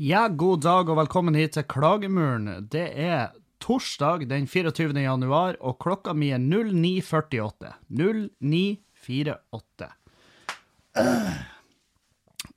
Ja, 0.00 0.28
god 0.32 0.62
dag 0.64 0.88
og 0.88 0.96
velkommen 0.96 1.34
hit 1.36 1.58
til 1.58 1.64
Klagemuren. 1.68 2.46
Det 2.72 2.86
er 2.96 3.34
torsdag 3.60 4.22
den 4.30 4.46
24. 4.48 4.96
januar, 4.96 5.58
og 5.60 5.76
klokka 5.84 6.14
mi 6.16 6.30
er 6.32 6.40
09.48. 6.40 7.74
09.48. 7.92 9.90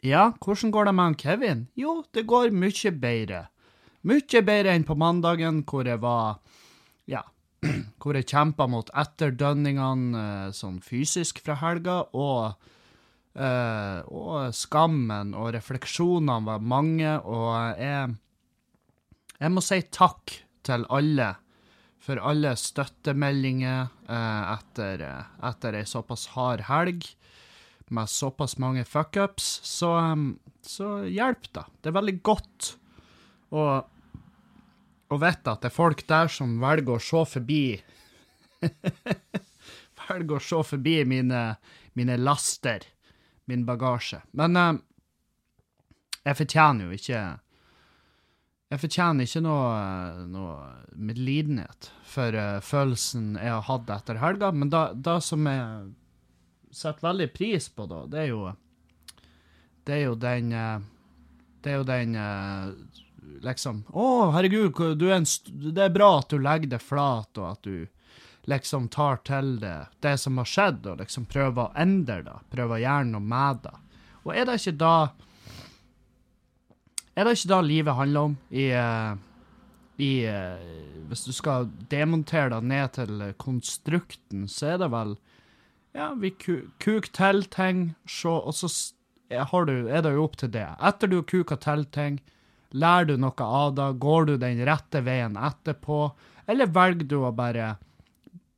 Ja, 0.08 0.32
hvordan 0.40 0.72
går 0.72 0.88
det 0.88 0.96
med 0.96 1.04
han 1.04 1.20
Kevin? 1.20 1.68
Jo, 1.76 1.98
det 2.16 2.24
går 2.32 2.56
mye 2.56 2.92
bedre. 3.04 3.42
Mye 4.08 4.44
bedre 4.48 4.72
enn 4.78 4.88
på 4.88 4.96
mandagen, 4.96 5.66
hvor 5.68 5.84
jeg 5.84 6.00
var 6.00 6.40
Ja, 7.12 7.26
hvor 8.00 8.16
jeg 8.16 8.32
kjempa 8.32 8.72
mot 8.72 8.88
etterdønningene 8.96 10.24
eh, 10.48 10.56
sånn 10.56 10.80
fysisk 10.80 11.44
fra 11.44 11.60
helga, 11.60 12.06
og 12.16 12.56
eh, 13.36 14.00
og 14.10 14.54
skammen 14.56 15.34
og 15.38 15.54
refleksjonene 15.56 16.46
var 16.48 16.60
mange, 16.60 17.18
og 17.20 17.80
jeg 17.80 18.20
Jeg 19.44 19.52
må 19.52 19.60
si 19.66 19.82
takk 19.92 20.32
til 20.64 20.86
alle 20.94 21.34
for 22.04 22.20
alle 22.20 22.52
støttemeldinger 22.60 23.88
uh, 24.10 24.44
etter, 24.58 25.04
eh, 25.08 25.28
etter 25.48 25.78
ei 25.80 25.86
såpass 25.88 26.28
hard 26.36 26.66
helg 26.68 27.06
med 27.94 28.10
såpass 28.12 28.58
mange 28.60 28.84
fuckups, 28.88 29.62
så, 29.68 29.94
um, 30.12 30.26
så 30.66 31.04
hjelp 31.08 31.48
da. 31.56 31.66
Det 31.80 31.92
er 31.92 31.98
veldig 32.00 32.16
godt 32.26 32.74
å, 33.54 33.68
å 35.14 35.20
vite 35.22 35.54
at 35.54 35.64
det 35.64 35.70
er 35.70 35.76
folk 35.76 36.04
der 36.10 36.32
som 36.32 36.58
velger 36.64 36.98
å 36.98 37.04
se 37.04 37.24
forbi 37.36 37.66
Velger 40.04 40.36
å 40.36 40.44
se 40.44 40.60
forbi 40.68 40.98
mine, 41.08 41.44
mine 41.96 42.16
laster, 42.20 42.84
min 43.50 43.66
bagasje. 43.68 44.22
Men 44.32 44.58
um, 44.58 44.82
jeg 46.24 46.40
fortjener 46.40 46.88
jo 46.88 47.00
ikke 47.00 47.24
Jeg 48.74 48.82
fortjener 48.82 49.28
ikke 49.28 49.42
noe, 49.44 49.74
noe 50.32 50.54
medlidenhet 50.96 51.92
for 52.10 52.34
uh, 52.34 52.62
følelsen 52.64 53.36
jeg 53.38 53.52
har 53.52 53.68
hatt 53.68 53.92
etter 53.94 54.22
helga, 54.22 54.50
men 54.56 54.72
da 54.72 55.20
som 55.22 55.46
jeg 55.50 55.92
setter 56.74 57.08
veldig 57.08 57.30
pris 57.34 57.70
på, 57.70 57.86
da, 57.86 58.04
det 58.10 58.26
er 58.26 58.30
jo 58.32 58.44
Det 59.86 59.96
er 59.96 60.04
jo 60.08 60.16
den 60.16 60.52
eh, 60.58 60.80
Det 61.62 61.72
er 61.72 61.82
jo 61.82 61.88
den 61.88 62.16
eh, 62.16 62.72
Liksom 63.44 63.84
Å, 63.94 64.06
herregud, 64.36 65.02
er 65.04 65.18
en 65.20 65.28
det 65.74 65.86
er 65.86 65.94
bra 65.94 66.10
at 66.20 66.30
du 66.32 66.40
legger 66.42 66.74
det 66.76 66.82
flat, 66.84 67.30
og 67.40 67.46
at 67.48 67.68
du 67.68 67.88
liksom 68.50 68.90
tar 68.92 69.22
til 69.28 69.58
det 69.62 69.76
det 70.04 70.18
som 70.20 70.38
har 70.42 70.50
skjedd, 70.50 70.88
og 70.88 71.04
liksom 71.04 71.28
prøver 71.32 71.68
å 71.68 71.74
endre 71.80 72.22
det. 72.26 72.40
Prøver 72.52 72.78
å 72.78 72.84
gjøre 72.84 73.12
noe 73.12 73.28
med 73.34 73.62
det. 73.68 73.76
Og 74.24 74.34
er 74.36 74.48
det 74.48 74.58
ikke 74.62 74.80
da 74.80 74.96
Er 77.14 77.28
det 77.28 77.36
ikke 77.38 77.52
da 77.52 77.62
livet 77.62 77.94
handler 77.94 78.32
om 78.32 78.36
i 78.50 78.72
eh, 78.74 79.14
i 80.02 80.26
Hvis 81.10 81.26
du 81.28 81.34
skal 81.36 81.70
demontere 81.90 82.50
det 82.56 82.64
ned 82.66 82.94
til 82.96 83.22
konstrukten, 83.38 84.48
så 84.50 84.74
er 84.74 84.82
det 84.82 84.90
vel 84.94 85.16
ja, 85.94 86.10
vi 86.18 86.32
ku 86.32 86.56
kuk 86.82 87.12
til 87.14 87.44
ting, 87.54 87.94
se, 88.10 88.30
og 88.30 88.54
så 88.58 88.70
du, 89.30 89.90
er 89.90 90.02
det 90.02 90.14
jo 90.16 90.24
opp 90.26 90.38
til 90.42 90.50
det. 90.54 90.66
Etter 90.82 91.10
du 91.10 91.20
har 91.20 91.28
kuka 91.30 91.58
til 91.62 91.86
ting, 91.86 92.20
lærer 92.74 93.12
du 93.12 93.18
noe 93.22 93.46
av 93.46 93.76
det, 93.78 93.92
går 94.02 94.26
du 94.26 94.38
den 94.42 94.64
rette 94.66 95.04
veien 95.06 95.38
etterpå, 95.38 96.12
eller 96.50 96.74
velger 96.74 97.06
du 97.06 97.20
å 97.22 97.32
bare 97.32 97.76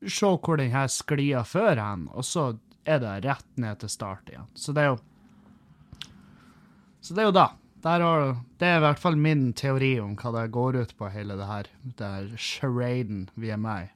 se 0.04 0.32
hvor 0.36 0.60
den 0.60 0.74
her 0.74 0.88
sklia 0.92 1.44
før 1.48 1.80
hen, 1.82 2.08
og 2.14 2.26
så 2.28 2.54
er 2.86 3.02
det 3.02 3.20
rett 3.26 3.48
ned 3.62 3.82
til 3.82 3.92
start 3.92 4.30
igjen. 4.30 4.50
Så 4.54 4.74
det 4.76 4.86
er 4.86 4.94
jo 4.94 5.04
Så 7.02 7.14
det 7.14 7.22
er 7.22 7.30
jo 7.30 7.38
da. 7.38 7.50
Har, 7.86 8.02
det 8.58 8.66
er 8.66 8.80
i 8.80 8.82
hvert 8.82 8.98
fall 8.98 9.16
min 9.16 9.52
teori 9.54 10.00
om 10.02 10.16
hva 10.18 10.32
det 10.34 10.48
går 10.56 10.78
ut 10.82 10.94
på, 10.98 11.06
hele 11.14 11.36
det 11.38 11.46
her, 11.46 11.68
det 11.84 12.08
her 12.16 12.32
charaden 12.34 13.28
vi 13.38 13.52
er 13.54 13.62
med 13.62 13.86
i. 13.86 13.92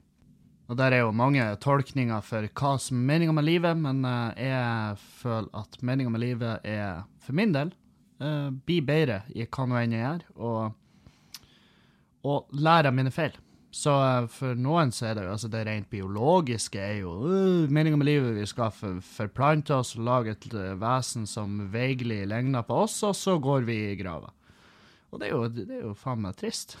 Og 0.70 0.78
der 0.78 0.94
er 0.94 1.02
jo 1.02 1.10
mange 1.10 1.42
tolkninger 1.58 2.22
for 2.22 2.46
hva 2.46 2.76
som 2.78 3.00
er 3.00 3.08
meninga 3.08 3.34
med 3.34 3.48
livet, 3.48 3.80
men 3.82 4.04
uh, 4.06 4.30
jeg 4.38 5.00
føler 5.18 5.50
at 5.58 5.80
meninga 5.82 6.12
med 6.14 6.22
livet 6.22 6.62
er, 6.62 7.02
for 7.18 7.34
min 7.34 7.50
del, 7.56 7.72
uh, 8.22 8.54
bli 8.54 8.78
bedre 8.78 9.24
i 9.34 9.48
hva 9.48 9.66
nå 9.66 9.80
enn 9.80 9.96
jeg 9.96 10.04
gjør, 10.04 10.22
og, 10.38 11.48
og 12.30 12.54
lære 12.54 12.92
av 12.92 12.98
mine 13.00 13.10
feil. 13.10 13.34
Så 13.70 13.92
uh, 13.94 14.26
for 14.30 14.58
noen 14.58 14.90
så 14.94 15.10
er 15.10 15.16
det 15.16 15.24
jo 15.26 15.34
altså 15.34 15.50
det 15.50 15.62
rent 15.68 15.90
biologiske 15.92 16.80
er 16.82 16.96
jo 17.04 17.12
uh, 17.22 17.70
meninga 17.70 18.00
med 18.00 18.08
livet. 18.08 18.34
Vi 18.40 18.46
skal 18.50 18.72
for, 18.74 18.98
forplante 19.04 19.76
oss 19.76 19.94
og 19.98 20.06
lage 20.08 20.34
et 20.34 20.48
vesen 20.80 21.28
som 21.30 21.68
veigelig 21.72 22.24
ligner 22.30 22.66
på 22.66 22.82
oss, 22.86 22.98
og 23.06 23.14
så 23.18 23.38
går 23.42 23.68
vi 23.68 23.78
i 23.92 23.98
grava. 24.00 24.32
Og 25.10 25.20
det 25.20 25.28
er 25.28 25.34
jo, 25.34 25.46
det 25.54 25.76
er 25.76 25.84
jo 25.88 25.94
faen 25.98 26.22
meg 26.22 26.38
trist. 26.38 26.76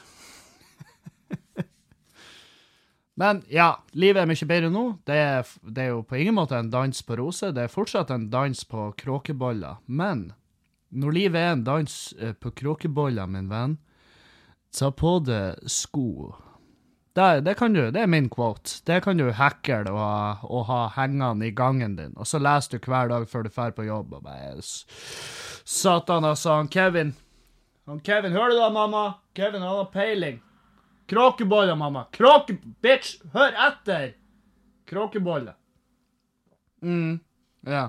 Men 3.20 3.42
ja, 3.52 3.74
livet 3.92 4.22
er 4.22 4.28
mye 4.30 4.48
bedre 4.48 4.70
nå. 4.72 4.84
Det 5.06 5.16
er, 5.18 5.48
det 5.62 5.82
er, 5.84 5.94
jo 5.94 6.04
på 6.06 6.18
ingen 6.20 6.38
måte 6.38 6.58
en 6.58 6.70
dans 6.72 7.02
på 7.06 7.18
roser. 7.20 7.54
Det 7.54 7.66
er 7.66 7.72
fortsatt 7.72 8.12
en 8.14 8.30
dans 8.32 8.64
på 8.64 8.90
kråkeboller. 9.02 9.82
Men 9.86 10.30
når 10.90 11.16
livet 11.16 11.40
er 11.42 11.52
en 11.54 11.66
dans 11.66 11.96
eh, 12.18 12.32
på 12.34 12.54
kråkeboller, 12.62 13.26
min 13.30 13.50
venn, 13.50 13.76
ta 14.74 14.90
på 14.94 15.18
deg 15.26 15.60
sko. 15.70 16.32
Det, 17.12 17.40
det, 17.40 17.54
kan 17.58 17.72
du, 17.74 17.90
det 17.90 18.04
er 18.04 18.06
min 18.06 18.28
quote. 18.30 18.78
Det 18.86 19.00
kan 19.02 19.18
du 19.18 19.32
hacke 19.34 19.80
og, 19.90 20.44
og 20.46 20.66
ha 20.68 20.80
hengende 20.94 21.48
i 21.48 21.54
gangen 21.54 21.96
din. 21.98 22.12
Og 22.16 22.26
så 22.26 22.38
leser 22.38 22.78
du 22.78 22.86
hver 22.86 23.10
dag 23.10 23.26
før 23.28 23.42
du 23.46 23.50
drar 23.50 23.74
på 23.74 23.86
jobb 23.88 24.14
og 24.14 24.22
bare 24.28 24.62
Satan, 24.62 26.24
altså. 26.24 26.54
Han 26.60 26.70
Kevin 26.70 27.14
Han 27.90 28.00
Kevin, 28.06 28.32
hører 28.32 28.54
du 28.54 28.60
da, 28.60 28.68
mamma? 28.70 29.04
Kevin 29.34 29.62
han 29.62 29.76
har 29.80 29.90
peiling. 29.90 30.38
Kråkeboller, 31.10 31.74
mamma. 31.74 32.04
Kråke... 32.14 32.54
Bitch, 32.82 33.18
hør 33.34 33.56
etter! 33.66 34.12
Kråkeboller. 34.86 35.56
mm, 36.82 37.18
ja. 37.66 37.88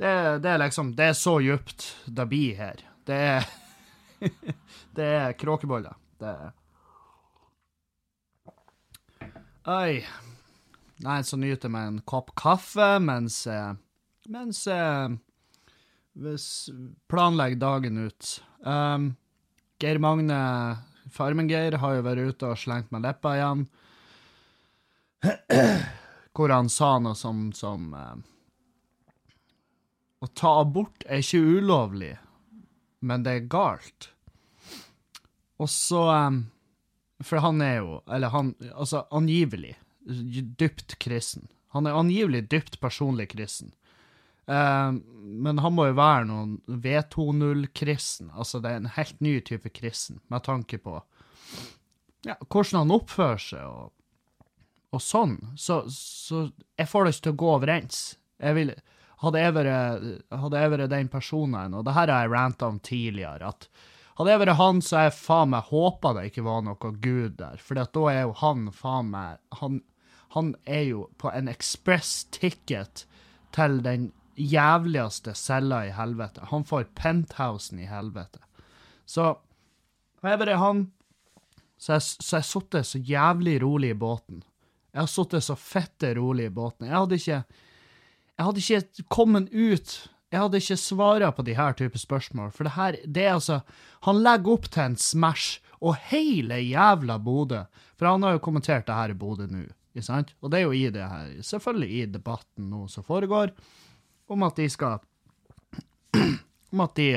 Det, 0.00 0.38
det, 0.40 0.48
er 0.48 0.58
liksom 0.58 0.94
Det 0.96 1.10
er 1.12 1.12
så 1.12 1.36
djupt 1.44 1.84
det 2.06 2.26
blir 2.28 2.56
her. 2.56 2.80
Det 3.04 3.20
er 3.34 3.44
Det 4.96 5.04
er 5.04 5.36
kråkeboller. 5.36 5.92
Det 6.20 6.28
er 6.28 6.50
Oi. 9.68 10.00
Nei, 11.04 11.18
så 11.20 11.36
nyter 11.36 11.68
jeg 11.68 11.72
meg 11.74 11.88
en 11.90 11.98
kopp 12.08 12.30
kaffe 12.38 12.94
mens 13.04 13.42
jeg 13.44 13.76
Mens 14.30 14.62
jeg 14.68 15.18
planlegger 17.10 17.58
dagen 17.60 17.98
ut. 18.06 18.28
Um, 18.64 19.16
Geir 19.82 19.98
Magne 20.00 20.38
Farmen-Geir 21.12 21.76
har 21.82 21.96
jo 21.96 22.04
vært 22.06 22.30
ute 22.30 22.50
og 22.52 22.60
slengt 22.60 22.92
med 22.94 23.04
leppa 23.04 23.32
igjen. 23.36 23.64
Hvor 26.36 26.54
han 26.54 26.70
sa 26.72 26.94
noe 27.02 27.18
som, 27.18 27.48
som 27.56 27.90
uh, 27.96 28.14
Å 30.20 30.30
ta 30.36 30.54
abort 30.62 31.04
er 31.08 31.24
ikke 31.24 31.58
ulovlig, 31.58 32.14
men 33.00 33.26
det 33.26 33.34
er 33.34 33.50
galt. 33.50 34.12
Og 35.60 35.68
så 35.72 36.06
um, 36.28 36.44
For 37.24 37.42
han 37.44 37.60
er 37.60 37.76
jo 37.82 38.00
Eller 38.08 38.32
han 38.32 38.54
Altså, 38.72 39.04
angivelig 39.10 39.76
dypt 40.58 40.98
kristen. 40.98 41.48
Han 41.76 41.86
er 41.86 41.94
angivelig 41.94 42.48
dypt 42.50 42.80
personlig 42.80 43.28
kristen. 43.34 43.74
Uh, 44.50 44.96
men 45.20 45.60
han 45.62 45.74
må 45.76 45.86
jo 45.90 45.98
være 45.98 46.24
noen 46.26 46.56
V20-kristen. 46.66 48.32
Altså, 48.32 48.58
det 48.64 48.72
er 48.72 48.80
en 48.80 48.94
helt 48.96 49.20
ny 49.22 49.36
type 49.46 49.70
kristen, 49.76 50.18
med 50.32 50.42
tanke 50.48 50.80
på 50.82 50.96
ja, 52.26 52.34
hvordan 52.48 52.82
han 52.82 52.94
oppfører 52.96 53.44
seg 53.44 53.68
og, 53.68 53.92
og 54.90 55.04
sånn. 55.04 55.36
Så, 55.56 55.82
så, 55.94 56.48
jeg 56.80 56.90
får 56.90 57.06
det 57.06 57.14
ikke 57.14 57.26
til 57.28 57.36
å 57.36 57.40
gå 57.44 57.52
overens. 57.54 58.00
Jeg 58.40 58.56
vil, 58.58 58.74
hadde 59.22 59.44
jeg 59.44 59.56
vært, 59.60 60.88
den 60.92 61.12
personen, 61.12 61.76
og 61.76 61.86
det 61.86 61.96
her 61.96 62.12
har 62.12 62.26
jeg 62.26 62.34
ranta 62.34 62.72
om 62.72 62.80
tidligere, 62.82 63.52
at 63.54 63.68
hadde 64.20 64.34
jeg 64.34 64.42
vært 64.42 64.58
han, 64.60 64.80
så 64.84 65.06
jeg 65.06 65.16
faen 65.16 65.52
meg 65.54 65.70
håpa 65.72 66.12
det 66.16 66.26
ikke 66.28 66.44
var 66.44 66.64
noe 66.66 66.92
gud 67.00 67.38
der. 67.38 67.60
For 67.64 67.78
da 67.80 68.02
er 68.12 68.26
jo 68.26 68.34
han 68.42 68.66
faen 68.76 69.12
meg 69.14 69.40
han, 69.62 69.80
han 70.36 70.54
er 70.68 70.84
jo 70.90 71.06
på 71.18 71.32
en 71.32 71.48
express 71.48 72.26
ticket 72.36 73.06
til 73.56 73.80
den 73.82 74.10
jævligste 74.36 75.32
cella 75.34 75.86
i 75.88 75.94
helvete. 75.96 76.44
Han 76.52 76.66
får 76.68 76.90
penthousen 77.00 77.80
i 77.80 77.88
helvete. 77.88 78.42
Så 79.08 79.32
jeg 80.22 80.40
vært 80.42 80.60
han, 80.60 80.84
så 81.80 81.96
jeg, 81.96 82.06
jeg 82.20 82.46
sittet 82.46 82.86
så 82.86 83.00
jævlig 83.00 83.56
rolig 83.64 83.94
i 83.94 83.98
båten. 83.98 84.44
Jeg 84.92 85.00
har 85.00 85.10
sittet 85.10 85.46
så 85.46 85.56
fette 85.56 86.12
rolig 86.18 86.50
i 86.50 86.54
båten. 86.54 86.86
Jeg 86.86 86.96
hadde 86.96 87.16
ikke 87.16 87.42
Jeg 88.40 88.46
hadde 88.46 88.60
ikke 88.60 89.04
kommet 89.12 89.48
ut 89.52 89.96
Jeg 90.30 90.38
hadde 90.44 90.60
ikke 90.62 90.78
svara 90.78 91.32
på 91.34 91.42
de 91.46 91.56
her 91.58 91.74
type 91.74 91.98
spørsmål, 91.98 92.52
for 92.54 92.66
det 92.66 92.76
her 92.76 92.96
Det 93.02 93.24
er 93.24 93.34
altså 93.34 93.60
Han 94.06 94.22
legger 94.22 94.52
opp 94.54 94.70
til 94.70 94.84
en 94.84 94.96
Smash, 94.96 95.60
og 95.80 95.96
hele 96.10 96.60
jævla 96.62 97.18
Bodø 97.18 97.64
For 97.96 98.06
han 98.06 98.22
har 98.22 98.36
jo 98.36 98.44
kommentert 98.44 98.86
det 98.86 98.94
her 98.94 99.10
i 99.10 99.18
Bodø 99.18 99.48
nå, 99.50 99.66
ikke 99.94 100.06
sant? 100.06 100.34
Og 100.40 100.50
det 100.52 100.60
er 100.60 100.68
jo 100.68 100.72
i 100.76 100.88
det 100.90 101.02
her, 101.02 101.36
selvfølgelig 101.42 101.90
i 101.90 102.06
debatten 102.06 102.70
nå 102.70 102.86
som 102.88 103.06
foregår 103.06 103.54
om 104.30 104.44
at 104.46 104.56
de 104.56 104.68
skal 104.70 105.00
Om 106.70 106.84
at 106.84 106.94
de 106.94 107.10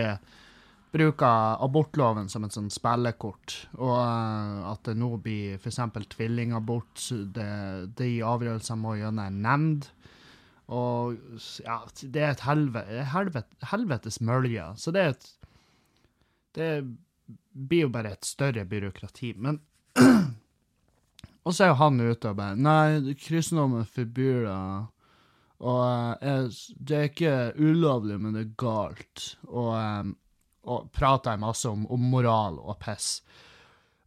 bruker 0.94 1.62
abortloven 1.63 2.30
som 2.30 2.45
et 2.45 2.54
sånn 2.54 2.69
spillekort, 2.74 3.56
og 3.81 3.95
eh, 3.98 4.57
at 4.69 4.83
det 4.86 4.94
nå 4.98 5.09
blir 5.25 5.56
f.eks. 5.57 5.80
tvillingabort, 6.13 7.07
det, 7.33 7.48
de 7.98 8.09
avgjørelsene 8.25 8.81
må 8.81 8.95
gjennom 9.00 9.24
en 9.25 9.39
nemnd. 9.45 9.88
Og 10.71 11.18
ja, 11.65 11.81
det 12.01 12.21
er 12.21 12.36
et 12.36 12.45
helvete, 12.48 13.04
helvete, 13.12 13.57
helvetes 13.71 14.21
mølje. 14.24 14.69
Så 14.80 14.94
det 14.95 15.01
er 15.01 15.15
et 15.15 15.31
Det 16.54 16.69
blir 17.54 17.88
jo 17.88 17.89
bare 17.89 18.13
et 18.13 18.25
større 18.25 18.65
byråkrati. 18.65 19.33
Men 19.38 19.60
Og 21.44 21.51
så 21.51 21.65
er 21.65 21.71
jo 21.74 21.80
han 21.81 22.00
ute 22.00 22.31
og 22.31 22.38
bare 22.39 22.56
Nei, 22.56 23.15
kristendommen 23.19 23.88
forbyr 23.89 24.45
det. 24.48 24.60
Og 25.63 26.24
eh, 26.24 26.62
det 26.80 26.98
er 26.98 27.09
ikke 27.09 27.36
ulovlig, 27.59 28.19
men 28.19 28.36
det 28.36 28.45
er 28.45 28.56
galt. 28.59 29.25
Og, 29.48 29.71
eh, 29.80 30.12
og 30.63 30.89
prater 30.95 31.39
masse 31.39 31.69
om, 31.69 31.86
om, 31.92 32.09
moral 32.13 32.59
og 32.62 32.77
piss. 32.83 33.18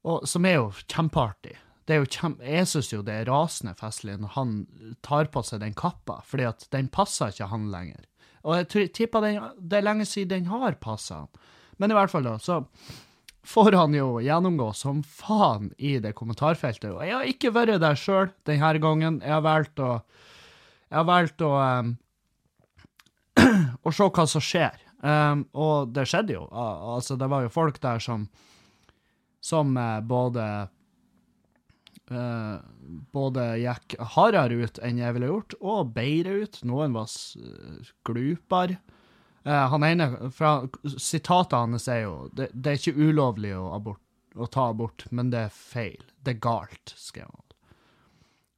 Og, 0.07 0.25
som 0.29 0.47
er 0.49 0.59
jo 0.61 0.71
kjempeartig. 0.87 1.57
Det 1.87 1.95
er 1.95 2.03
jo 2.03 2.11
kjempe, 2.11 2.43
jeg 2.43 2.67
syns 2.67 2.91
jo 2.91 3.03
det 3.07 3.15
er 3.15 3.29
rasende 3.31 3.77
festlig 3.79 4.17
når 4.19 4.33
han 4.35 4.55
tar 5.07 5.31
på 5.31 5.43
seg 5.47 5.63
den 5.63 5.75
kappa, 5.79 6.19
fordi 6.27 6.49
at 6.49 6.67
den 6.75 6.91
passer 6.91 7.31
ikke 7.31 7.51
han 7.53 7.69
lenger. 7.71 8.05
Og 8.47 8.59
jeg 8.59 8.91
tipper 8.95 9.27
det 9.59 9.79
er 9.79 9.87
lenge 9.87 10.07
siden 10.07 10.47
den 10.47 10.51
har 10.51 10.79
passa 10.83 11.25
han. 11.25 11.45
Men 11.79 11.93
i 11.93 11.97
hvert 11.99 12.11
fall, 12.11 12.27
da, 12.27 12.39
så 12.43 12.63
får 13.47 13.77
han 13.79 13.95
jo 13.95 14.17
gjennomgå 14.23 14.71
som 14.75 15.03
faen 15.07 15.71
i 15.79 15.97
det 16.03 16.15
kommentarfeltet. 16.19 16.91
Og 16.95 17.05
jeg 17.05 17.15
har 17.15 17.31
ikke 17.31 17.53
vært 17.55 17.83
der 17.83 17.99
sjøl 17.99 18.33
denne 18.49 18.73
gangen. 18.83 19.21
Jeg 19.23 19.35
har 19.35 19.45
valgt 19.47 19.83
å 19.83 20.01
Jeg 20.87 21.01
har 21.01 21.07
valgt 21.07 21.43
å 21.43 21.51
um, 21.59 21.89
å 23.87 23.93
se 23.93 24.07
hva 24.07 24.27
som 24.31 24.43
skjer. 24.43 24.77
Um, 25.03 25.45
og 25.53 25.91
det 25.95 26.07
skjedde 26.07 26.37
jo. 26.37 26.45
Altså, 26.51 27.17
det 27.19 27.27
var 27.31 27.43
jo 27.43 27.51
folk 27.53 27.81
der 27.83 27.99
som 28.03 28.29
som 29.43 29.77
uh, 29.79 30.01
både 30.03 30.69
uh, 32.13 32.59
både 33.13 33.47
gikk 33.63 33.97
hardere 34.15 34.67
ut 34.67 34.81
enn 34.85 35.01
jeg 35.01 35.17
ville 35.17 35.31
gjort, 35.31 35.57
og 35.61 35.93
bedre 35.97 36.43
ut. 36.45 36.61
Noen 36.69 36.97
var 36.97 37.11
glupere. 38.07 38.81
Uh, 39.47 39.67
han 39.71 39.87
ene, 39.87 40.09
fra 40.35 40.59
Sitatet 40.99 41.55
hans 41.55 41.87
er 41.91 42.03
jo 42.03 42.17
det, 42.35 42.51
det 42.53 42.73
er 42.73 42.81
ikke 42.81 42.99
ulovlig 42.99 43.53
å, 43.55 43.69
abort, 43.77 44.03
å, 44.35 44.49
ta 44.51 44.71
abort, 44.73 45.07
men 45.15 45.31
det 45.31 45.47
er 45.47 45.55
feil. 45.55 46.03
Det 46.27 46.35
er 46.35 46.43
galt, 46.43 46.97
skrev 46.99 47.31
han. 47.31 47.47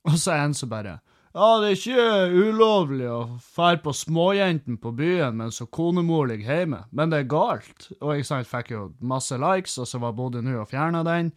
Og 0.08 0.16
så 0.16 0.32
er 0.32 0.46
en 0.46 0.56
som 0.56 0.70
bare 0.72 1.00
Ja, 1.36 1.58
det 1.60 1.68
er 1.68 1.76
ikke 1.76 2.46
ulovlig 2.48 3.10
å 3.12 3.18
fære 3.44 3.82
på 3.84 3.92
småjentene 3.92 4.80
på 4.80 4.94
byen 4.96 5.36
mens 5.36 5.60
konemor 5.74 6.30
ligger 6.30 6.56
hjemme, 6.56 6.80
men 6.90 7.12
det 7.12 7.20
er 7.20 7.30
galt. 7.30 7.90
Og 8.00 8.14
ikke 8.16 8.30
sant, 8.30 8.48
fikk 8.48 8.72
jo 8.72 8.86
masse 9.04 9.36
likes, 9.36 9.76
og 9.76 9.90
så 9.90 10.00
var 10.00 10.16
Bodø 10.16 10.40
nå 10.42 10.56
og 10.62 10.70
fjerna 10.72 11.04
den, 11.06 11.34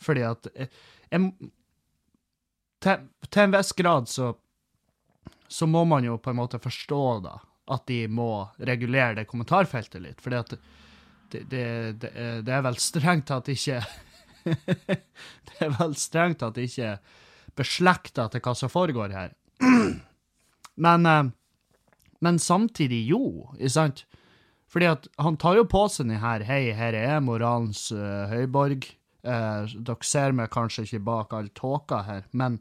fordi 0.00 0.24
at 0.26 0.48
jeg, 1.14 1.50
til, 2.84 3.06
til, 3.30 3.42
en 3.44 3.54
viss 3.54 3.72
grad 3.78 4.10
så 4.10 4.34
så 5.54 5.66
må 5.70 5.84
man 5.86 6.04
jo 6.04 6.16
på 6.18 6.32
en 6.32 6.38
måte 6.40 6.58
forstå, 6.58 7.02
da, 7.22 7.36
at 7.70 7.84
de 7.86 8.04
må 8.10 8.46
regulere 8.58 9.20
det 9.20 9.28
kommentarfeltet 9.30 10.02
litt. 10.02 10.22
For 10.24 10.34
det, 10.34 10.58
det, 11.30 11.44
det, 11.52 11.66
det, 12.42 12.50
er 12.50 12.64
vel 12.64 12.78
strengt 12.82 13.28
tatt 13.30 13.50
ikke 13.52 13.82
Det 14.44 15.60
er 15.62 15.70
vel 15.78 15.94
strengt 16.00 16.40
tatt 16.42 16.58
ikke 16.60 16.96
beslekta 17.56 18.26
til 18.32 18.42
hva 18.44 18.56
som 18.58 18.72
foregår 18.72 19.14
her. 19.14 19.32
Men, 20.84 21.06
eh, 21.06 21.30
men 22.24 22.38
samtidig 22.42 23.04
jo, 23.06 23.52
ikke 23.54 23.70
sant? 23.70 24.00
Fordi 24.72 24.88
at 24.90 25.04
han 25.22 25.36
tar 25.38 25.60
jo 25.60 25.66
på 25.70 25.84
seg 25.92 26.08
den 26.08 26.18
her 26.18 26.42
Hei, 26.48 26.72
her 26.74 26.96
er 26.98 27.20
moralens 27.22 27.84
uh, 27.94 28.24
høyborg. 28.26 28.88
Uh, 29.24 29.64
dere 29.80 30.04
ser 30.04 30.34
meg 30.36 30.52
kanskje 30.52 30.84
ikke 30.84 31.04
bak 31.06 31.32
all 31.32 31.50
tåka 31.56 32.02
her, 32.04 32.26
men 32.32 32.58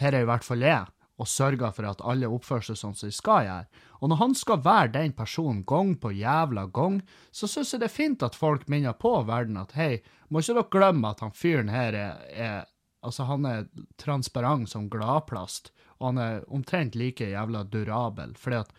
her 0.00 0.14
er 0.14 0.24
i 0.24 0.28
hvert 0.28 0.46
fall 0.46 0.64
jeg, 0.64 0.86
og 1.20 1.28
sørger 1.30 1.74
for 1.76 1.86
at 1.86 2.02
alle 2.02 2.30
oppfører 2.32 2.70
seg 2.70 2.78
sånn 2.80 2.96
som 2.98 3.10
de 3.10 3.14
skal 3.14 3.44
gjøre. 3.46 3.82
Og 4.00 4.10
når 4.10 4.20
han 4.20 4.34
skal 4.36 4.62
være 4.64 4.94
den 4.96 5.14
personen 5.16 5.62
gang 5.68 5.94
på 6.00 6.10
jævla 6.16 6.66
gang, 6.74 6.98
så 7.30 7.48
syns 7.48 7.74
jeg 7.74 7.84
det 7.84 7.90
er 7.90 7.94
fint 7.94 8.24
at 8.26 8.38
folk 8.38 8.66
minner 8.72 8.96
på 8.98 9.12
verden 9.28 9.60
at 9.60 9.76
hei, 9.78 10.02
må 10.28 10.42
ikke 10.42 10.56
dere 10.58 10.72
glemme 10.74 11.12
at 11.12 11.22
han 11.22 11.36
fyren 11.36 11.72
her 11.72 11.98
er, 11.98 12.24
er 12.32 12.62
Altså, 13.04 13.26
han 13.28 13.44
er 13.44 13.66
transparent 14.00 14.70
som 14.72 14.86
gladplast, 14.88 15.74
og 15.98 16.06
han 16.06 16.20
er 16.22 16.44
omtrent 16.48 16.94
like 16.96 17.26
jævla 17.28 17.64
durabel, 17.68 18.32
fordi 18.40 18.62
at 18.62 18.70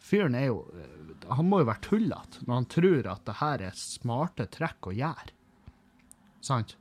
fyren 0.00 0.34
er 0.34 0.48
jo 0.48 0.64
Han 1.36 1.46
må 1.46 1.60
jo 1.60 1.68
være 1.68 1.84
tullete 1.84 2.42
når 2.46 2.54
han 2.54 2.66
tror 2.72 3.08
at 3.12 3.22
det 3.28 3.36
her 3.38 3.62
er 3.68 3.76
smarte 3.78 4.48
trekk 4.50 4.88
å 4.90 4.96
gjøre. 4.96 5.34
Sant? 6.44 6.76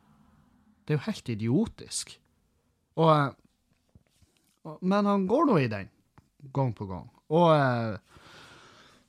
Det 0.86 0.96
er 0.96 1.00
jo 1.00 1.06
helt 1.06 1.30
idiotisk. 1.30 2.16
Og 3.00 3.36
Men 4.82 5.06
han 5.06 5.26
går 5.28 5.46
nå 5.48 5.58
i 5.58 5.70
den, 5.72 5.88
gang 6.54 6.74
på 6.76 6.86
gang. 6.86 7.08
Og 7.34 7.48
eh, 7.56 7.98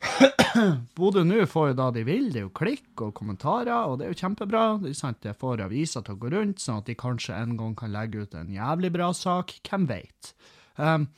Bodø 0.97 1.25
nå 1.27 1.43
får 1.51 1.73
jo 1.73 1.77
da 1.79 1.89
de 1.95 2.05
vil. 2.07 2.31
Det 2.33 2.41
er 2.41 2.47
jo 2.47 2.53
klikk 2.55 3.03
og 3.05 3.13
kommentarer, 3.19 3.91
og 3.91 3.99
det 3.99 4.07
er 4.07 4.15
jo 4.15 4.21
kjempebra. 4.23 4.63
Det, 4.83 4.95
sant, 4.97 5.21
det 5.25 5.37
får 5.41 5.65
aviser 5.67 6.05
til 6.07 6.17
å 6.17 6.23
gå 6.23 6.31
rundt, 6.33 6.63
sånn 6.63 6.81
at 6.81 6.89
de 6.89 6.97
kanskje 6.99 7.37
en 7.37 7.59
gang 7.61 7.75
kan 7.79 7.93
legge 7.93 8.25
ut 8.25 8.37
en 8.39 8.55
jævlig 8.55 8.93
bra 8.95 9.11
sak. 9.17 9.59
Hvem 9.67 9.87
veit? 9.91 10.33
Um, 10.77 11.11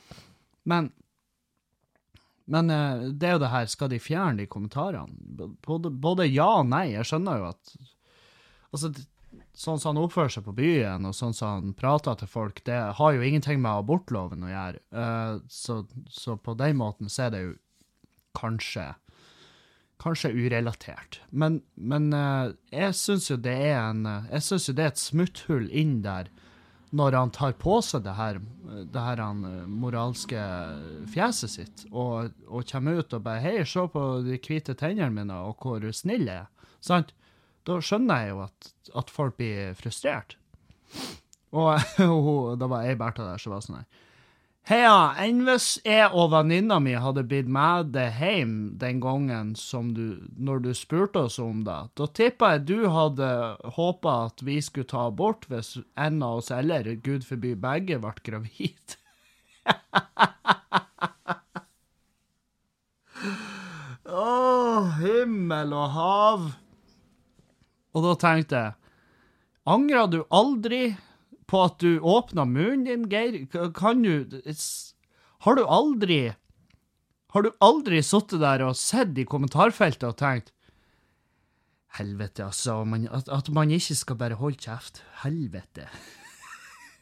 men 0.69 0.91
men 2.51 2.67
uh, 2.67 3.05
det 3.07 3.29
er 3.29 3.37
jo 3.37 3.43
det 3.45 3.53
her, 3.53 3.67
skal 3.71 3.89
de 3.93 4.01
fjerne 4.03 4.43
de 4.43 4.49
kommentarene? 4.51 5.47
Både, 5.63 5.87
både 5.87 6.27
ja 6.27 6.49
og 6.59 6.67
nei. 6.67 6.89
Jeg 6.91 7.07
skjønner 7.07 7.39
jo 7.39 7.51
at 7.53 7.75
Altså, 8.73 8.89
sånn 9.53 9.79
som 9.79 9.93
han 9.93 10.01
oppfører 10.03 10.33
seg 10.33 10.45
på 10.47 10.55
byen, 10.57 11.05
og 11.05 11.15
sånn 11.17 11.35
som 11.37 11.57
han 11.57 11.77
prater 11.77 12.17
til 12.19 12.29
folk, 12.29 12.63
det 12.65 12.79
har 12.97 13.13
jo 13.13 13.23
ingenting 13.25 13.61
med 13.61 13.83
abortloven 13.83 14.45
å 14.47 14.51
gjøre. 14.51 14.81
Uh, 14.89 15.35
så, 15.49 15.83
så, 16.09 16.37
på 16.37 16.57
den 16.59 16.79
måten 16.81 17.11
så 17.11 17.27
er 17.27 17.33
det 17.35 17.45
jo 17.47 17.55
kanskje 18.39 18.93
Kanskje 20.03 20.33
urelatert. 20.35 21.21
Men, 21.31 21.61
men 21.79 22.09
uh, 22.11 22.49
jeg 22.73 22.95
syns 22.97 23.29
jo 23.29 23.37
det 23.39 23.53
er 23.69 23.77
en 23.77 24.01
Jeg 24.33 24.43
syns 24.43 24.65
jo 24.67 24.73
det 24.75 24.83
er 24.83 24.89
et 24.91 24.99
smutthull 24.99 25.69
inn 25.71 26.01
der 26.03 26.27
når 26.93 27.15
han 27.17 27.31
tar 27.33 27.55
på 27.57 27.79
seg 27.81 28.03
det 28.05 28.13
her, 28.13 28.37
det 28.93 29.01
her 29.01 29.21
eh, 29.23 29.47
moralske 29.65 30.41
fjeset 31.09 31.49
sitt, 31.49 31.85
og, 31.89 32.35
og 32.45 32.67
kommer 32.69 32.99
ut 33.01 33.15
og 33.17 33.23
bare 33.25 33.41
'Hei, 33.41 33.63
se 33.65 33.85
på 33.89 34.03
de 34.27 34.37
hvite 34.37 34.75
tennene 34.77 35.09
mine, 35.09 35.33
og 35.33 35.57
hvor 35.57 35.87
snill 35.89 36.27
jeg 36.29 36.43
er'. 36.43 36.69
Sant? 36.85 37.15
Da 37.67 37.79
skjønner 37.79 38.23
jeg 38.23 38.33
jo 38.33 38.39
at, 38.45 38.71
at 39.03 39.13
folk 39.13 39.37
blir 39.39 39.75
frustrert. 39.79 40.37
Og, 41.53 41.77
og 42.07 42.57
da 42.59 42.69
var 42.69 42.87
ei 42.87 42.97
Bertha 42.99 43.27
der 43.27 43.41
som 43.41 43.55
var 43.55 43.65
sånn 43.65 43.81
her 43.81 43.89
Heia, 44.63 45.11
enn 45.19 45.41
hvis 45.43 45.81
jeg 45.83 46.05
og 46.15 46.29
venninna 46.31 46.77
mi 46.79 46.93
hadde 46.95 47.25
blitt 47.27 47.49
med 47.51 47.89
deg 47.91 48.15
hjem 48.15 48.79
den 48.79 49.01
gangen 49.03 49.59
som 49.59 49.89
du, 49.91 50.23
når 50.39 50.63
du 50.63 50.71
spurte 50.71 51.27
oss 51.27 51.35
om 51.43 51.67
det, 51.67 51.91
da 51.99 52.07
tippa 52.07 52.53
jeg 52.53 52.63
du 52.69 52.87
hadde 52.87 53.27
håpa 53.75 54.29
at 54.29 54.39
vi 54.47 54.63
skulle 54.63 54.87
ta 54.87 55.09
abort 55.09 55.43
hvis 55.51 55.83
en 55.99 56.23
av 56.23 56.39
oss, 56.39 56.47
eller 56.47 56.95
gud 57.03 57.27
forby 57.27 57.59
begge, 57.59 57.99
ble 57.99 58.15
gravid. 58.23 58.95
Å, 64.13 64.23
oh, 64.23 64.95
himmel 65.03 65.75
og 65.75 65.91
hav. 65.91 66.62
Og 67.93 68.05
da 68.05 68.13
tenkte 68.19 68.61
jeg 68.61 68.79
Angra 69.69 70.07
du 70.11 70.23
aldri 70.33 70.95
på 71.47 71.61
at 71.63 71.77
du 71.79 71.99
åpna 71.99 72.43
munnen 72.47 72.85
din, 72.87 73.05
Geir? 73.11 73.45
Kan 73.75 74.03
du 74.03 74.41
Har 75.45 75.55
du 75.55 75.63
aldri 75.65 76.35
Har 77.33 77.41
du 77.45 77.51
aldri 77.63 78.01
sittet 78.03 78.41
der 78.41 78.65
og 78.65 78.75
sett 78.79 79.17
i 79.17 79.25
kommentarfeltet 79.29 80.09
og 80.09 80.17
tenkt 80.19 80.53
Helvete, 81.93 82.47
altså. 82.49 82.79
Man, 82.89 83.05
at, 83.13 83.29
at, 83.29 83.49
man 83.53 83.69
ikke 83.69 83.95
skal 83.95 84.17
bare 84.17 84.39
holde 84.39 84.57
kjeft. 84.57 85.03
Helvete. 85.21 85.85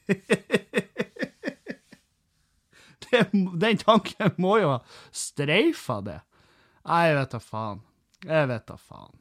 det, 3.06 3.22
den 3.32 3.80
tanken 3.80 4.36
må 4.36 4.58
jo 4.60 4.74
ha 4.74 4.82
streifa 5.16 6.02
det. 6.04 6.20
Nei, 6.84 7.06
jeg 7.08 7.18
vet 7.22 7.38
da 7.38 7.40
faen. 7.46 7.80
Jeg 8.28 8.52
vet 8.52 8.68
da 8.68 8.76
faen. 8.76 9.21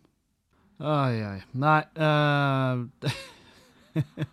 Oi, 0.81 1.17
oi. 1.29 1.41
Nei 1.61 1.81
uh, 2.01 2.87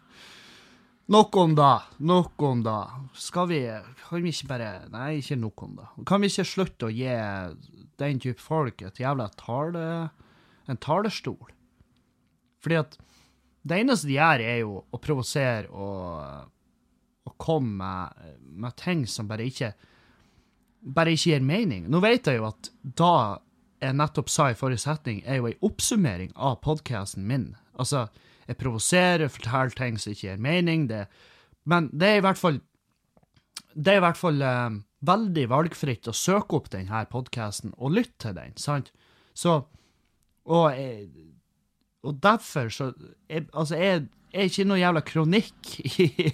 Nok 1.15 1.35
om 1.35 1.55
da. 1.55 1.71
Nok 1.97 2.43
om 2.47 2.61
da. 2.63 2.77
Skal 3.19 3.49
vi 3.49 3.59
Kan 4.07 4.23
vi 4.23 4.31
ikke 4.31 4.47
bare 4.53 4.69
Nei, 4.93 5.17
ikke 5.19 5.35
nok 5.41 5.63
om 5.65 5.73
da. 5.75 5.89
Kan 6.07 6.23
vi 6.23 6.29
ikke 6.31 6.45
slutte 6.47 6.87
å 6.87 6.93
gi 6.93 7.09
den 7.99 8.21
type 8.23 8.39
folk 8.39 8.81
et 8.87 9.01
jævla 9.03 9.27
tale... 9.35 9.83
En 10.67 10.79
talerstol? 10.83 11.51
Fordi 12.63 12.79
at 12.79 12.97
det 13.67 13.77
eneste 13.81 14.07
de 14.07 14.17
gjør, 14.17 14.41
er 14.43 14.57
jo 14.61 14.81
å 14.91 14.99
provosere 14.99 15.67
og, 15.71 16.49
og 17.27 17.35
komme 17.39 17.75
med, 17.79 18.39
med 18.63 18.75
ting 18.79 19.05
som 19.07 19.27
bare 19.27 19.47
ikke 19.47 19.73
bare 20.95 21.11
ikke 21.15 21.33
gir 21.33 21.43
mening. 21.43 21.87
Nå 21.91 21.99
vet 22.03 22.27
jeg 22.27 22.39
jo 22.39 22.47
at 22.49 22.71
da 22.99 23.13
jeg 23.81 23.97
nettopp 23.97 24.29
sa 24.31 24.49
i 24.51 24.57
forrige 24.57 24.83
setning, 24.85 25.21
er 25.25 25.39
jo 25.39 25.49
ei 25.49 25.57
oppsummering 25.65 26.31
av 26.35 26.59
podkasten 26.65 27.27
min. 27.27 27.51
Altså, 27.77 28.07
jeg 28.47 28.59
provoserer, 28.59 29.29
forteller 29.31 29.75
ting 29.77 29.99
som 30.01 30.13
ikke 30.13 30.31
gir 30.31 30.41
mening, 30.41 30.87
det, 30.89 31.05
men 31.67 31.89
det 31.93 32.09
er 32.09 32.21
i 32.21 32.25
hvert 32.25 32.39
fall 32.39 32.61
Det 33.77 33.91
er 33.91 33.99
i 33.99 34.01
hvert 34.05 34.17
fall 34.17 34.41
eh, 34.41 34.77
veldig 35.05 35.43
valgfritt 35.51 36.07
å 36.09 36.15
søke 36.15 36.57
opp 36.57 36.69
denne 36.73 37.03
podkasten 37.11 37.75
og 37.77 37.93
lytte 37.93 38.17
til 38.23 38.37
den, 38.37 38.55
sant? 38.57 38.91
Så 39.37 39.67
Og, 40.47 40.79
og 42.07 42.21
derfor 42.23 42.71
så 42.73 42.93
jeg, 43.29 43.49
Altså, 43.53 43.75
jeg 43.75 44.07
er 44.33 44.49
ikke 44.49 44.65
noe 44.65 44.79
jævla 44.79 45.03
kronikk 45.05 45.75
i 46.05 46.31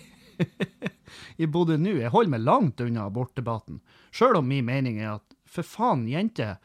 i 1.38 1.48
Bodø 1.48 1.78
nå. 1.78 1.98
Jeg 2.00 2.14
holder 2.14 2.34
meg 2.36 2.46
langt 2.46 2.82
unna 2.84 3.08
abortdebatten, 3.08 3.82
sjøl 4.14 4.40
om 4.40 4.50
min 4.50 4.66
mening 4.68 5.00
er 5.02 5.18
at 5.18 5.38
for 5.50 5.66
faen, 5.68 6.08
jenter 6.10 6.58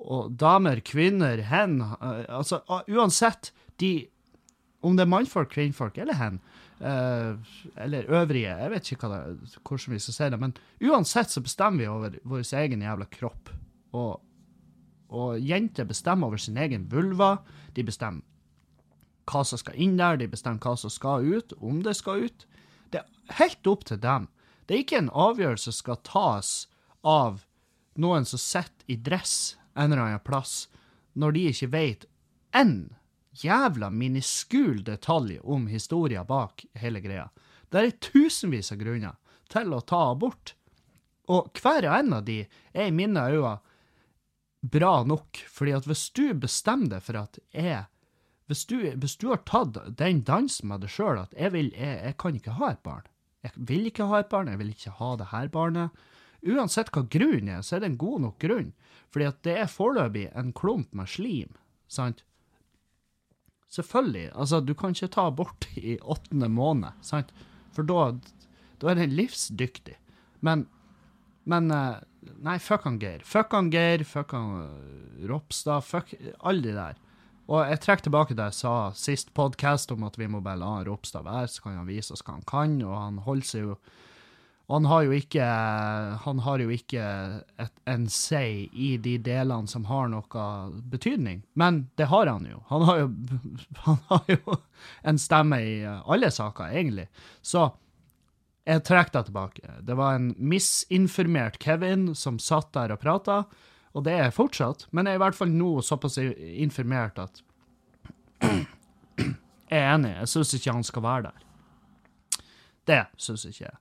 og 0.00 0.32
damer, 0.40 0.80
kvinner, 0.84 1.42
hen 1.50 1.80
eh, 1.82 2.24
Altså, 2.28 2.62
uansett, 2.88 3.52
de 3.80 4.08
Om 4.80 4.96
det 4.96 5.04
er 5.04 5.12
mannfolk, 5.12 5.50
kvinnfolk 5.52 5.98
eller 6.00 6.16
hen, 6.16 6.38
uh, 6.80 7.36
eller 7.76 8.06
øvrige, 8.08 8.48
jeg 8.48 8.70
vet 8.72 8.92
ikke 8.92 9.10
det, 9.12 9.18
hvordan 9.60 9.92
vi 9.92 9.98
skal 10.00 10.14
si 10.16 10.28
det, 10.32 10.38
men 10.40 10.54
uansett 10.80 11.28
så 11.28 11.42
bestemmer 11.44 11.82
vi 11.82 11.88
over 11.92 12.16
vår 12.24 12.46
egen 12.56 12.80
jævla 12.80 13.04
kropp. 13.12 13.50
Og, 13.92 14.22
og 15.12 15.36
jenter 15.36 15.84
bestemmer 15.84 16.32
over 16.32 16.40
sin 16.40 16.56
egen 16.56 16.88
vulva. 16.88 17.42
De 17.76 17.84
bestemmer 17.84 18.24
hva 19.28 19.44
som 19.44 19.60
skal 19.60 19.76
inn 19.76 19.98
der, 20.00 20.16
de 20.16 20.32
bestemmer 20.32 20.64
hva 20.64 20.72
som 20.80 20.90
skal 20.90 21.28
ut, 21.28 21.52
om 21.60 21.82
det 21.84 21.98
skal 22.00 22.24
ut. 22.24 22.48
Det 22.88 23.04
er 23.04 23.36
helt 23.36 23.68
opp 23.68 23.84
til 23.84 24.00
dem. 24.00 24.30
Det 24.64 24.78
er 24.78 24.84
ikke 24.86 25.04
en 25.04 25.12
avgjørelse 25.12 25.68
som 25.68 25.82
skal 25.82 26.00
tas 26.08 26.54
av 27.04 27.44
noen 28.00 28.24
som 28.24 28.40
sitter 28.40 28.88
i 28.88 28.96
dress 28.96 29.59
en 29.80 29.92
eller 29.92 30.04
annen 30.04 30.24
plass, 30.26 30.68
når 31.18 31.36
de 31.36 31.44
ikke 31.50 31.70
vet 31.72 32.06
én 32.56 32.74
jævla 33.40 33.90
miniskul 33.90 34.82
detalj 34.84 35.38
om 35.42 35.66
historia 35.70 36.24
bak 36.26 36.64
hele 36.78 37.00
greia. 37.00 37.28
Det 37.70 37.80
er 37.80 37.98
tusenvis 38.02 38.72
av 38.74 38.80
grunner 38.80 39.18
til 39.50 39.74
å 39.74 39.80
ta 39.80 40.02
abort, 40.10 40.54
og 41.30 41.54
hver 41.62 41.86
og 41.86 41.94
en 41.94 42.16
av 42.18 42.24
de 42.26 42.40
er 42.74 42.88
i 42.88 42.94
mine 42.94 43.22
øyne 43.30 43.58
bra 44.60 45.04
nok, 45.06 45.38
fordi 45.48 45.72
at 45.78 45.86
hvis 45.88 46.10
du 46.12 46.26
bestemmer 46.34 46.96
deg 46.96 47.06
for 47.06 47.20
at 47.22 47.38
jeg 47.54 47.86
hvis 48.50 48.64
du, 48.66 48.80
hvis 48.82 49.14
du 49.14 49.28
har 49.30 49.44
tatt 49.46 49.76
den 49.94 50.24
dansen 50.26 50.72
med 50.72 50.82
deg 50.82 50.90
sjøl 50.90 51.20
at 51.20 51.34
jeg, 51.38 51.52
vil, 51.54 51.68
jeg, 51.70 52.00
jeg 52.02 52.16
kan 52.18 52.34
ikke 52.34 52.56
ha 52.58 52.72
et 52.72 52.80
barn, 52.82 53.04
jeg 53.46 53.52
vil 53.68 53.86
ikke 53.86 54.08
ha 54.10 54.18
et 54.18 54.32
barn, 54.32 54.50
jeg 54.50 54.58
vil 54.58 54.72
ikke 54.72 54.94
ha 54.98 55.10
det 55.20 55.28
her 55.30 55.50
barnet, 55.54 56.00
uansett 56.46 56.90
hva 56.94 57.04
grunnen 57.10 57.52
er, 57.56 57.62
så 57.66 57.76
er 57.76 57.84
det 57.84 57.92
en 57.92 58.00
god 58.00 58.24
nok 58.26 58.40
grunn. 58.42 58.72
Fordi 59.10 59.28
at 59.28 59.40
det 59.46 59.56
er 59.62 59.70
foreløpig 59.70 60.28
en 60.38 60.52
klump 60.56 60.92
med 60.96 61.10
slim, 61.10 61.56
sant? 61.90 62.24
Selvfølgelig. 63.70 64.30
Altså, 64.34 64.60
du 64.60 64.74
kan 64.74 64.94
ikke 64.94 65.12
ta 65.14 65.28
abort 65.30 65.68
i 65.78 65.96
åttende 66.02 66.50
måned, 66.50 66.96
sant? 67.06 67.30
For 67.74 67.86
da, 67.86 68.12
da 68.82 68.90
er 68.90 68.98
den 68.98 69.14
livsdyktig. 69.14 69.96
Men, 70.42 70.66
men 71.50 71.70
eh, 71.74 72.00
Nei, 72.44 72.58
fuck 72.60 72.84
han 72.84 72.98
Geir. 73.00 73.22
Fuck 73.24 73.54
han 73.56 73.70
Geir, 73.72 74.02
fuck 74.04 74.34
han 74.36 74.50
uh, 74.60 75.28
Ropstad, 75.30 75.84
fuck 75.86 76.12
alle 76.44 76.66
de 76.66 76.74
der. 76.76 76.98
Og 77.50 77.64
jeg 77.66 77.80
trekker 77.82 78.06
tilbake 78.06 78.36
det 78.36 78.50
jeg 78.50 78.58
sa 78.60 78.74
sist 78.94 79.32
podkast 79.34 79.90
om 79.94 80.04
at 80.06 80.18
vi 80.20 80.28
må 80.30 80.42
bare 80.44 80.60
la 80.60 80.74
Ropstad 80.86 81.24
være, 81.26 81.48
så 81.48 81.64
kan 81.64 81.80
han 81.80 81.88
vise 81.88 82.12
oss 82.14 82.22
hva 82.26 82.36
han 82.36 82.44
kan, 82.46 82.76
og 82.84 82.92
han 82.94 83.22
holder 83.24 83.48
seg 83.48 83.64
jo 83.64 83.78
og 84.70 84.76
han 84.76 84.84
har 84.86 85.02
jo 85.02 85.14
ikke, 85.18 85.46
har 86.22 86.60
jo 86.62 86.70
ikke 86.70 87.06
et, 87.58 87.72
en 87.90 88.04
say 88.06 88.68
i 88.70 88.92
de 89.02 89.16
delene 89.18 89.66
som 89.66 89.88
har 89.88 90.06
noe 90.12 90.44
betydning, 90.92 91.40
men 91.58 91.88
det 91.98 92.06
har 92.12 92.30
han 92.30 92.46
jo. 92.46 92.60
Han 92.68 92.84
har 92.86 93.00
jo, 93.00 93.08
han 93.88 93.98
har 94.12 94.30
jo 94.30 94.58
en 95.10 95.18
stemme 95.18 95.58
i 95.58 95.74
alle 95.82 96.30
saker, 96.30 96.70
egentlig. 96.70 97.08
Så 97.42 97.66
jeg 98.62 98.86
trekker 98.86 99.18
det 99.18 99.24
tilbake. 99.32 99.74
Det 99.90 99.98
var 99.98 100.20
en 100.20 100.30
misinformert 100.38 101.58
Kevin 101.58 102.12
som 102.14 102.38
satt 102.38 102.70
der 102.78 102.94
og 102.94 103.02
prata, 103.02 103.42
og 103.90 104.06
det 104.06 104.14
er 104.14 104.28
jeg 104.28 104.38
fortsatt, 104.38 104.86
men 104.94 105.10
jeg 105.10 105.18
er 105.18 105.18
i 105.18 105.24
hvert 105.26 105.40
fall 105.42 105.50
nå 105.50 105.80
såpass 105.82 106.22
informert 106.22 107.18
at 107.18 107.42
jeg 108.46 109.82
er 109.82 109.96
enig. 109.96 110.14
Jeg 110.14 110.30
syns 110.30 110.54
ikke 110.54 110.78
han 110.78 110.86
skal 110.86 111.10
være 111.10 111.32
der. 111.32 111.46
Det 112.86 113.04
syns 113.18 113.50
ikke 113.50 113.64
jeg. 113.66 113.80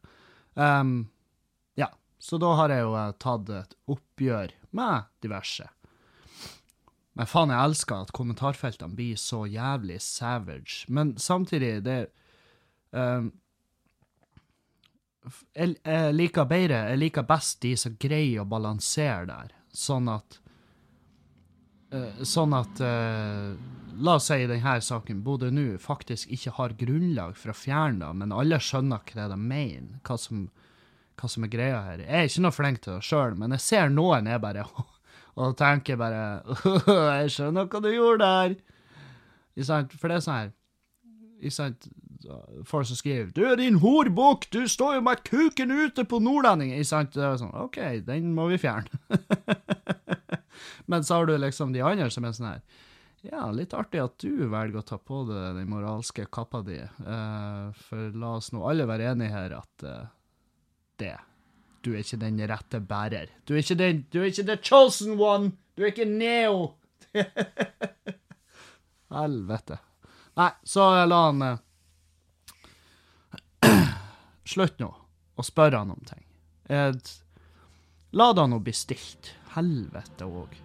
Um, 0.59 1.09
ja, 1.79 1.87
så 2.19 2.37
da 2.41 2.53
har 2.59 2.73
jeg 2.73 2.83
jo 2.83 2.95
uh, 2.97 3.11
tatt 3.21 3.51
et 3.55 3.75
oppgjør 3.87 4.55
med 4.75 5.07
diverse. 5.23 5.69
Men 7.15 7.27
faen, 7.27 7.51
jeg 7.53 7.71
elsker 7.71 8.05
at 8.05 8.15
kommentarfeltene 8.15 8.95
blir 8.95 9.19
så 9.19 9.45
jævlig 9.47 10.01
savage. 10.03 10.85
Men 10.91 11.15
samtidig, 11.19 11.79
det 11.87 11.99
um, 12.91 13.31
jeg, 15.53 15.75
liker 16.15 16.47
bedre, 16.49 16.83
jeg 16.91 17.01
liker 17.01 17.27
best 17.27 17.61
de 17.63 17.73
som 17.79 17.97
greier 17.99 18.43
å 18.43 18.49
balansere 18.49 19.27
der, 19.29 19.55
sånn 19.75 20.07
at 20.11 20.39
Sånn 21.89 22.53
at 22.53 22.81
uh, 22.85 23.55
La 23.99 24.13
oss 24.15 24.29
si 24.29 24.45
denne 24.47 24.75
saken 24.85 25.23
Bodø 25.25 25.49
nå 25.51 25.73
faktisk 25.81 26.29
ikke 26.31 26.53
har 26.55 26.75
grunnlag 26.79 27.33
for 27.35 27.51
å 27.51 27.57
fjerne 27.57 28.05
det, 28.05 28.19
men 28.21 28.31
alle 28.31 28.59
skjønner 28.63 29.01
hva 29.09 29.25
de 29.31 29.37
mener, 29.41 29.97
hva 30.07 30.15
som, 30.21 30.45
hva 31.19 31.29
som 31.31 31.43
er 31.43 31.51
greia 31.51 31.81
her. 31.83 32.03
Jeg 32.05 32.21
er 32.21 32.29
ikke 32.29 32.43
noe 32.45 32.55
flink 32.55 32.79
til 32.85 32.95
det 32.95 33.07
sjøl, 33.09 33.35
men 33.41 33.57
jeg 33.57 33.65
ser 33.65 33.91
noen 33.91 34.29
er 34.29 34.41
bare 34.43 34.67
Og 35.39 35.53
tenker 35.55 35.95
bare 35.99 36.41
Jeg 37.19 37.33
skjønner 37.35 37.67
hva 37.67 37.83
du 37.83 37.89
gjorde 37.91 38.29
der. 38.29 38.55
For 39.99 40.07
det 40.07 40.15
er 40.17 40.23
sånn 40.23 40.39
her 40.39 40.55
Folk 42.67 42.87
som 42.87 42.97
skriver 42.99 43.29
'Du 43.31 43.45
er 43.47 43.55
din 43.55 43.79
horbukk! 43.79 44.49
Du 44.51 44.67
står 44.67 44.97
jo 44.97 45.01
med 45.01 45.23
kuken 45.23 45.71
ute 45.71 46.03
på 46.03 46.19
nordlending!' 46.19 46.75
Sant? 46.83 47.13
Det 47.15 47.23
er 47.23 47.37
sånn 47.39 47.55
OK, 47.55 47.79
den 48.07 48.33
må 48.35 48.47
vi 48.51 48.59
fjerne. 48.59 48.91
men 50.85 51.03
så 51.03 51.19
har 51.19 51.29
du 51.29 51.37
liksom 51.37 51.73
de 51.73 51.83
andre 51.85 52.09
som 52.13 52.25
er 52.25 52.35
sånn 52.37 52.51
her 52.53 52.61
ja, 53.21 53.51
litt 53.51 53.73
artig 53.75 53.99
at 53.99 54.15
du 54.21 54.47
velger 54.47 54.79
å 54.79 54.85
ta 54.87 54.97
på 54.97 55.23
deg 55.27 55.57
den 55.57 55.69
moralske 55.71 56.25
kappa 56.31 56.61
di. 56.63 56.77
Uh, 57.03 57.71
for 57.75 58.15
la 58.15 58.35
oss 58.37 58.53
nå 58.55 58.63
alle 58.67 58.87
være 58.87 59.11
enige 59.11 59.33
her 59.33 59.55
at 59.59 59.83
uh, 59.87 60.05
det 60.99 61.17
Du 61.83 61.93
er 61.93 62.03
ikke 62.03 62.19
den 62.21 62.39
rette 62.47 62.79
bærer. 62.79 63.27
Du 63.43 63.53
er 63.55 63.63
ikke 63.63 63.79
den 63.79 64.05
Du 64.11 64.21
er 64.21 64.31
ikke 64.31 64.47
the 64.47 64.57
chosen 64.63 65.19
one! 65.19 65.51
Du 65.75 65.83
er 65.83 65.91
ikke 65.91 66.07
Neo! 66.07 66.75
Helvete. 69.19 69.79
Nei, 70.39 70.51
så 70.63 70.87
la 71.05 71.23
han 71.25 71.43
uh, 71.43 71.57
Slutt 74.53 74.79
nå 74.79 74.93
å 75.35 75.43
spørre 75.43 75.79
han 75.79 75.91
om 75.91 76.03
ting. 76.07 76.23
La 78.11 78.33
da 78.35 78.43
nå 78.49 78.57
bli 78.59 78.73
stilt. 78.75 79.38
Helvete 79.55 80.27
òg. 80.27 80.55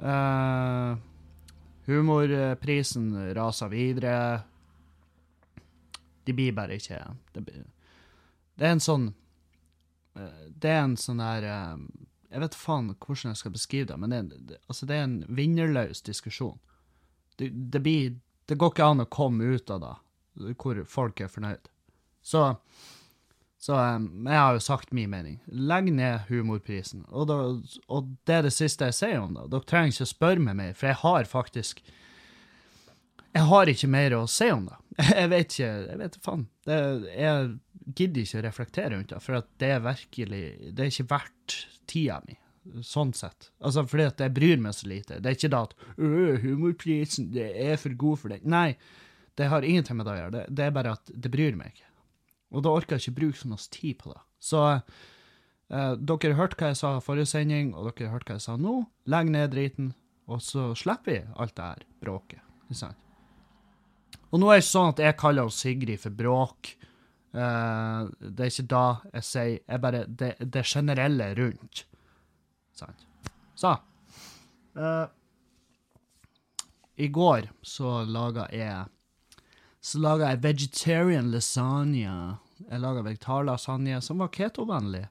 Uh, 0.00 0.96
Humorprisen 1.88 3.34
raser 3.34 3.68
videre. 3.72 4.14
De 6.24 6.32
blir 6.36 6.54
bare 6.56 6.76
ikke 6.76 7.00
Det, 7.34 7.42
det 8.56 8.66
er 8.66 8.74
en 8.76 8.82
sånn 8.84 9.06
uh, 9.10 10.44
Det 10.52 10.70
er 10.70 10.82
en 10.84 10.96
sånn 11.00 11.20
der 11.20 11.46
uh, 11.48 11.80
Jeg 12.30 12.44
vet 12.44 12.58
faen 12.60 12.92
hvordan 12.92 13.32
jeg 13.32 13.40
skal 13.40 13.54
beskrive 13.56 13.88
det, 13.90 13.98
men 14.00 14.14
det, 14.14 14.40
det, 14.48 14.60
altså 14.68 14.88
det 14.88 14.96
er 14.96 15.06
en 15.08 15.18
vinnerløs 15.28 16.04
diskusjon. 16.06 16.60
Det, 17.36 17.50
det, 17.50 17.80
blir, 17.82 18.16
det 18.46 18.60
går 18.60 18.72
ikke 18.72 18.88
an 18.92 19.04
å 19.04 19.10
komme 19.10 19.56
ut 19.56 19.72
av 19.72 19.82
det 19.84 19.96
hvor 20.60 20.78
folk 20.88 21.20
er 21.20 21.28
fornøyd. 21.32 21.66
Så 22.22 22.54
så 23.60 23.76
um, 23.76 24.24
jeg 24.24 24.40
har 24.40 24.54
jo 24.56 24.60
sagt 24.64 24.92
min 24.96 25.10
mening. 25.12 25.36
Legg 25.52 25.90
ned 25.92 26.22
humorprisen. 26.30 27.02
Og, 27.12 27.26
da, 27.28 27.36
og, 27.92 28.12
det 28.24 28.36
er 28.38 28.46
det 28.46 28.54
siste 28.56 28.88
jeg 28.88 28.96
sier 28.96 29.18
om 29.20 29.34
det. 29.36 29.50
Dere 29.52 29.68
trenger 29.68 29.92
ikke 29.92 30.06
å 30.06 30.12
spørre 30.14 30.44
meg 30.46 30.56
mer, 30.56 30.70
for 30.78 30.88
jeg 30.88 31.00
har 31.02 31.28
faktisk 31.28 31.82
Jeg 33.30 33.46
har 33.46 33.70
ikke 33.70 33.90
mer 33.92 34.16
å 34.16 34.22
si 34.32 34.48
om 34.50 34.64
det. 34.70 34.78
Jeg 35.20 35.32
vet 35.32 35.52
ikke 35.52 35.72
Jeg 35.90 35.98
vet 36.00 36.16
faen. 36.24 36.46
Det, 36.66 36.78
jeg 37.14 37.50
gidder 37.96 38.22
ikke 38.22 38.40
å 38.40 38.46
reflektere 38.46 38.94
rundt 38.94 39.12
det, 39.12 39.20
for 39.24 39.44
det 39.60 39.70
er 39.74 39.84
virkelig 39.84 40.42
Det 40.76 40.84
er 40.84 40.90
ikke 40.94 41.10
verdt 41.12 41.58
tida 41.90 42.18
mi. 42.24 42.38
Sånn 42.86 43.12
sett. 43.16 43.50
Altså 43.60 43.84
fordi 43.88 44.08
at 44.08 44.20
jeg 44.24 44.34
bryr 44.36 44.60
meg 44.62 44.76
så 44.76 44.88
lite. 44.88 45.20
Det 45.20 45.30
er 45.30 45.36
ikke 45.36 45.52
da 45.52 45.62
at 45.68 45.76
humorprisen 46.00 47.28
det 47.34 47.50
er 47.60 47.76
for 47.80 47.92
god 47.92 48.24
for 48.24 48.32
den. 48.32 48.44
Nei, 48.48 48.76
det 49.36 49.52
har 49.52 49.64
ingenting 49.68 50.00
med 50.00 50.08
det 50.08 50.16
å 50.16 50.18
gjøre. 50.22 50.34
Det, 50.36 50.44
det 50.56 50.66
er 50.66 50.76
bare 50.76 50.96
at 50.96 51.12
det 51.12 51.32
bryr 51.32 51.56
meg 51.60 51.74
ikke. 51.74 51.89
Og 52.50 52.64
da 52.66 52.72
orker 52.74 52.96
jeg 52.96 53.06
ikke 53.08 53.18
bruke 53.20 53.38
så 53.38 53.50
mye 53.50 53.66
tid 53.70 53.98
på 54.00 54.12
det. 54.12 54.20
Så 54.42 54.62
eh, 54.70 55.94
dere 55.96 56.32
har 56.32 56.38
hørt 56.40 56.56
hva 56.58 56.72
jeg 56.72 56.80
sa 56.80 56.94
i 56.96 57.04
forrige 57.04 57.30
sending, 57.30 57.74
og 57.74 57.90
dere 57.90 58.08
har 58.08 58.18
hørt 58.18 58.30
hva 58.30 58.38
jeg 58.38 58.46
sa 58.46 58.56
nå. 58.58 58.76
Legg 59.10 59.30
ned 59.30 59.52
driten, 59.54 59.92
og 60.30 60.42
så 60.44 60.70
slipper 60.78 61.12
vi 61.12 61.20
alt 61.36 61.56
det 61.58 61.68
her 61.68 61.84
bråket. 62.02 62.46
Ikke 62.68 62.80
sant? 62.82 63.06
Og 64.30 64.38
nå 64.38 64.48
er 64.50 64.58
det 64.58 64.64
ikke 64.64 64.70
sånn 64.70 64.92
at 64.92 65.00
jeg 65.02 65.18
kaller 65.18 65.52
Sigrid 65.54 66.02
for 66.02 66.14
bråk. 66.14 66.72
Eh, 67.34 68.00
det 68.22 68.46
er 68.46 68.50
ikke 68.54 68.70
da 68.70 68.84
jeg 69.14 69.26
sier 69.26 69.54
jeg 69.58 69.82
bare, 69.82 70.02
det, 70.06 70.34
det 70.40 70.66
generelle 70.66 71.30
rundt. 71.38 71.84
Sant? 72.78 73.06
Så 73.58 73.76
Eh, 74.76 75.06
I 76.96 77.08
går 77.08 77.48
så 77.62 78.02
laga 78.04 78.46
jeg 78.54 78.84
Så 79.80 80.00
laga 80.02 80.28
jeg 80.32 80.42
vegetarian 80.44 81.30
lasagne. 81.32 82.36
Jeg 82.68 82.82
laga 82.82 83.04
vegetarlasagne 83.06 84.00
som 84.04 84.20
var 84.20 84.32
ketovennlig. 84.34 85.06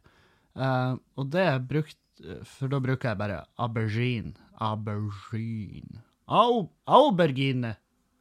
Uh, 0.53 0.97
og 1.17 1.29
det 1.33 1.47
brukt 1.69 1.97
For 2.43 2.67
da 2.67 2.81
bruker 2.83 3.13
jeg 3.13 3.19
bare 3.21 3.43
aubergine. 3.57 4.33
Aubergine. 4.59 6.03
Au, 6.27 6.67
aubergine. 6.85 7.77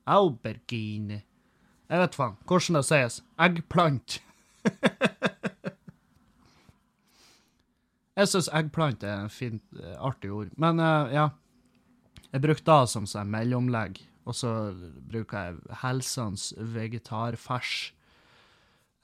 Aubergine. 0.06 1.22
Jeg 1.88 2.02
vet 2.04 2.16
faen 2.16 2.36
hvordan 2.46 2.78
det 2.78 2.84
sies. 2.88 3.20
Eggplant. 3.42 4.20
Jeg 8.18 8.26
syns 8.32 8.48
eggplant 8.50 9.04
er 9.06 9.28
et 9.28 9.30
fint, 9.30 9.62
eh, 9.78 9.94
artig 10.02 10.32
ord. 10.34 10.48
Men 10.58 10.80
uh, 10.82 11.06
ja, 11.14 11.28
jeg 12.32 12.42
brukte 12.42 12.66
det 12.66 12.90
som 12.90 13.04
sånn 13.06 13.30
mellomlegg. 13.30 14.00
Og 14.28 14.36
så 14.36 14.52
bruker 15.08 15.48
jeg 15.48 15.78
Helsans 15.82 16.50
vegetarfars. 16.58 17.92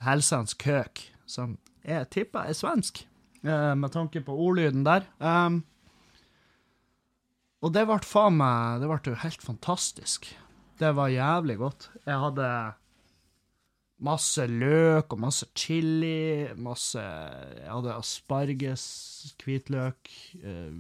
Helsans 0.04 0.52
køk, 0.60 1.00
som 1.26 1.56
jeg 1.84 2.10
tipper 2.12 2.50
er 2.50 2.56
svensk, 2.56 3.06
eh, 3.44 3.72
med 3.74 3.92
tanke 3.94 4.20
på 4.20 4.36
ordlyden 4.36 4.84
der. 4.84 5.06
Um, 5.18 5.62
og 7.64 7.72
det 7.72 7.86
ble 7.88 7.96
faen 8.04 8.36
meg 8.36 8.82
Det 8.82 8.88
ble 8.90 9.00
jo 9.08 9.20
helt 9.22 9.42
fantastisk. 9.42 10.28
Det 10.76 10.90
var 10.96 11.08
jævlig 11.08 11.56
godt. 11.56 11.88
Jeg 12.04 12.20
hadde 12.20 12.48
masse 14.04 14.44
løk 14.50 15.14
og 15.14 15.20
masse 15.22 15.46
chili, 15.56 16.52
masse 16.60 17.00
Jeg 17.00 17.70
hadde 17.70 17.94
asparges, 17.94 18.84
hvitløk, 19.40 20.10
eh, 20.42 20.74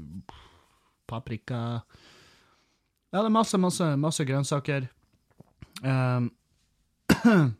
paprika 3.14 3.22
det 3.22 3.26
er 3.26 3.30
masse, 3.30 3.58
masse, 3.58 3.96
masse 3.96 4.24
grønnsaker. 4.24 4.88
Um, 5.82 6.30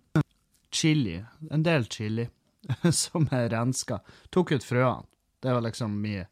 chili. 0.71 1.25
En 1.51 1.63
del 1.63 1.87
chili 1.87 2.29
som 2.93 3.29
er 3.31 3.51
renska. 3.51 4.01
Tok 4.31 4.53
ut 4.53 4.65
frøene. 4.65 5.07
Det 5.41 5.53
var 5.53 5.61
liksom 5.61 6.01
min, 6.01 6.25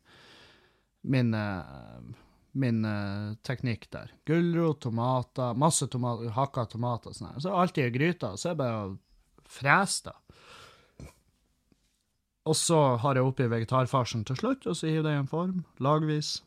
min 1.03 1.35
uh, 1.35 2.01
min 2.53 2.85
uh, 2.85 3.35
teknikk 3.45 3.91
der. 3.91 4.11
Gulrot, 4.25 4.81
tomater, 4.81 5.55
masse 5.55 5.87
tomater, 5.87 6.33
hakka 6.33 6.65
tomater 6.67 7.13
og 7.13 7.17
sånn. 7.17 7.41
Så 7.41 7.53
alltid 7.53 7.87
i 7.87 7.93
gryta, 7.93 8.37
så 8.37 8.49
er 8.49 8.55
det 8.55 8.63
bare 8.63 8.81
å 8.87 8.97
frese 9.49 10.09
det. 10.09 10.17
Og 12.49 12.57
så 12.57 12.97
har 12.99 13.17
jeg 13.17 13.29
oppi 13.29 13.47
vegetarfarsen 13.47 14.25
til 14.27 14.37
slutt, 14.37 14.67
og 14.67 14.77
så 14.77 14.89
hiver 14.89 15.07
det 15.07 15.15
i 15.15 15.21
en 15.21 15.31
form, 15.31 15.63
lagvis. 15.79 16.41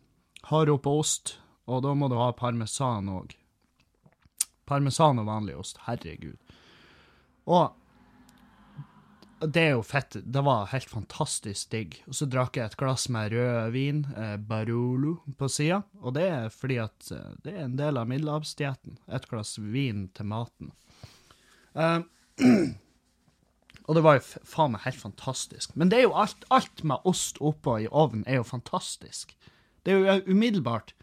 Har 0.49 0.69
oppå 0.69 0.97
ost, 0.99 1.37
og 1.65 1.81
da 1.85 1.95
må 1.97 2.09
du 2.11 2.17
ha 2.19 2.29
parmesan 2.37 3.09
òg. 3.09 3.33
Parmesan 4.65 5.21
og 5.21 5.27
vanlig 5.29 5.57
ost, 5.57 5.81
herregud. 5.85 6.37
Og 7.45 7.73
det 9.45 9.61
er 9.61 9.73
jo 9.75 9.83
fett. 9.85 10.15
Det 10.23 10.41
var 10.45 10.69
helt 10.71 10.89
fantastisk 10.89 11.71
digg. 11.73 11.97
Og 12.07 12.15
så 12.17 12.27
drakk 12.29 12.57
jeg 12.57 12.71
et 12.71 12.77
glass 12.79 13.07
med 13.11 13.33
rødvin, 13.33 14.05
eh, 14.15 14.37
Barolo, 14.37 15.17
på 15.37 15.49
sida. 15.51 15.81
Og 16.01 16.15
det 16.15 16.25
er 16.31 16.49
fordi 16.53 16.79
at 16.81 17.11
eh, 17.11 17.35
det 17.43 17.53
er 17.53 17.65
en 17.65 17.77
del 17.79 17.99
av 17.99 18.09
middelhavsdietten. 18.09 18.97
Et 19.11 19.29
glass 19.29 19.57
vin 19.59 20.07
til 20.15 20.29
maten. 20.31 20.71
Eh, 21.75 21.99
og 23.85 23.97
det 23.97 24.05
var 24.07 24.19
jo 24.19 24.25
faen 24.47 24.75
meg 24.75 24.85
helt 24.87 25.03
fantastisk. 25.03 25.75
Men 25.75 25.91
det 25.91 25.99
er 25.99 26.07
jo 26.07 26.17
alt, 26.25 26.47
alt 26.49 26.83
med 26.83 27.03
ost 27.05 27.41
oppå 27.43 27.79
i 27.83 27.91
ovnen 27.91 28.25
er 28.25 28.39
jo 28.39 28.47
fantastisk. 28.47 29.35
Det 29.85 29.93
er 29.93 30.23
jo 30.23 30.31
umiddelbart. 30.31 30.95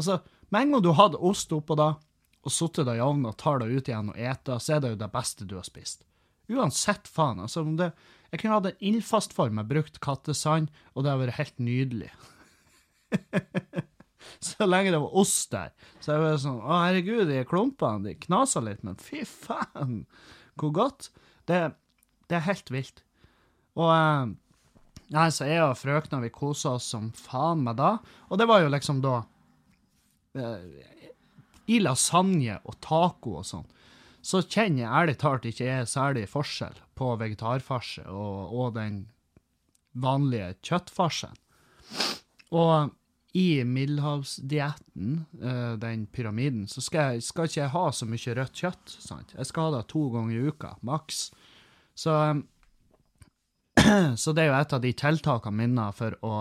Altså, 0.00 0.20
med 0.50 0.66
en 0.66 0.76
gang 0.76 0.84
du 0.84 0.92
hadde 0.96 1.20
ost 1.30 1.52
oppå 1.54 1.76
da, 1.78 1.92
og 2.40 2.54
sittet 2.54 2.88
det 2.88 2.96
i 2.96 3.04
ovnen 3.04 3.28
og 3.30 3.36
tar 3.40 3.60
det 3.60 3.68
ut 3.68 3.88
igjen 3.90 4.12
og 4.12 4.18
eter, 4.18 4.60
så 4.62 4.76
er 4.76 4.82
det 4.82 4.94
jo 4.94 5.02
det 5.02 5.10
beste 5.12 5.46
du 5.48 5.58
har 5.58 5.66
spist. 5.66 6.06
Uansett, 6.50 7.06
faen. 7.08 7.40
altså 7.40 7.62
om 7.62 7.76
det, 7.78 7.92
Jeg 8.32 8.40
kunne 8.40 8.54
hatt 8.54 8.66
en 8.70 8.82
ildfast 8.86 9.32
form, 9.34 9.58
jeg 9.58 9.70
brukt 9.70 10.00
kattesand, 10.00 10.70
og 10.94 11.02
det 11.02 11.10
hadde 11.10 11.24
vært 11.24 11.38
helt 11.38 11.58
nydelig. 11.58 12.10
så 14.48 14.66
lenge 14.66 14.92
det 14.94 15.00
var 15.02 15.16
ost 15.18 15.50
der. 15.50 15.72
Så 15.98 16.14
jeg 16.14 16.22
var 16.22 16.36
sånn 16.38 16.60
Å, 16.62 16.76
herregud, 16.86 17.24
de 17.26 17.42
klumpene 17.48 18.06
de 18.06 18.14
knaser 18.26 18.62
litt, 18.66 18.84
men 18.86 18.98
fy 19.02 19.24
faen, 19.26 20.04
hvor 20.58 20.74
godt. 20.74 21.10
Det, 21.50 21.58
det 22.30 22.38
er 22.38 22.46
helt 22.46 22.70
vilt. 22.70 23.02
Og 23.78 23.90
eh, 23.90 24.30
Nei, 25.10 25.26
så 25.34 25.48
jeg 25.48 25.58
og 25.64 25.74
frøkna 25.74 26.20
vi 26.22 26.30
kosa 26.30 26.76
oss 26.76 26.86
som 26.92 27.08
faen 27.18 27.64
med 27.66 27.80
da. 27.80 27.96
Og 28.30 28.38
det 28.38 28.46
var 28.46 28.62
jo 28.62 28.70
liksom 28.70 29.00
da 29.02 29.24
I 30.36 31.78
lasagne 31.82 32.60
og 32.62 32.76
taco 32.84 33.38
og 33.40 33.46
sånn 33.46 33.68
så 34.20 34.42
kjenner 34.44 34.84
jeg 34.84 34.92
ærlig 35.00 35.16
talt 35.20 35.46
ikke 35.48 35.68
er 35.72 35.88
særlig 35.88 36.26
forskjell 36.28 36.76
på 36.98 37.14
vegetarfarse 37.20 38.04
og, 38.12 38.52
og 38.52 38.74
den 38.76 39.02
vanlige 39.96 40.52
kjøttfarsen. 40.66 41.36
Og 42.52 42.92
i 43.38 43.62
middelhavsdietten, 43.64 45.24
uh, 45.40 45.74
den 45.80 46.06
pyramiden, 46.12 46.66
så 46.68 46.82
skal, 46.82 47.14
jeg, 47.14 47.24
skal, 47.24 47.48
ikke 47.48 47.60
jeg 47.60 47.72
ha 47.74 47.84
så 47.94 48.08
mye 48.10 48.36
rødt 48.36 48.62
kjøtt. 48.62 48.94
sant? 48.98 49.34
Jeg 49.36 49.48
skal 49.48 49.68
ha 49.68 49.78
det 49.78 49.84
to 49.92 50.08
ganger 50.12 50.34
i 50.36 50.50
uka, 50.50 50.74
maks. 50.86 51.28
Så, 51.94 52.16
så 54.22 54.34
det 54.34 54.44
er 54.44 54.50
jo 54.50 54.58
et 54.58 54.74
av 54.76 54.82
de 54.82 54.92
tiltakene 54.98 55.62
mine 55.62 55.86
for 55.96 56.18
å, 56.26 56.34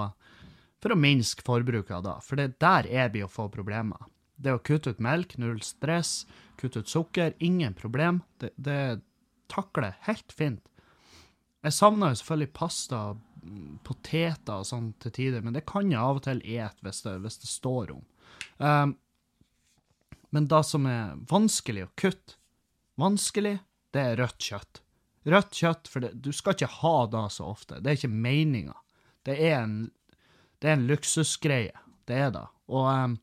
for 0.80 0.94
å 0.94 1.00
minske 1.00 1.44
forbruket 1.46 2.06
det. 2.06 2.16
For 2.26 2.40
det 2.40 2.54
der 2.64 2.88
er 2.88 3.12
vi 3.14 3.24
å 3.26 3.32
få 3.32 3.50
problemer. 3.52 4.08
Det 4.40 4.54
å 4.56 4.62
kutte 4.64 4.94
ut 4.94 5.04
melk, 5.04 5.36
null 5.42 5.60
stress. 5.66 6.24
Kutte 6.60 6.84
ut 6.84 6.92
sukker, 6.92 7.36
ingen 7.44 7.76
problem. 7.76 8.22
Det, 8.40 8.54
det 8.56 9.02
takler 9.52 9.98
helt 10.08 10.32
fint. 10.36 10.64
Jeg 11.66 11.76
savner 11.76 12.14
jo 12.14 12.20
selvfølgelig 12.22 12.56
pasta, 12.56 13.02
poteter 13.88 14.62
og 14.62 14.68
sånn 14.68 14.92
til 15.04 15.14
tider, 15.16 15.44
men 15.44 15.56
det 15.56 15.66
kan 15.68 15.92
jeg 15.92 16.00
av 16.00 16.20
og 16.20 16.26
til 16.28 16.42
ete 16.44 16.86
hvis, 16.86 17.04
hvis, 17.04 17.40
det 17.42 17.50
står 17.52 17.94
om. 17.96 18.04
Um, 18.60 18.94
men 20.36 20.48
det 20.52 20.62
som 20.68 20.86
er 20.88 21.18
vanskelig 21.30 21.88
å 21.88 21.94
kutte, 22.00 22.38
vanskelig, 23.00 23.58
det 23.96 24.04
er 24.06 24.20
rødt 24.22 24.44
kjøtt. 24.44 24.82
Rødt 25.30 25.56
kjøtt, 25.56 25.90
for 25.92 26.06
det, 26.06 26.14
du 26.24 26.32
skal 26.36 26.56
ikke 26.56 26.72
ha 26.80 26.96
det 27.12 27.26
så 27.36 27.50
ofte. 27.52 27.80
Det 27.80 27.92
er 27.92 28.00
ikke 28.00 28.12
meninga. 28.28 28.76
Det 29.28 29.36
er 29.50 29.58
en, 29.64 29.80
det 30.62 30.70
er 30.70 30.78
en 30.78 30.88
luksusgreie. 30.90 31.76
Det 32.08 32.16
er 32.16 32.32
det. 32.36 32.46
Og 32.68 32.88
um, 32.88 33.18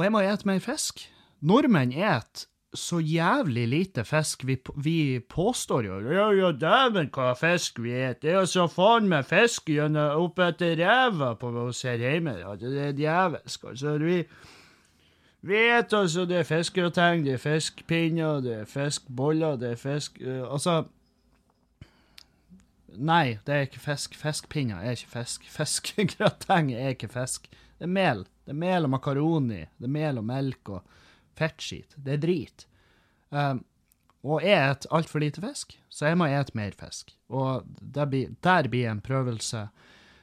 og 0.00 0.04
jeg 0.04 0.12
må 0.14 0.20
ete 0.24 0.48
mer 0.48 0.62
fisk. 0.64 1.02
Nordmenn 1.44 1.92
et 1.92 2.46
så 2.74 3.00
jævlig 3.02 3.66
lite 3.68 4.04
fisk. 4.08 4.46
Vi, 4.46 4.56
vi 4.76 5.20
påstår 5.20 5.84
jo 5.84 5.98
Ja, 6.12 6.30
ja, 6.32 6.52
dæven 6.52 7.10
hva 7.12 7.34
fisk 7.36 7.82
vi 7.82 7.92
et. 7.92 8.22
Det 8.22 8.30
er 8.30 8.38
jo 8.38 8.46
så 8.46 8.64
faen 8.70 9.10
meg 9.10 9.26
fisk 9.28 9.68
gjennom 9.68 10.22
opp 10.22 10.40
etter 10.40 10.78
ræva 10.80 11.34
på 11.36 11.50
oss 11.66 11.82
her 11.84 12.00
hjemme. 12.00 12.38
Det 12.60 12.72
er 12.86 12.96
djevelsk. 12.96 13.66
Altså, 13.74 13.98
vi 13.98 14.22
vet 15.42 15.92
altså 15.92 16.24
det 16.24 16.38
er 16.38 16.48
fiskegrateng, 16.48 17.26
det 17.26 17.36
er 17.36 17.44
fiskepinner, 17.44 18.40
det 18.40 18.54
er 18.62 18.64
fiskeboller, 18.64 19.56
det 19.56 19.74
er 19.74 19.76
fisk 19.80 20.20
uh, 20.24 20.52
Altså 20.52 20.84
Nei, 22.96 23.38
det 23.46 23.54
er 23.54 23.66
ikke 23.68 23.82
fisk. 23.82 24.16
Fiskpinner 24.18 24.82
er 24.82 24.96
ikke 24.96 25.12
fisk. 25.14 25.48
Fiskegrateng 25.58 26.72
er 26.74 26.94
ikke 26.94 27.10
fisk. 27.12 27.50
Det 27.78 27.86
er 27.88 27.94
mel. 27.94 28.24
Det 28.44 28.54
er 28.54 28.60
mel 28.60 28.88
og 28.88 28.94
makaroni. 28.96 29.64
Det 29.78 29.88
er 29.88 29.94
mel 29.94 30.20
og 30.20 30.26
melk 30.28 30.72
og 30.76 30.96
fettskit. 31.38 31.94
Det 31.96 32.16
er 32.16 32.22
drit. 32.22 32.66
Um, 33.30 33.62
og 34.26 34.42
jeg 34.44 34.58
et 34.74 34.88
altfor 34.92 35.22
lite 35.22 35.40
fisk, 35.40 35.78
så 35.88 36.10
jeg 36.10 36.18
må 36.20 36.26
et 36.28 36.52
mer 36.58 36.74
fisk. 36.76 37.14
Og 37.32 37.64
blir, 38.10 38.34
der 38.44 38.68
blir 38.68 38.90
en 38.90 39.00
prøvelse. 39.00 39.68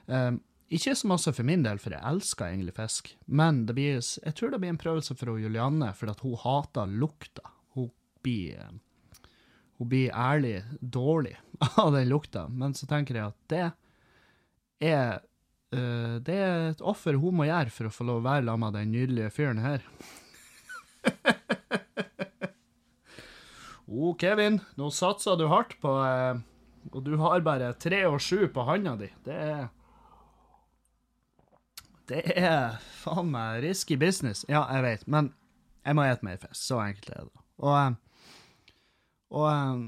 Um, 0.06 0.42
ikke 0.68 0.94
så 1.00 1.08
masse 1.08 1.32
for 1.34 1.48
min 1.48 1.64
del, 1.64 1.80
for 1.80 1.96
jeg 1.96 2.04
elsker 2.06 2.50
egentlig 2.50 2.76
fisk, 2.76 3.14
men 3.26 3.64
blir, 3.70 4.02
jeg 4.04 4.36
tror 4.36 4.52
det 4.52 4.60
blir 4.62 4.74
en 4.74 4.82
prøvelse 4.82 5.16
for 5.16 5.40
Julianne, 5.40 5.94
for 5.96 6.12
at 6.12 6.22
hun 6.26 6.36
hater 6.42 6.92
lukta. 6.92 7.54
Hun 7.78 7.90
blir, 8.22 8.76
hun 9.78 9.92
blir 9.92 10.14
ærlig 10.14 10.62
dårlig 10.82 11.36
av 11.84 11.92
den 11.94 12.10
lukta. 12.10 12.48
Men 12.50 12.74
så 12.78 12.90
tenker 12.90 13.20
jeg 13.20 13.34
at 13.34 13.54
det 13.54 13.66
er 14.92 15.26
Uh, 15.68 16.24
det 16.24 16.36
er 16.40 16.70
et 16.70 16.80
offer 16.80 17.18
hun 17.20 17.36
må 17.36 17.44
gjøre 17.50 17.74
for 17.76 17.90
å 17.90 17.92
få 17.92 18.06
lov 18.08 18.22
å 18.22 18.28
være 18.30 18.46
sammen 18.48 18.62
med 18.64 18.76
den 18.78 18.92
nydelige 18.94 19.34
fyren 19.36 19.58
her. 19.60 19.82
oh, 23.92 24.14
Kevin, 24.16 24.62
nå 24.80 24.88
satser 24.96 25.36
du 25.36 25.44
hardt 25.52 25.76
på 25.84 25.92
uh, 25.92 26.40
Og 26.94 27.04
du 27.04 27.18
har 27.20 27.44
bare 27.44 27.74
tre 27.76 28.06
og 28.08 28.22
sju 28.24 28.48
på 28.54 28.64
handa 28.68 28.96
di. 29.00 29.10
Det 29.28 29.36
er 29.36 29.68
Det 32.08 32.24
er 32.40 32.80
faen 33.04 33.28
meg 33.34 33.60
risky 33.68 34.00
business. 34.00 34.46
Ja, 34.48 34.64
jeg 34.72 34.86
vet, 34.86 35.04
men 35.04 35.34
jeg 35.84 36.00
må 36.00 36.08
spise 36.08 36.30
mer 36.30 36.40
fisk. 36.46 36.62
Så 36.64 36.80
enkelt 36.80 37.12
er 37.12 37.28
det. 37.28 37.44
Og, 37.60 37.76
uh, 37.76 38.07
og 39.34 39.80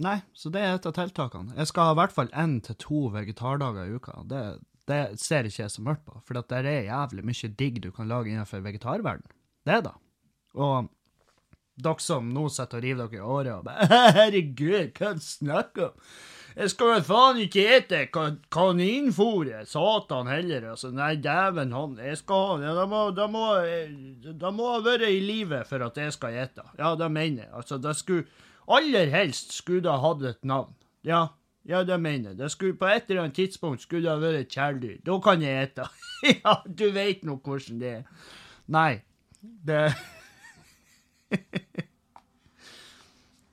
Nei, 0.00 0.20
så 0.32 0.48
det 0.54 0.60
er 0.62 0.76
et 0.76 0.86
av 0.86 0.94
tiltakene. 0.96 1.54
Jeg 1.58 1.68
skal 1.68 1.90
ha 1.90 1.94
i 1.94 1.98
hvert 1.98 2.14
fall 2.14 2.30
én 2.38 2.60
til 2.64 2.76
to 2.80 3.00
vegetardager 3.12 3.90
i 3.90 3.98
uka. 3.98 4.14
Det, 4.30 4.42
det 4.88 5.00
ser 5.20 5.48
ikke 5.48 5.64
jeg 5.64 5.74
så 5.74 5.84
mørkt 5.84 6.06
på, 6.06 6.20
for 6.24 6.38
det 6.38 6.60
er 6.60 6.86
jævlig 6.86 7.26
mye 7.26 7.50
digg 7.58 7.82
du 7.84 7.90
kan 7.92 8.08
lage 8.08 8.30
innenfor 8.32 8.62
vegetarverden. 8.64 9.26
Det 9.68 9.80
da. 9.84 9.96
Og 10.56 10.88
dere 11.80 12.04
som 12.04 12.28
nå 12.32 12.48
sitter 12.52 12.80
og 12.80 12.84
river 12.84 13.08
dere 13.08 13.20
i 13.20 13.32
året 13.36 13.54
og 13.54 13.64
bare 13.66 14.00
Herregud, 14.18 14.92
hva 14.96 15.14
snakker 15.24 15.90
om? 15.90 16.12
Jeg 16.50 16.72
skal 16.72 16.88
vel 16.90 17.04
faen 17.06 17.38
ikke 17.44 17.62
ete 17.76 17.98
kaninfôret, 18.10 19.68
satan 19.70 20.28
heller. 20.28 20.66
Altså, 20.72 20.90
nei, 20.92 21.12
dæven 21.22 21.70
han, 21.72 21.94
jeg 22.02 22.18
skal 22.18 22.58
ha 22.64 22.72
da, 22.74 22.86
må, 22.90 23.04
da, 23.14 23.28
må, 23.30 23.44
da 24.34 24.50
må 24.52 24.72
ha 24.72 24.80
vært 24.84 25.06
i 25.06 25.20
live 25.22 25.62
for 25.68 25.86
at 25.86 26.00
jeg 26.02 26.16
skal 26.16 26.40
ete. 26.42 26.66
Ja, 26.78 26.96
det 26.98 27.10
mener 27.14 27.44
jeg. 27.46 27.52
Altså, 27.62 27.78
det 27.78 27.94
skulle 28.00 28.26
Aller 28.70 29.10
helst 29.10 29.52
skulle 29.56 29.84
det 29.84 30.00
hatt 30.02 30.22
et 30.28 30.44
navn. 30.46 30.74
Ja, 31.06 31.26
ja, 31.68 31.82
det 31.84 31.98
mener 32.00 32.30
jeg. 32.30 32.38
Det 32.38 32.50
skulle, 32.52 32.78
på 32.78 32.88
et 32.88 33.10
eller 33.10 33.22
annet 33.24 33.36
tidspunkt 33.36 33.82
skulle 33.82 34.06
det 34.06 34.14
ha 34.14 34.20
vært 34.22 34.40
et 34.44 34.54
kjæledyr. 34.54 35.00
Da 35.06 35.18
kan 35.22 35.42
jeg 35.44 35.66
ete. 35.66 35.84
ja, 36.44 36.54
du 36.64 36.86
veit 36.94 37.24
nå 37.26 37.36
hvordan 37.44 37.82
det 37.82 37.92
er. 37.98 38.04
Nei, 38.70 38.92
det 39.40 39.82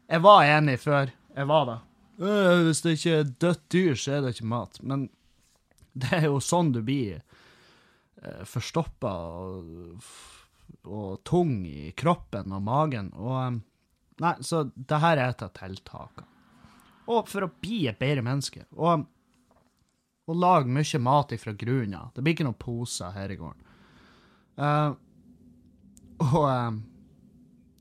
Jeg 0.07 0.23
var 0.23 0.45
enig 0.47 0.79
før. 0.79 1.11
Jeg 1.35 1.47
var 1.49 1.65
det. 1.67 1.77
Øh, 2.17 2.65
hvis 2.65 2.81
det 2.81 2.91
ikke 2.97 3.15
er 3.19 3.31
dødt 3.41 3.71
dyr, 3.73 3.95
så 3.95 4.11
er 4.11 4.21
det 4.21 4.29
ikke 4.35 4.53
mat. 4.53 4.79
Men 4.81 5.09
det 5.93 6.13
er 6.15 6.25
jo 6.29 6.39
sånn 6.41 6.71
du 6.73 6.79
blir 6.85 7.19
eh, 7.19 8.43
forstoppa 8.47 9.13
og, 9.43 10.07
og, 10.85 11.19
tung 11.27 11.59
i 11.67 11.91
kroppen 11.97 12.55
og 12.55 12.63
magen. 12.65 13.11
Og 13.19 13.35
eh, 13.41 13.59
Nei, 14.23 14.33
så 14.41 14.63
det 14.73 14.99
her 15.03 15.19
er 15.19 15.31
et 15.31 15.45
av 15.45 15.53
tiltakene. 15.53 16.27
Og 17.07 17.29
for 17.29 17.45
å 17.45 17.51
bli 17.61 17.85
et 17.87 17.99
bedre 17.99 18.23
menneske. 18.25 18.65
Og, 18.75 19.05
og 20.27 20.39
lage 20.41 20.71
mye 20.73 20.99
mat 20.99 21.31
ifra 21.35 21.53
grunnen 21.55 21.95
av. 21.99 22.09
Det 22.15 22.23
blir 22.23 22.35
ikke 22.35 22.47
noen 22.47 22.59
poser 22.59 23.13
her 23.15 23.31
i 23.31 23.37
gården. 23.39 23.63
Uh, 24.57 24.91
og 26.25 26.43
um, 26.49 26.81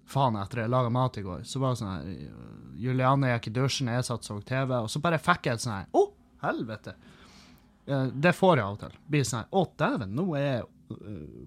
faen, 0.06 0.38
etter 0.38 0.62
jeg 0.62 0.72
laga 0.72 0.92
mat 0.92 1.18
i 1.18 1.24
går, 1.24 1.42
så 1.48 1.62
var 1.62 1.72
det 1.72 1.80
sånn 1.80 1.94
her 1.94 2.76
Juliane 2.76 3.32
gikk 3.32 3.48
i 3.48 3.54
dusjen, 3.56 3.88
jeg 3.88 4.04
satt 4.04 4.20
og 4.20 4.28
så 4.28 4.36
TV, 4.44 4.74
og 4.76 4.90
så 4.92 5.00
bare 5.02 5.20
fikk 5.22 5.48
jeg 5.48 5.56
et 5.56 5.64
sånn 5.64 5.78
her 5.78 5.86
Å, 5.88 6.02
oh, 6.02 6.10
helvete! 6.44 6.94
Uh, 7.88 8.10
det 8.12 8.34
får 8.36 8.60
jeg 8.60 8.66
av 8.66 8.76
og 8.76 8.82
til. 8.84 8.98
Blir 9.08 9.26
sånn 9.26 9.40
her 9.42 9.56
Å, 9.56 9.64
dæven, 9.80 10.14
nå 10.18 10.28
er 10.36 10.46
jeg 10.46 10.66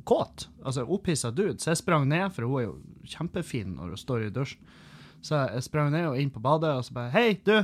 kåt. 0.04 0.48
Altså 0.66 0.86
opphissa 0.86 1.32
dude. 1.32 1.60
Så 1.60 1.72
jeg 1.72 1.82
sprang 1.82 2.08
ned, 2.10 2.30
for 2.36 2.48
hun 2.48 2.62
er 2.62 2.68
jo 2.68 2.78
kjempefin 3.08 3.76
når 3.78 3.94
hun 3.94 4.02
står 4.02 4.28
i 4.28 4.32
dusjen. 4.34 4.62
Så 5.22 5.36
jeg 5.36 5.66
sprang 5.66 5.92
ned 5.92 6.08
og 6.08 6.20
inn 6.20 6.32
på 6.32 6.42
badet, 6.44 6.72
og 6.78 6.86
så 6.88 6.96
bare 6.96 7.14
Hei, 7.16 7.34
du! 7.44 7.58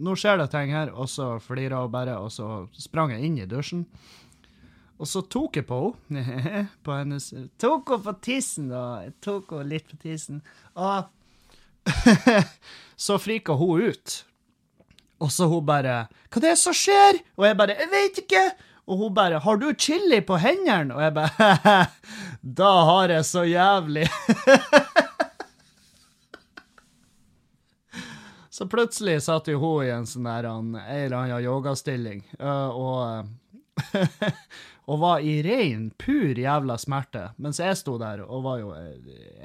Nå 0.00 0.14
skjer 0.16 0.38
det 0.40 0.48
ting 0.52 0.72
her. 0.72 0.92
Og 0.94 1.10
så 1.12 1.34
flira 1.42 1.82
hun 1.82 1.92
bare, 1.92 2.16
og 2.22 2.30
så 2.32 2.64
sprang 2.78 3.12
jeg 3.14 3.26
inn 3.26 3.38
i 3.42 3.48
dusjen. 3.50 3.84
Og 5.00 5.08
så 5.08 5.22
tok 5.32 5.56
jeg 5.60 5.66
på 5.68 5.80
henne. 6.10 6.66
på 6.84 6.94
hennes 6.94 7.30
Tok 7.60 7.94
henne 7.94 8.06
på 8.06 8.16
tissen, 8.24 8.70
da. 8.72 8.84
Jeg 9.06 9.16
tok 9.24 9.54
henne 9.56 9.70
litt 9.74 9.88
på 9.90 10.00
tissen. 10.00 10.42
Og 10.76 11.08
så 13.06 13.18
frika 13.20 13.56
hun 13.58 13.90
ut. 13.90 14.20
Og 15.20 15.28
så 15.32 15.46
hun 15.50 15.66
bare 15.66 16.08
'Hva 16.30 16.40
det 16.40 16.50
er 16.50 16.56
som 16.56 16.72
skjer?' 16.72 17.20
Og 17.36 17.44
jeg 17.44 17.56
bare 17.56 17.76
'Jeg 17.76 17.90
veit 17.92 18.20
ikke'. 18.24 18.52
Og 18.90 18.98
hun 18.98 19.14
bare 19.14 19.38
'Har 19.38 19.56
du 19.56 19.74
chili 19.78 20.20
på 20.20 20.36
hendene?' 20.36 20.94
Og 20.94 21.02
jeg 21.02 21.14
bare 21.14 21.86
'Da 22.56 22.84
har 22.84 23.08
jeg 23.08 23.24
så 23.24 23.44
jævlig'. 23.44 24.10
så 28.50 28.66
plutselig 28.66 29.22
satt 29.22 29.48
jo 29.48 29.58
hun 29.58 29.84
i 29.84 29.90
en 29.94 30.06
sånn 30.06 30.24
der 30.26 30.44
en 30.44 30.74
eller 30.74 31.16
annen 31.16 31.44
yogastilling 31.44 32.24
og 32.42 33.26
og 34.90 34.98
var 34.98 35.20
i 35.22 35.36
rein, 35.42 35.90
pur 35.98 36.38
jævla 36.38 36.74
smerte, 36.78 37.28
mens 37.38 37.60
jeg 37.62 37.76
sto 37.78 37.94
der 38.00 38.24
og 38.24 38.42
var 38.42 38.58
jo 38.58 38.72
eh, 38.74 38.96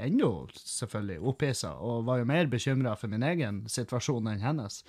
ennå 0.08 0.48
selvfølgelig 0.58 1.20
opphissa 1.22 1.76
og 1.78 2.06
var 2.08 2.18
jo 2.22 2.26
mer 2.30 2.50
bekymra 2.50 2.96
for 2.98 3.12
min 3.12 3.24
egen 3.24 3.62
situasjon 3.70 4.32
enn 4.32 4.42
hennes. 4.42 4.82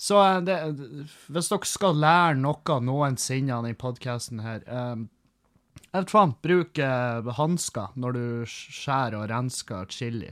Så 0.00 0.20
eh, 0.24 0.38
det, 0.48 0.58
hvis 1.28 1.50
dere 1.52 1.68
skal 1.68 1.98
lære 2.00 2.38
noe 2.40 2.76
noensinne 2.84 3.56
av 3.56 3.66
denne 3.66 3.80
podkasten 3.80 4.40
her 4.40 4.62
um, 4.66 5.08
Jeg 5.90 5.92
vet 5.98 6.14
faen, 6.14 6.32
bruk 6.40 6.80
uh, 6.80 7.28
hansker 7.36 7.98
når 8.00 8.16
du 8.16 8.24
skjærer 8.48 9.18
og 9.20 9.28
rensker 9.32 9.90
chili. 9.92 10.30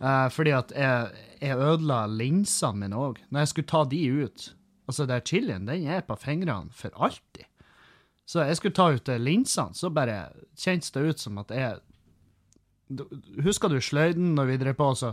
Fordi 0.00 0.52
at 0.56 0.70
jeg, 0.72 1.24
jeg 1.44 1.58
ødela 1.60 2.06
linsene 2.08 2.80
mine 2.80 2.96
òg. 2.96 3.18
Når 3.28 3.42
jeg 3.42 3.50
skulle 3.50 3.68
ta 3.68 3.82
de 3.84 3.98
ut 4.24 4.46
Altså, 4.88 5.04
der 5.06 5.20
chilien, 5.20 5.66
den 5.68 5.84
er 5.86 6.00
på 6.02 6.16
fingrene 6.18 6.72
for 6.74 6.90
alltid. 6.96 7.44
Så 8.26 8.42
jeg 8.42 8.56
skulle 8.56 8.74
ta 8.74 8.88
ut 8.90 9.10
linsene, 9.20 9.76
så 9.76 9.90
bare 9.92 10.32
kjentes 10.58 10.90
det 10.90 11.04
ut 11.04 11.22
som 11.22 11.38
at 11.38 11.52
jeg 11.54 11.78
Husker 13.44 13.70
du 13.70 13.78
sløyden 13.78 14.32
når 14.34 14.48
vi 14.48 14.56
drev 14.64 14.74
på, 14.80 14.88
så 14.98 15.12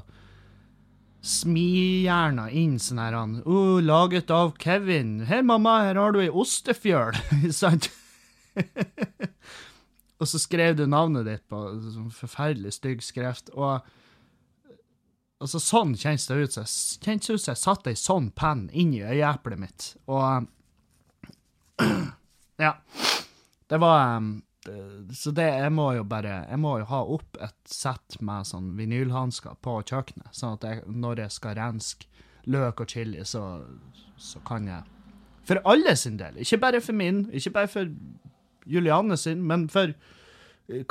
smijerna 1.26 2.48
inn 2.54 2.78
sånn 2.80 3.02
her 3.02 3.16
han 3.18 3.38
oh, 3.46 3.80
'Laget 3.82 4.32
av 4.32 4.56
Kevin. 4.62 5.26
Her, 5.28 5.44
mamma, 5.44 5.80
her 5.88 6.00
har 6.00 6.16
du 6.16 6.22
ei 6.22 6.30
ostefjøl.' 6.30 7.18
Sant? 7.62 7.90
og 10.20 10.28
så 10.30 10.42
skrev 10.42 10.78
du 10.78 10.86
navnet 10.90 11.28
ditt 11.28 11.46
på 11.50 11.62
sånn 11.84 12.12
forferdelig 12.14 12.78
stygg 12.78 13.04
skrift. 13.06 13.52
Og 13.54 13.82
altså, 15.42 15.62
sånn 15.62 15.96
kjennes 15.98 16.28
det 16.30 16.38
ut. 16.42 16.58
Så 16.58 17.00
kjennes 17.04 17.30
ut 17.30 17.42
som 17.42 17.54
jeg 17.54 17.64
satte 17.64 17.94
ei 17.94 18.00
sånn 18.00 18.32
penn 18.38 18.68
inn 18.74 18.96
i 18.98 19.06
øyeeplet 19.06 19.62
mitt. 19.62 19.92
Og 20.10 20.48
Ja. 22.58 22.74
Det 23.70 23.78
var 23.78 24.18
um, 24.18 24.42
Så 25.14 25.32
det, 25.36 25.46
jeg 25.62 25.72
må 25.72 25.92
jo 25.96 26.04
bare 26.08 26.42
Jeg 26.50 26.60
må 26.60 26.74
jo 26.82 26.88
ha 26.90 27.00
opp 27.16 27.38
et 27.44 27.56
sett 27.72 28.18
med 28.20 28.48
sånn 28.50 28.74
vinylhansker 28.78 29.58
på 29.64 29.78
kjøkkenet, 29.82 30.30
sånn 30.36 30.58
at 30.58 30.68
jeg, 30.68 30.84
når 30.88 31.24
jeg 31.26 31.36
skal 31.38 31.58
renske 31.60 32.26
løk 32.48 32.84
og 32.84 32.92
chili, 32.92 33.24
så, 33.28 33.44
så 34.18 34.40
kan 34.48 34.68
jeg 34.70 34.84
For 35.48 35.62
alle 35.68 35.96
sin 35.96 36.18
del. 36.20 36.40
Ikke 36.44 36.60
bare 36.60 36.82
for 36.84 36.96
min, 36.96 37.26
ikke 37.32 37.54
bare 37.56 37.72
for 37.72 37.92
Julianne 38.68 39.16
sin, 39.18 39.44
men 39.48 39.70
for 39.72 39.94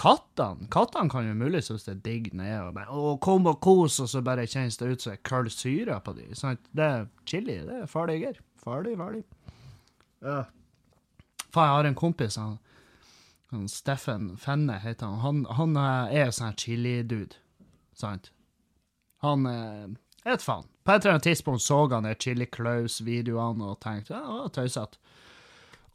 kattene. 0.01 0.69
Kattene 0.73 1.12
kan 1.12 1.27
jo 1.29 1.35
mulig 1.37 1.62
synes 1.67 1.85
det 1.85 1.93
er 1.93 2.03
digg 2.07 2.31
når 2.33 2.49
jeg 2.49 2.75
bare, 2.79 2.89
å, 2.97 3.17
kom 3.21 3.49
og 3.51 3.61
kos, 3.65 3.99
og 4.01 4.09
så 4.09 4.23
bare 4.25 4.47
kjennes 4.49 4.79
det 4.81 4.89
ut 4.89 5.05
som 5.05 5.19
køller 5.29 5.53
syre 5.53 5.99
på 6.05 6.15
dem. 6.17 6.33
Sånn, 6.37 6.57
det 6.73 6.87
er 6.87 7.09
chili, 7.29 7.59
det 7.69 7.83
er 7.83 7.91
farlig, 7.91 8.37
Farlig, 8.67 8.97
farlig. 8.99 9.23
Ja. 10.25 10.41
Faen, 11.53 11.69
jeg 11.69 11.75
har 11.77 11.89
en 11.91 11.99
kompis, 11.99 12.39
han, 12.41 12.57
han 13.53 13.69
Steffen 13.71 14.33
Fenne 14.41 14.79
heter 14.83 15.07
han. 15.07 15.21
Han, 15.23 15.45
han 15.59 15.77
eh, 15.81 16.17
er 16.23 16.33
sånn 16.35 16.57
chili-dude, 16.59 17.39
sant? 17.95 18.33
Han 19.25 19.47
er 19.47 19.95
et 20.27 20.43
faen. 20.43 20.67
På 20.87 20.93
et 20.93 21.03
eller 21.03 21.17
annet 21.17 21.27
tidspunkt 21.27 21.63
så 21.63 21.81
han 21.91 22.07
de 22.07 22.15
Chili 22.19 22.47
Klaus-videoene 22.47 23.73
og 23.73 23.81
tenkte 23.83 24.15
ja, 24.15 24.23
det 24.23 24.37
var 24.43 24.53
tøysete. 24.55 25.01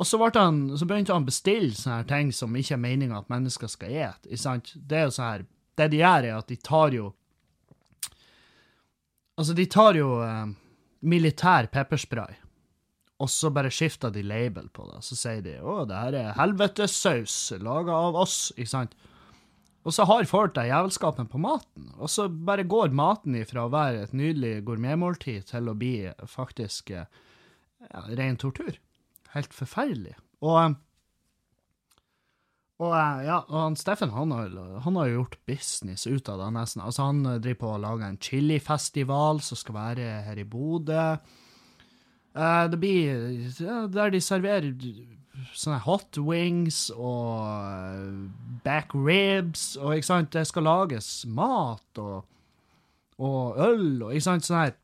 Og 0.02 0.08
så, 0.08 0.18
han, 0.34 0.64
så, 0.78 0.88
begynte 0.90 1.14
han 1.14 1.24
å 1.24 1.30
bestille 1.30 1.76
sånne 1.78 2.08
ting 2.10 2.32
som 2.34 2.56
ikke 2.58 2.74
er 2.74 2.82
meninga 2.82 3.20
at 3.22 3.30
mennesker 3.30 3.70
skal 3.70 3.94
ete. 3.94 4.38
sant? 4.38 4.74
Det 4.76 4.98
er 4.98 5.06
jo 5.06 5.14
sånn 5.14 5.30
her, 5.30 5.44
det 5.78 5.88
de 5.94 6.00
gjør, 6.02 6.28
er 6.28 6.38
at 6.40 6.50
de 6.52 6.58
tar 6.58 6.96
jo 6.98 7.12
Altså, 9.40 9.54
de 9.58 9.64
tar 9.66 9.96
jo 9.96 10.20
eh, 10.22 10.50
militær 11.08 11.70
pepperspray 11.72 12.36
og 13.22 13.30
så 13.30 13.52
bare 13.54 13.72
skifter 13.74 14.14
de 14.14 14.24
label 14.26 14.70
på 14.74 14.88
det. 14.90 15.02
Så 15.06 15.18
sier 15.20 15.42
de 15.46 15.60
å, 15.62 15.84
det 15.86 15.98
her 15.98 16.18
er 16.18 16.36
helvetessaus 16.40 17.36
laga 17.62 17.94
av 18.10 18.18
oss, 18.24 18.50
ikke 18.58 18.74
sant? 18.74 18.96
Og 19.82 19.96
så 19.96 20.06
har 20.06 20.28
folk 20.30 20.54
det 20.54 20.68
jævelskapen 20.70 21.30
på 21.30 21.42
maten, 21.42 21.90
og 21.98 22.10
så 22.14 22.28
bare 22.30 22.68
går 22.70 22.94
maten 22.94 23.38
ifra 23.40 23.66
å 23.66 23.74
være 23.74 24.06
et 24.06 24.14
nydelig 24.14 24.60
gourmetmåltid 24.68 25.48
til 25.50 25.72
å 25.72 25.78
bli 25.78 25.96
faktisk 26.30 26.94
ja, 26.94 27.08
ren 28.14 28.38
tortur. 28.42 28.78
Helt 29.34 29.56
forferdelig. 29.58 30.14
Og, 30.46 30.76
og 32.82 32.94
ja, 33.26 33.40
og 33.48 33.58
han 33.58 33.78
Steffen 33.80 34.14
han 34.14 34.34
har, 34.36 34.54
han 34.86 35.02
har 35.02 35.14
gjort 35.16 35.40
business 35.50 36.06
ut 36.06 36.30
av 36.30 36.44
det, 36.44 36.52
nesten. 36.60 36.86
Altså, 36.86 37.10
han 37.10 37.24
driver 37.42 37.62
på 37.64 37.74
å 37.74 37.82
lage 37.82 38.10
en 38.10 38.22
chilifestival 38.22 39.42
som 39.46 39.58
skal 39.58 39.80
være 39.80 40.12
her 40.28 40.42
i 40.42 40.46
Bodø. 40.46 41.16
Uh, 42.32 42.68
det 42.72 42.80
blir 42.80 43.90
der 43.92 44.12
de 44.14 44.22
serverer 44.24 44.72
sånne 45.58 45.82
hot 45.84 46.20
wings 46.22 46.86
og 46.94 47.42
eh, 47.44 48.12
back 48.64 48.94
ribs, 48.94 49.74
og 49.80 49.98
ikke 49.98 50.08
sant, 50.08 50.30
det 50.36 50.46
skal 50.48 50.68
lages 50.68 51.10
mat 51.28 52.00
og, 52.00 52.28
og 53.20 53.60
øl 53.60 54.04
og 54.06 54.14
ikke 54.14 54.28
sant, 54.28 54.48
sånn 54.48 54.60
her. 54.62 54.78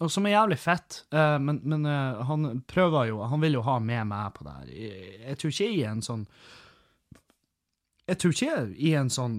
Og 0.00 0.08
som 0.10 0.24
er 0.26 0.32
jævlig 0.32 0.56
fett, 0.56 1.02
uh, 1.12 1.36
men, 1.36 1.58
men 1.68 1.84
han 2.24 2.62
prøver 2.64 3.10
jo 3.10 3.18
Han 3.28 3.42
vil 3.42 3.58
jo 3.58 3.64
ha 3.66 3.74
med 3.84 4.06
meg 4.08 4.30
på 4.32 4.46
det 4.46 4.54
her. 4.54 4.70
Jeg, 4.72 5.10
jeg 5.26 5.40
tror 5.42 5.52
ikke 5.52 5.74
i 5.74 5.82
en 5.90 6.00
sånn 6.06 6.22
Jeg 8.08 8.20
tror 8.22 8.32
ikke 8.32 8.54
i 8.80 8.94
en 8.96 9.12
sånn 9.12 9.36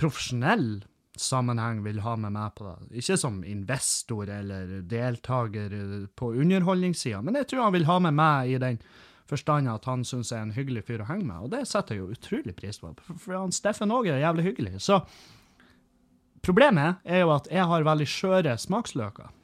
profesjonell 0.00 0.70
sammenheng 1.20 1.82
vil 1.84 2.00
ha 2.04 2.14
med 2.20 2.34
meg 2.34 2.54
på 2.58 2.66
det. 2.68 3.00
Ikke 3.02 3.18
som 3.20 3.42
investor 3.46 4.30
eller 4.30 4.78
deltaker 4.88 5.74
på 6.18 6.32
underholdningssida, 6.34 7.20
men 7.24 7.38
jeg 7.40 7.50
tror 7.50 7.68
han 7.68 7.76
vil 7.76 7.88
ha 7.88 7.98
med 8.06 8.18
meg 8.18 8.54
i 8.54 8.60
den 8.62 8.80
forstand 9.28 9.68
at 9.68 9.84
han 9.88 10.04
syns 10.08 10.32
jeg 10.32 10.40
er 10.40 10.46
en 10.46 10.56
hyggelig 10.56 10.86
fyr 10.88 11.02
å 11.04 11.08
henge 11.08 11.26
med, 11.28 11.40
og 11.44 11.52
det 11.52 11.66
setter 11.68 11.96
jeg 11.96 12.04
jo 12.04 12.14
utrolig 12.16 12.54
pris 12.56 12.80
på. 12.80 12.94
For, 13.10 13.34
han 13.36 13.52
Steffen 13.54 13.92
òg 13.94 14.08
er 14.08 14.22
jævlig 14.22 14.46
hyggelig. 14.50 14.78
Så 14.84 15.02
problemet 16.44 17.02
er 17.04 17.24
jo 17.24 17.34
at 17.34 17.50
jeg 17.52 17.66
har 17.68 17.88
veldig 17.88 18.08
skjøre 18.08 18.56
smaksløker. 18.60 19.34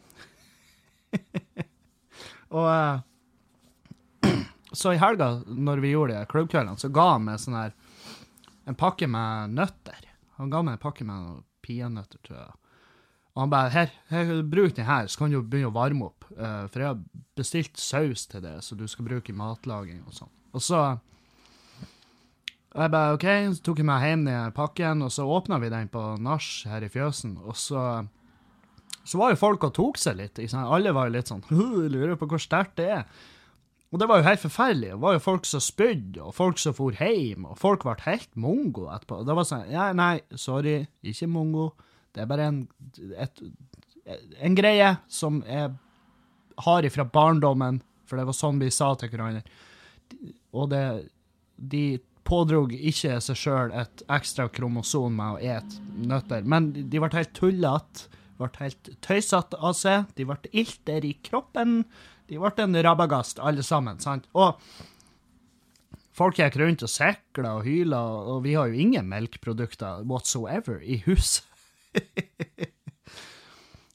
og 2.59 2.71
eh, 2.73 4.33
så 4.81 4.95
i 4.95 5.03
helga, 5.03 5.35
når 5.47 5.85
vi 5.85 5.93
gjorde 5.93 6.17
de 6.17 6.31
klubbkveldene, 6.33 6.81
så 6.81 6.93
ga 6.95 7.11
han 7.15 7.29
meg 7.29 7.43
sånn 7.43 7.61
her 7.61 7.77
en 8.65 8.79
pakke 8.81 9.09
med 9.11 9.53
nøtter. 9.59 10.01
Han 10.41 10.51
ga 10.51 10.63
meg 10.65 10.79
en 10.79 10.83
pakke 10.83 11.05
med 11.07 11.43
peanøtter, 11.65 12.21
tror 12.27 12.39
jeg. 12.39 12.61
Og 13.35 13.43
han 13.43 13.51
bare 13.51 13.73
her, 13.75 13.95
her, 14.13 14.31
bruk 14.47 14.77
den 14.77 14.87
her, 14.87 15.09
så 15.11 15.25
kan 15.25 15.33
du 15.33 15.41
begynne 15.43 15.73
å 15.73 15.75
varme 15.75 16.07
opp. 16.07 16.29
Uh, 16.37 16.69
for 16.71 16.85
jeg 16.85 16.93
har 16.93 17.25
bestilt 17.35 17.81
saus 17.81 18.29
til 18.31 18.45
det, 18.45 18.61
så 18.63 18.79
du 18.79 18.87
skal 18.91 19.09
bruke 19.09 19.33
i 19.33 19.37
matlaging 19.37 20.05
og 20.07 20.15
sånn. 20.15 20.33
Og 20.55 20.63
så 20.63 20.85
og 22.75 22.83
jeg 22.83 22.91
bare 22.91 23.15
OK, 23.15 23.25
så 23.55 23.63
tok 23.63 23.81
jeg 23.81 23.87
meg 23.87 24.03
hjem 24.03 24.25
den 24.27 24.55
pakken, 24.55 25.03
og 25.07 25.13
så 25.15 25.27
åpna 25.31 25.61
vi 25.63 25.71
den 25.71 25.91
på 25.93 26.01
nach 26.19 26.47
her 26.67 26.83
i 26.83 26.91
fjøsen. 26.91 27.37
Og 27.47 27.55
så 27.59 27.85
så 29.05 29.21
var 29.21 29.35
jo 29.35 29.39
folk 29.39 29.67
og 29.67 29.75
tok 29.77 30.01
seg 30.01 30.17
litt. 30.19 30.41
Alle 30.57 30.95
var 30.97 31.11
jo 31.11 31.15
litt 31.19 31.29
sånn 31.29 31.45
Lurer 31.53 32.17
på 32.17 32.29
hvor 32.31 32.41
sterkt 32.41 32.79
det 32.81 32.89
er. 32.97 33.05
Og 33.95 34.01
det 34.03 34.09
var 34.11 34.19
jo 34.19 34.27
helt 34.27 34.43
forferdelig. 34.43 34.89
Det 34.91 35.03
var 35.05 35.13
jo 35.15 35.23
folk 35.23 35.45
som 35.47 35.61
spydde, 35.63 36.19
og 36.19 36.35
folk 36.35 36.59
som 36.59 36.75
for 36.75 36.97
hjem, 36.99 37.45
og 37.47 37.59
folk 37.61 37.85
ble 37.87 37.95
helt 38.09 38.33
mongo 38.35 38.89
etterpå. 38.91 39.21
Og 39.23 39.29
det 39.29 39.37
var 39.39 39.47
sånn 39.47 39.69
Ja, 39.71 39.85
nei, 39.95 40.17
sorry, 40.35 40.81
ikke 41.07 41.29
mongo. 41.31 41.69
Det 42.11 42.25
er 42.25 42.31
bare 42.31 42.49
en, 42.51 42.59
et, 43.23 43.43
en 44.43 44.57
greie 44.59 44.97
som 45.07 45.45
jeg 45.47 45.71
har 46.67 46.89
ifra 46.89 47.07
barndommen, 47.07 47.79
for 48.03 48.19
det 48.19 48.27
var 48.27 48.37
sånn 48.37 48.59
vi 48.59 48.73
sa 48.75 48.91
til 48.99 49.13
hverandre. 49.13 49.45
Og 50.59 50.69
det, 50.75 50.83
de 51.55 51.85
pådrog 52.27 52.75
ikke 52.75 53.21
seg 53.23 53.39
sjøl 53.39 53.75
et 53.79 54.03
ekstra 54.11 54.49
kromosom 54.51 55.15
med 55.21 55.37
å 55.37 55.55
ete 55.55 56.03
nøtter, 56.11 56.43
men 56.43 56.73
de 56.75 56.99
ble 56.99 57.13
helt 57.15 57.35
tullete, 57.37 58.09
ble 58.41 58.51
helt 58.59 58.91
tøysete 59.07 59.59
av 59.63 59.79
seg, 59.79 60.11
de 60.19 60.27
ble 60.27 60.51
ilter 60.51 61.07
i 61.07 61.15
kroppen. 61.23 61.85
De 62.31 62.41
ble 62.41 62.65
en 62.65 62.83
rabagast, 62.87 63.39
alle 63.39 63.63
sammen. 63.63 64.01
sant? 64.01 64.27
Og 64.33 64.57
folk 66.15 66.39
gikk 66.41 66.57
rundt 66.61 66.85
og 66.87 66.93
sikla 66.93 67.57
og 67.59 67.67
hyla, 67.69 68.01
og 68.33 68.45
vi 68.47 68.55
har 68.57 68.71
jo 68.71 68.81
ingen 68.87 69.11
melkeprodukter 69.11 70.05
whatsoever 70.09 70.81
i 70.83 71.03
huset. 71.09 71.45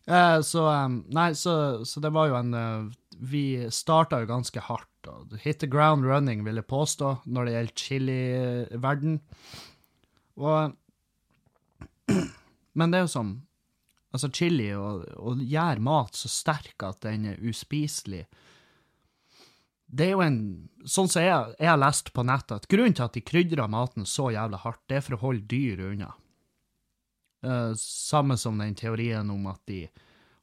Eh, 0.09 0.39
så 0.41 0.63
Nei, 1.13 1.35
så, 1.37 1.85
så, 1.85 2.01
det 2.01 2.09
var 2.15 2.31
jo 2.31 2.37
en 2.39 2.55
eh, 2.57 2.85
Vi 3.29 3.43
starta 3.69 4.23
jo 4.23 4.29
ganske 4.31 4.63
hardt. 4.65 5.05
og 5.05 5.35
Hit 5.43 5.59
the 5.61 5.69
ground 5.69 6.01
running, 6.01 6.41
vil 6.47 6.57
jeg 6.57 6.65
påstå, 6.65 7.11
når 7.29 7.45
det 7.45 7.53
gjelder 7.53 7.83
chili-verden. 7.83 9.19
Og 10.41 10.73
Men 12.73 12.89
det 12.89 12.97
er 12.97 13.05
jo 13.05 13.13
sånn 13.13 13.35
Altså 14.09 14.29
chili 14.33 14.71
og, 14.73 15.03
og 15.21 15.41
gjør 15.45 15.81
mat 15.85 16.17
så 16.17 16.31
sterk 16.31 16.85
at 16.87 17.03
den 17.05 17.27
er 17.33 17.43
uspiselig. 17.45 18.23
Det 19.89 20.07
er 20.07 20.15
jo 20.15 20.25
en 20.25 20.41
Sånn 20.89 21.09
som 21.11 21.21
jeg, 21.21 21.55
jeg 21.59 21.67
har 21.67 21.79
lest 21.81 22.13
på 22.15 22.23
nettet, 22.23 22.61
at 22.63 22.69
grunnen 22.71 22.93
til 22.95 23.03
at 23.03 23.15
de 23.17 23.21
krydrer 23.25 23.67
maten 23.67 24.05
så 24.07 24.29
jævlig 24.31 24.61
hardt, 24.63 24.79
det 24.87 24.95
er 24.95 25.03
for 25.03 25.17
å 25.17 25.23
holde 25.25 25.43
dyr 25.51 25.81
unna. 25.89 26.13
Uh, 27.43 27.73
samme 27.75 28.37
som 28.39 28.55
den 28.63 28.77
teorien 28.79 29.27
om 29.33 29.49
at 29.51 29.59
de 29.67 29.81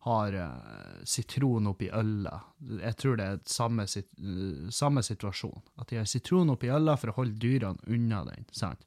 har 0.05 0.37
uh, 0.37 1.01
sitron 1.09 1.71
oppi 1.73 1.89
øla. 1.89 2.37
Jeg 2.83 2.99
tror 3.01 3.17
det 3.17 3.31
er 3.31 3.41
samme, 3.49 3.89
uh, 3.89 4.69
samme 4.69 5.03
situasjon. 5.09 5.65
At 5.81 5.89
de 5.89 6.03
har 6.03 6.07
sitron 6.07 6.53
oppi 6.53 6.69
øla 6.71 6.99
for 7.01 7.11
å 7.11 7.17
holde 7.17 7.41
dyrene 7.41 7.81
unna 7.89 8.23
den. 8.29 8.45
sant? 8.53 8.85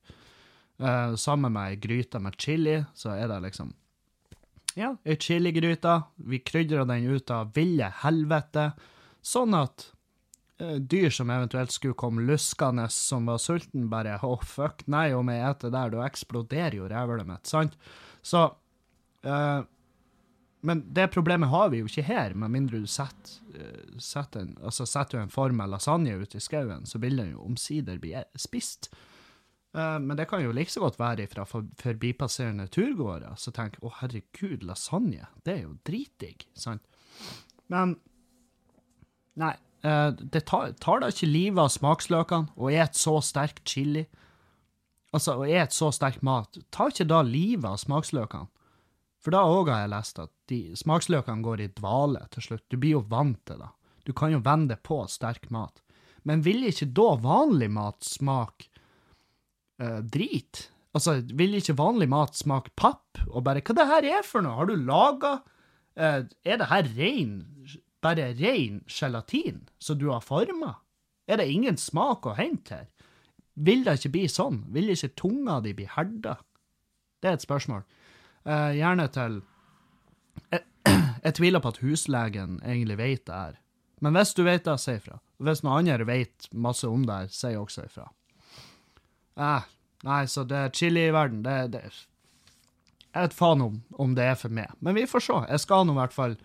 Uh, 0.78 1.18
sammen 1.20 1.58
med 1.58 1.74
ei 1.74 1.82
gryte 1.82 2.22
med 2.24 2.38
chili, 2.40 2.78
så 2.94 3.18
er 3.18 3.28
det 3.34 3.42
liksom 3.50 3.74
ja, 4.78 4.96
ei 5.04 5.18
chiligryte. 5.20 6.02
Vi 6.16 6.42
krydrer 6.46 6.86
den 6.86 7.08
ut 7.10 7.32
av 7.34 7.54
ville 7.56 7.90
helvete, 8.04 8.72
sånn 9.26 9.56
at 9.58 9.90
uh, 10.62 10.78
dyr 10.78 11.10
som 11.14 11.32
eventuelt 11.34 11.74
skulle 11.74 11.98
komme 12.00 12.26
luskende 12.28 12.88
som 12.94 13.30
var 13.30 13.42
sulten, 13.42 13.90
bare 13.92 14.20
å, 14.20 14.36
oh, 14.36 14.46
fuck, 14.46 14.86
nei, 14.88 15.10
om 15.18 15.32
jeg 15.32 15.44
eter 15.50 15.74
der, 15.74 15.92
da 15.96 16.06
eksploderer 16.06 16.80
jo 16.80 16.88
rævhølet 16.92 17.30
mitt, 17.30 17.50
sant? 17.50 17.76
Så 18.22 18.46
uh, 19.26 19.62
Men 20.62 20.82
det 20.92 21.06
problemet 21.14 21.50
har 21.50 21.70
vi 21.72 21.80
jo 21.80 21.88
ikke 21.88 22.04
her, 22.04 22.34
med 22.36 22.52
mindre 22.52 22.82
du 22.84 22.88
setter, 22.88 23.38
uh, 23.56 24.00
setter, 24.04 24.44
en, 24.44 24.58
altså 24.62 24.86
setter 24.86 25.22
en 25.22 25.32
form 25.32 25.62
med 25.62 25.72
lasagne 25.72 26.18
ut 26.20 26.36
i 26.36 26.44
skauen, 26.44 26.86
så 26.86 27.00
vil 27.00 27.18
den 27.18 27.32
jo 27.32 27.46
omsider 27.48 28.00
bli 28.00 28.18
spist. 28.36 28.92
Uh, 29.76 30.00
men 30.02 30.18
det 30.18 30.26
kan 30.30 30.42
jo 30.42 30.54
like 30.56 30.72
så 30.74 30.82
godt 30.82 30.98
være 30.98 31.28
fra 31.30 31.46
for, 31.46 31.68
forbipasserende 31.78 32.66
turgåere 32.74 33.36
som 33.38 33.54
tenker 33.54 33.84
'Å, 33.84 33.92
herregud, 34.02 34.66
lasagne, 34.66 35.28
det 35.46 35.54
er 35.54 35.62
jo 35.68 35.78
dritdigg', 35.86 36.48
sant? 36.58 36.82
Men 37.68 38.00
Nei, 39.40 39.54
uh, 39.86 40.12
det 40.12 40.46
tar, 40.50 40.74
tar 40.84 41.00
da 41.00 41.12
ikke 41.14 41.30
livet 41.30 41.62
av 41.64 41.72
smaksløkene 41.72 42.52
å 42.60 42.72
et 42.74 42.98
så 42.98 43.20
sterk 43.24 43.62
chili. 43.64 44.06
Altså, 45.16 45.38
å 45.40 45.46
et 45.48 45.74
så 45.74 45.92
sterk 45.96 46.22
mat 46.26 46.60
tar 46.76 46.92
ikke 46.92 47.08
da 47.10 47.22
livet 47.26 47.70
av 47.70 47.80
smaksløkene. 47.82 48.50
For 49.20 49.36
da 49.36 49.44
òg 49.44 49.72
har 49.72 49.84
jeg 49.84 49.92
lest 49.92 50.20
at 50.24 50.32
de, 50.48 50.60
smaksløkene 50.80 51.44
går 51.44 51.64
i 51.66 51.72
dvale 51.76 52.22
til 52.32 52.46
slutt. 52.46 52.66
Du 52.72 52.78
blir 52.80 52.98
jo 52.98 53.06
vant 53.12 53.40
til 53.48 53.60
det. 53.60 53.72
Du 54.08 54.14
kan 54.16 54.32
jo 54.32 54.40
vende 54.44 54.78
på 54.80 55.02
sterk 55.12 55.50
mat. 55.52 55.82
Men 56.24 56.44
vil 56.46 56.64
ikke 56.68 56.88
da 56.96 57.14
vanlig 57.20 57.68
mat 57.76 58.06
smake 58.06 58.69
uh, 59.82 60.00
drit. 60.04 60.68
Altså, 60.96 61.20
vil 61.38 61.58
ikke 61.60 61.78
vanlig 61.78 62.10
mat 62.10 62.38
smake 62.38 62.74
papp? 62.80 63.22
Og 63.30 63.44
bare 63.46 63.62
Hva 63.62 63.76
det 63.78 63.88
her 63.90 64.10
er 64.20 64.26
for 64.26 64.46
noe? 64.46 64.58
Har 64.58 64.70
du 64.70 64.76
laga 64.76 65.40
uh, 65.40 66.22
Er 66.26 66.62
det 66.62 66.70
her 66.72 66.88
rein 66.98 67.34
Bare 68.02 68.32
rein 68.40 68.82
gelatin 68.88 69.66
som 69.78 70.00
du 70.00 70.08
har 70.10 70.24
forma? 70.24 70.78
Er 71.30 71.38
det 71.38 71.50
ingen 71.52 71.78
smak 71.78 72.26
å 72.26 72.38
hente 72.38 72.74
her? 72.74 72.88
Vil 73.60 73.84
det 73.84 73.98
ikke 74.00 74.14
bli 74.14 74.26
sånn? 74.32 74.64
Vil 74.74 74.94
ikke 74.94 75.12
tunga 75.20 75.60
di 75.62 75.76
bli 75.76 75.86
herda? 75.92 76.38
Det 77.20 77.28
er 77.28 77.36
et 77.36 77.44
spørsmål. 77.44 77.84
Uh, 78.48 78.72
gjerne 78.74 79.08
til 79.12 79.42
jeg, 80.56 81.34
tviler 81.36 81.62
på 81.62 81.74
at 81.74 81.82
huslegen 81.84 82.62
egentlig 82.64 82.98
vet 83.02 83.26
det 83.28 83.36
her. 83.36 83.60
Men 84.00 84.16
hvis 84.16 84.32
du 84.34 84.46
vet 84.48 84.64
det, 84.64 84.78
si 84.80 84.96
ifra. 84.96 85.20
Hvis 85.44 85.62
noen 85.66 85.92
andre 85.92 86.08
vet 86.08 86.48
masse 86.56 86.88
om 86.88 87.04
det 87.08 87.18
her, 87.18 87.34
si 87.36 87.52
også 87.60 87.86
ifra. 87.90 88.08
Eh, 89.40 89.68
nei, 90.04 90.24
så 90.28 90.44
det 90.48 90.58
er 90.58 90.74
chili 90.76 91.06
i 91.08 91.14
verden, 91.16 91.44
det, 91.46 91.58
det 91.76 91.84
Jeg 93.10 93.24
vet 93.24 93.38
faen 93.38 93.64
om, 93.64 93.78
om 93.96 94.16
det 94.18 94.26
er 94.28 94.36
for 94.40 94.54
meg. 94.54 94.74
Men 94.84 94.98
vi 94.98 95.08
får 95.10 95.26
se. 95.26 95.38
Jeg 95.50 95.64
skal 95.64 95.88
nå 95.88 95.96
i 95.96 96.02
hvert 96.02 96.16
fall 96.16 96.36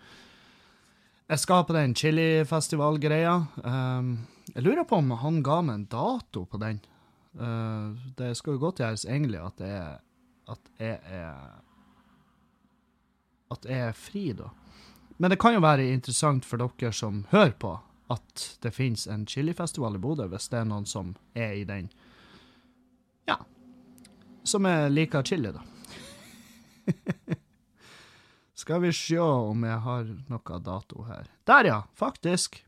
Jeg 1.29 1.41
skal 1.41 1.65
på 1.67 1.75
den 1.75 1.95
chilifestivalgreia. 1.97 3.35
Um, 3.65 4.17
jeg 4.53 4.63
lurer 4.63 4.85
på 4.87 5.01
om 5.01 5.13
han 5.19 5.41
ga 5.43 5.61
meg 5.65 5.79
en 5.79 5.87
dato 5.91 6.45
på 6.49 6.61
den. 6.61 6.81
Uh, 7.35 7.97
det 8.17 8.35
skal 8.37 8.55
jo 8.55 8.63
godt 8.63 8.79
gjøres 8.79 9.07
egentlig 9.09 9.41
at 9.43 9.59
jeg, 9.59 9.97
At 10.47 10.69
jeg 10.79 10.99
er 11.11 11.33
At 13.51 13.65
jeg 13.65 13.89
er 13.89 13.97
fri, 13.97 14.29
da. 14.37 14.53
Men 15.17 15.31
det 15.31 15.39
kan 15.39 15.53
jo 15.55 15.63
være 15.63 15.91
interessant 15.93 16.45
for 16.45 16.59
dere 16.59 16.91
som 16.93 17.25
hører 17.31 17.53
på, 17.59 17.77
at 18.11 18.57
det 18.63 18.73
finnes 18.75 19.05
en 19.07 19.23
chilifestival 19.27 19.95
i 19.95 20.01
Bodø, 20.01 20.27
hvis 20.27 20.49
det 20.51 20.59
er 20.59 20.67
noen 20.67 20.85
som 20.85 21.13
er 21.33 21.53
i 21.55 21.63
den 21.63 21.87
ja. 23.29 23.39
Som 24.43 24.67
jeg 24.69 24.91
liker 24.93 25.25
chili, 25.25 25.51
da. 25.55 25.63
Skal 28.55 28.81
vi 28.81 28.93
se 28.95 29.19
om 29.19 29.63
jeg 29.67 29.79
har 29.83 30.11
noe 30.31 30.59
dato 30.63 31.03
her. 31.09 31.27
Der, 31.45 31.67
ja! 31.69 31.79
Faktisk. 31.93 32.61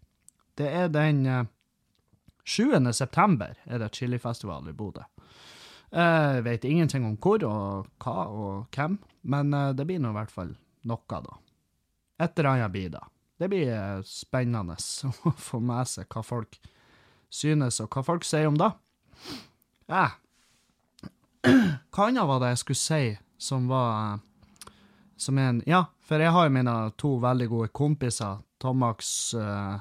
Det 0.58 0.68
er 0.74 0.90
den 0.90 1.26
eh, 1.26 1.46
7. 2.48 2.92
september 2.94 3.58
er 3.66 3.82
det 3.82 3.94
chilifestival 3.96 4.70
i 4.70 4.74
Bodø. 4.74 5.04
Jeg 5.92 6.44
vet 6.44 6.66
ingenting 6.68 7.06
om 7.08 7.16
hvor 7.24 7.44
og 7.48 7.88
hva 8.04 8.26
og 8.28 8.76
hvem, 8.76 8.98
men 9.24 9.54
eh, 9.54 9.74
det 9.76 9.86
blir 9.88 10.02
nå 10.04 10.12
i 10.12 10.18
hvert 10.18 10.34
fall 10.34 10.56
noe, 10.88 11.22
da. 11.24 11.38
Et 12.24 12.40
eller 12.40 12.50
annet 12.54 12.74
blir 12.74 12.90
det. 12.92 13.04
Det 13.38 13.50
blir 13.52 13.72
eh, 13.72 14.04
spennende 14.08 14.78
å 15.30 15.34
få 15.38 15.62
med 15.64 15.88
seg 15.88 16.10
hva 16.12 16.24
folk 16.26 16.60
synes, 17.30 17.82
og 17.84 17.92
hva 17.94 18.04
folk 18.08 18.28
sier 18.28 18.50
om 18.50 18.58
det. 18.60 18.72
Ja, 19.88 20.10
hva 21.44 22.08
annet 22.08 22.28
var 22.30 22.42
det 22.42 22.54
jeg 22.54 22.64
skulle 22.64 22.82
si 22.82 23.04
som 23.38 23.68
var 23.70 24.20
Som 25.18 25.38
er 25.38 25.50
en 25.50 25.64
Ja, 25.66 25.86
for 26.02 26.22
jeg 26.22 26.34
har 26.34 26.46
jo 26.48 26.54
mine 26.54 26.74
to 26.98 27.16
veldig 27.22 27.48
gode 27.50 27.68
kompiser, 27.74 28.38
Tomax 28.62 29.34
uh, 29.34 29.80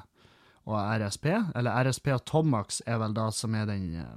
og 0.65 0.77
RSP. 0.77 1.27
Eller 1.55 1.85
RSP 1.85 2.09
og 2.15 2.23
Tomax 2.25 2.81
er 2.85 2.97
vel 2.97 3.13
da 3.13 3.27
som 3.31 3.53
er 3.55 3.67
den 3.69 3.85
uh, 4.01 4.15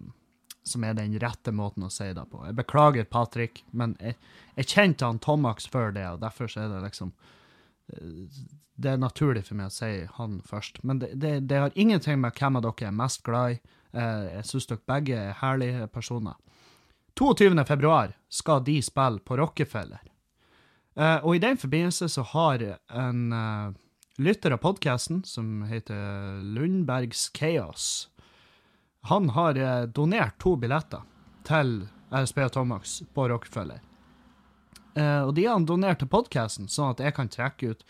som 0.64 0.84
er 0.84 0.94
den 0.94 1.18
rette 1.20 1.52
måten 1.52 1.84
å 1.84 1.90
si 1.92 2.08
det 2.14 2.24
på. 2.30 2.40
Jeg 2.46 2.56
beklager, 2.56 3.04
Patrick, 3.04 3.62
men 3.72 3.96
jeg, 4.00 4.16
jeg 4.56 4.68
kjente 4.72 5.08
han 5.08 5.20
Tomax 5.20 5.68
før 5.68 5.92
det, 5.96 6.06
og 6.08 6.20
derfor 6.24 6.48
så 6.48 6.64
er 6.64 6.72
det 6.72 6.82
liksom 6.84 7.12
det 8.80 8.92
er 8.92 9.00
naturlig 9.00 9.44
for 9.48 9.58
meg 9.58 9.68
å 9.68 9.74
si 9.74 9.90
han 10.16 10.38
først. 10.46 10.80
Men 10.86 11.02
det, 11.02 11.12
det, 11.20 11.32
det 11.50 11.58
har 11.60 11.74
ingenting 11.74 12.20
med 12.22 12.36
hvem 12.38 12.58
av 12.58 12.64
dere 12.64 12.88
er 12.88 12.96
mest 12.96 13.22
glad 13.26 13.56
i. 13.56 13.58
Eh, 13.92 14.26
jeg 14.36 14.46
syns 14.48 14.68
dere 14.70 14.86
begge 14.88 15.18
er 15.18 15.36
herlige 15.40 15.88
personer. 15.92 16.38
22. 17.18 17.64
februar 17.64 18.12
skal 18.28 18.64
de 18.64 18.82
spille 18.82 19.20
på 19.24 19.36
Rockefeller. 19.36 20.00
Uh, 20.98 21.18
og 21.24 21.36
i 21.36 21.42
den 21.42 21.58
forbindelse 21.58 22.08
så 22.10 22.22
har 22.32 22.62
en 22.88 23.32
uh, 23.32 23.70
lytter 24.18 24.54
av 24.56 24.62
podkasten, 24.64 25.22
som 25.24 25.62
heter 25.70 26.42
Lundbergs 26.42 27.30
Chaos, 27.36 28.08
han 29.08 29.30
har 29.32 29.56
uh, 29.56 29.86
donert 29.88 30.36
to 30.42 30.56
billetter 30.60 31.06
til 31.48 31.86
RSB 32.10 32.42
og 32.44 32.52
Tomax 32.52 33.00
på 33.14 33.28
Rockefeller. 33.30 33.80
Og 35.00 35.30
de 35.36 35.44
har 35.46 35.54
han 35.54 35.64
donert 35.64 36.00
til 36.02 36.08
podkasten, 36.10 36.66
sånn 36.68 36.90
at 36.90 37.00
jeg 37.00 37.14
kan 37.14 37.28
trekke 37.30 37.68
ut 37.70 37.84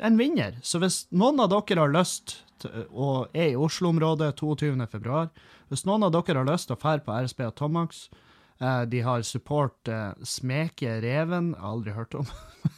en 0.00 0.16
vinner. 0.18 0.58
Så 0.62 0.78
hvis 0.82 1.04
noen 1.10 1.40
av 1.42 1.50
dere 1.52 1.82
har 1.84 1.94
lyst 1.94 2.38
og 2.90 3.32
er 3.34 3.52
i 3.52 3.58
Oslo-området 3.58 4.36
22.2, 4.38 5.22
hvis 5.72 5.86
noen 5.88 6.06
av 6.06 6.12
dere 6.14 6.42
har 6.42 6.48
lyst 6.48 6.70
til 6.70 6.76
å 6.76 6.82
fære 6.82 7.02
på 7.06 7.16
RSB 7.24 7.42
og 7.48 7.54
Tomax, 7.58 8.02
eh, 8.60 8.82
de 8.86 9.02
har 9.02 9.24
support 9.26 9.88
eh, 9.90 10.12
Smeke 10.22 11.00
Reven, 11.02 11.52
jeg 11.56 11.62
har 11.62 11.72
aldri 11.72 11.96
hørt 11.96 12.14
om, 12.20 12.28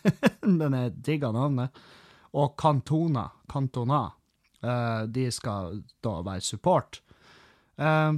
men 0.61 0.79
jeg 0.79 0.95
digger 1.05 1.35
navnet, 1.37 1.83
og 2.35 2.57
Kantona. 2.59 3.29
Kantona. 3.51 4.07
eh, 4.63 5.03
de 5.07 5.29
skal 5.31 5.83
da 6.03 6.21
være 6.25 6.41
support. 6.41 7.03
Eh, 7.77 8.13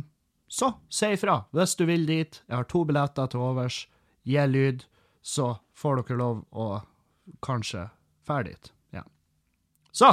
så 0.46 0.70
si 0.88 1.08
ifra 1.16 1.40
hvis 1.50 1.74
du 1.74 1.84
vil 1.88 2.06
dit. 2.06 2.42
Jeg 2.46 2.56
har 2.56 2.68
to 2.70 2.84
billetter 2.86 3.26
til 3.26 3.42
overs. 3.42 3.86
Gi 4.22 4.46
lyd, 4.46 4.84
så 5.22 5.56
får 5.74 6.02
dere 6.02 6.18
lov 6.20 6.44
å 6.54 6.68
kanskje 7.42 7.88
Ferdig. 8.26 8.56
Ja. 8.94 9.04
Så, 9.92 10.12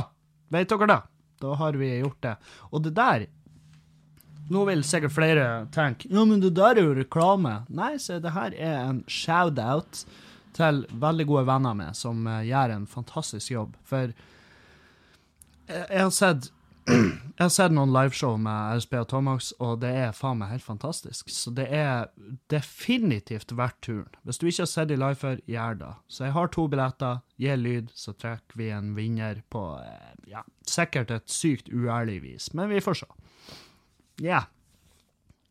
vet 0.54 0.70
dere 0.70 0.90
det? 0.90 1.00
Da 1.44 1.56
har 1.60 1.80
vi 1.80 1.90
gjort 2.00 2.22
det. 2.24 2.36
Og 2.72 2.84
det 2.86 2.94
der 2.98 3.30
Nå 4.52 4.66
vil 4.68 4.82
sikkert 4.84 5.14
flere 5.16 5.44
tenke 5.72 6.10
ja, 6.12 6.26
men 6.28 6.42
det 6.44 6.50
der 6.58 6.76
er 6.76 6.84
jo 6.90 6.96
reklame. 6.98 7.62
Nei, 7.72 7.94
se, 7.96 8.18
det 8.20 8.34
her 8.36 8.52
er 8.52 8.82
en 8.90 9.00
shout-out 9.08 10.02
til 10.54 10.82
veldig 11.00 11.26
gode 11.30 11.46
venner 11.48 11.78
med, 11.80 11.96
som 11.96 12.28
uh, 12.28 12.42
gjør 12.44 12.76
en 12.76 12.84
fantastisk 12.90 13.54
jobb. 13.54 13.78
For 13.88 14.12
jeg, 14.12 15.86
jeg 15.88 16.02
har 16.04 16.12
sett 16.12 16.52
jeg 16.88 17.40
har 17.40 17.52
sett 17.54 17.74
noen 17.74 17.94
liveshow 17.96 18.36
med 18.42 18.78
RSB 18.78 18.96
og 19.00 19.08
Tomax, 19.12 19.52
og 19.64 19.78
det 19.84 19.92
er 20.04 20.16
faen 20.16 20.42
meg 20.42 20.52
helt 20.52 20.66
fantastisk. 20.66 21.30
Så 21.32 21.54
det 21.56 21.70
er 21.72 22.10
definitivt 22.52 23.54
verdt 23.56 23.80
turen. 23.86 24.18
Hvis 24.28 24.42
du 24.42 24.48
ikke 24.50 24.66
har 24.66 24.72
sett 24.72 24.90
de 24.92 24.98
live 25.00 25.20
før, 25.20 25.40
gjør 25.50 25.78
det. 25.80 25.92
Så 26.12 26.26
jeg 26.28 26.36
har 26.36 26.52
to 26.52 26.66
billetter. 26.72 27.22
Gi 27.40 27.56
lyd, 27.60 27.94
så 27.96 28.16
trekker 28.20 28.60
vi 28.60 28.72
en 28.76 28.92
vinner 28.98 29.40
på 29.54 29.62
eh, 29.82 30.10
ja, 30.32 30.44
sikkert 30.70 31.14
et 31.16 31.32
sykt 31.32 31.72
uærlig 31.72 32.20
vis, 32.24 32.52
men 32.58 32.70
vi 32.72 32.82
får 32.84 33.04
se. 33.04 33.10
Ja. 34.24 34.44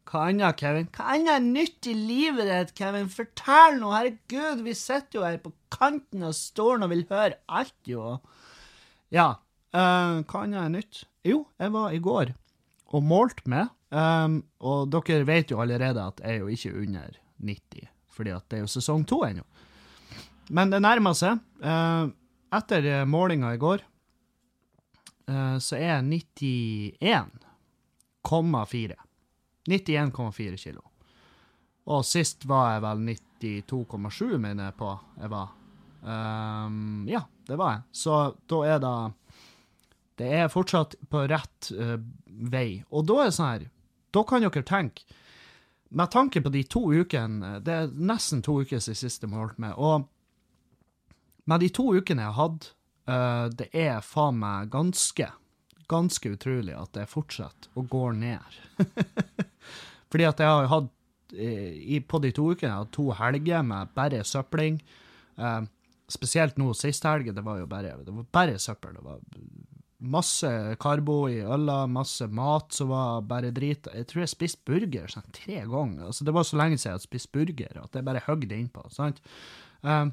Hva 0.09 0.27
annet, 0.29 0.61
Kevin? 0.61 0.91
Hva 0.93 1.15
annet 1.15 1.47
nytt 1.49 1.89
i 1.89 1.95
livet 1.97 2.51
ditt, 2.51 2.75
Kevin? 2.77 3.09
Fortell 3.13 3.79
nå, 3.81 3.95
herregud, 3.97 4.61
vi 4.67 4.77
sitter 4.77 5.19
jo 5.19 5.25
her 5.25 5.39
på 5.41 5.55
kanten 5.73 6.27
av 6.29 6.37
stolen 6.37 6.85
og 6.85 6.93
vil 6.93 7.07
høre 7.09 7.41
alt, 7.49 7.79
jo. 7.89 8.19
Ja, 9.13 9.31
uh, 9.73 10.21
hva 10.21 10.45
annet 10.45 10.61
er 10.67 10.77
nytt? 10.77 11.03
Jo, 11.23 11.47
jeg 11.59 11.71
var 11.71 11.93
i 11.95 11.99
går 12.03 12.33
og 12.93 13.03
målte 13.07 13.47
meg, 13.49 13.69
um, 13.95 14.43
og 14.61 14.91
dere 14.93 15.25
vet 15.29 15.51
jo 15.53 15.61
allerede 15.63 16.03
at 16.03 16.21
jeg 16.21 16.31
er 16.35 16.39
jo 16.43 16.49
ikke 16.53 16.79
under 16.83 17.11
90, 17.41 17.89
fordi 18.13 18.31
at 18.35 18.45
det 18.51 18.57
er 18.59 18.63
jo 18.65 18.75
sesong 18.75 19.03
to 19.09 19.19
ennå. 19.25 19.45
Men 20.53 20.71
det 20.73 20.81
nærmer 20.83 21.15
seg. 21.17 21.35
Uh, 21.63 22.05
etter 22.53 23.07
målinga 23.09 23.55
i 23.55 23.61
går 23.61 23.81
uh, 25.31 25.59
så 25.63 25.77
er 25.79 25.89
jeg 25.95 26.05
91,4. 26.51 28.97
91,4 29.71 30.57
kilo. 30.59 30.83
Og 31.87 32.05
sist 32.07 32.47
var 32.51 32.73
jeg 32.75 32.83
vel 32.85 32.99
92,7, 33.43 34.39
mener 34.43 34.65
jeg 34.69 34.75
på 34.79 34.91
jeg 35.23 35.31
var. 35.33 35.49
Um, 36.03 37.07
ja, 37.11 37.23
det 37.47 37.57
var 37.59 37.71
jeg. 37.79 37.83
Så 37.95 38.35
da 38.51 38.57
er 38.67 38.79
det 38.83 39.13
det 40.21 40.29
er 40.43 40.53
fortsatt 40.53 40.97
på 41.11 41.25
rett 41.31 41.71
uh, 41.77 41.97
vei. 42.53 42.83
Og 42.91 43.07
da 43.09 43.23
er 43.23 43.31
det 43.31 43.37
sånn 43.37 43.51
her 43.51 43.69
Da 44.13 44.25
kan 44.29 44.45
dere 44.45 44.65
tenke 44.69 45.07
Med 45.93 46.13
tanke 46.13 46.43
på 46.45 46.53
de 46.53 46.63
to 46.69 46.83
ukene 46.93 47.59
Det 47.65 47.73
er 47.73 47.95
nesten 47.97 48.43
to 48.45 48.59
uker 48.61 48.81
siden 48.81 49.01
sist 49.01 49.25
jeg 49.25 49.33
holdt 49.33 49.61
med. 49.63 49.77
Og 49.77 50.09
med 51.51 51.65
de 51.65 51.73
to 51.75 51.89
ukene 51.97 52.23
jeg 52.23 52.35
har 52.37 52.39
hatt, 52.39 52.69
uh, 53.11 53.47
det 53.51 53.67
er 53.75 54.05
faen 54.07 54.39
meg 54.39 54.71
ganske 54.71 55.27
ganske 55.93 56.33
utrolig 56.33 56.75
at 56.77 56.93
det 56.97 57.09
fortsetter 57.11 57.73
å 57.77 57.85
gå 57.89 58.05
ned. 58.17 58.59
Fordi 60.13 60.29
at 60.29 60.43
jeg 60.43 60.49
har 60.49 60.71
hatt 60.71 60.91
i, 61.33 62.01
på 62.05 62.21
de 62.21 62.33
to 62.37 62.51
ukene 62.53 62.69
jeg 62.69 62.75
har 62.75 62.85
hatt 62.85 62.95
to 62.95 63.09
helger 63.17 63.65
med 63.67 63.93
bare 63.97 64.23
søpling. 64.29 64.81
Uh, 65.41 65.65
spesielt 66.13 66.59
nå 66.61 66.73
sist 66.77 67.07
helg, 67.09 67.31
det 67.33 67.45
var 67.45 67.63
jo 67.63 67.69
bare, 67.71 67.97
det 68.05 68.15
var 68.15 68.29
bare 68.35 68.59
søppel. 68.61 68.99
Det 68.99 69.05
var 69.07 69.21
masse 70.03 70.49
karbo 70.83 71.29
i 71.31 71.39
øla, 71.41 71.87
masse 71.87 72.27
mat 72.27 72.75
som 72.75 72.91
var 72.91 73.23
bare 73.29 73.53
drit. 73.55 73.87
Jeg 73.95 74.09
tror 74.11 74.25
jeg 74.25 74.33
spiste 74.33 74.67
burger 74.67 75.11
sånn 75.11 75.29
tre 75.35 75.63
ganger. 75.69 76.09
Altså, 76.09 76.27
det 76.27 76.35
var 76.35 76.47
så 76.49 76.59
lenge 76.59 76.79
siden 76.79 76.91
jeg 76.91 76.99
hadde 76.99 77.09
spist 77.09 77.33
burger 77.35 77.79
at 77.85 77.95
jeg 77.99 78.07
bare 78.07 78.25
hogg 78.27 78.49
det 78.51 78.59
innpå. 78.59 78.85
sant? 78.95 79.23
Um, 79.83 80.13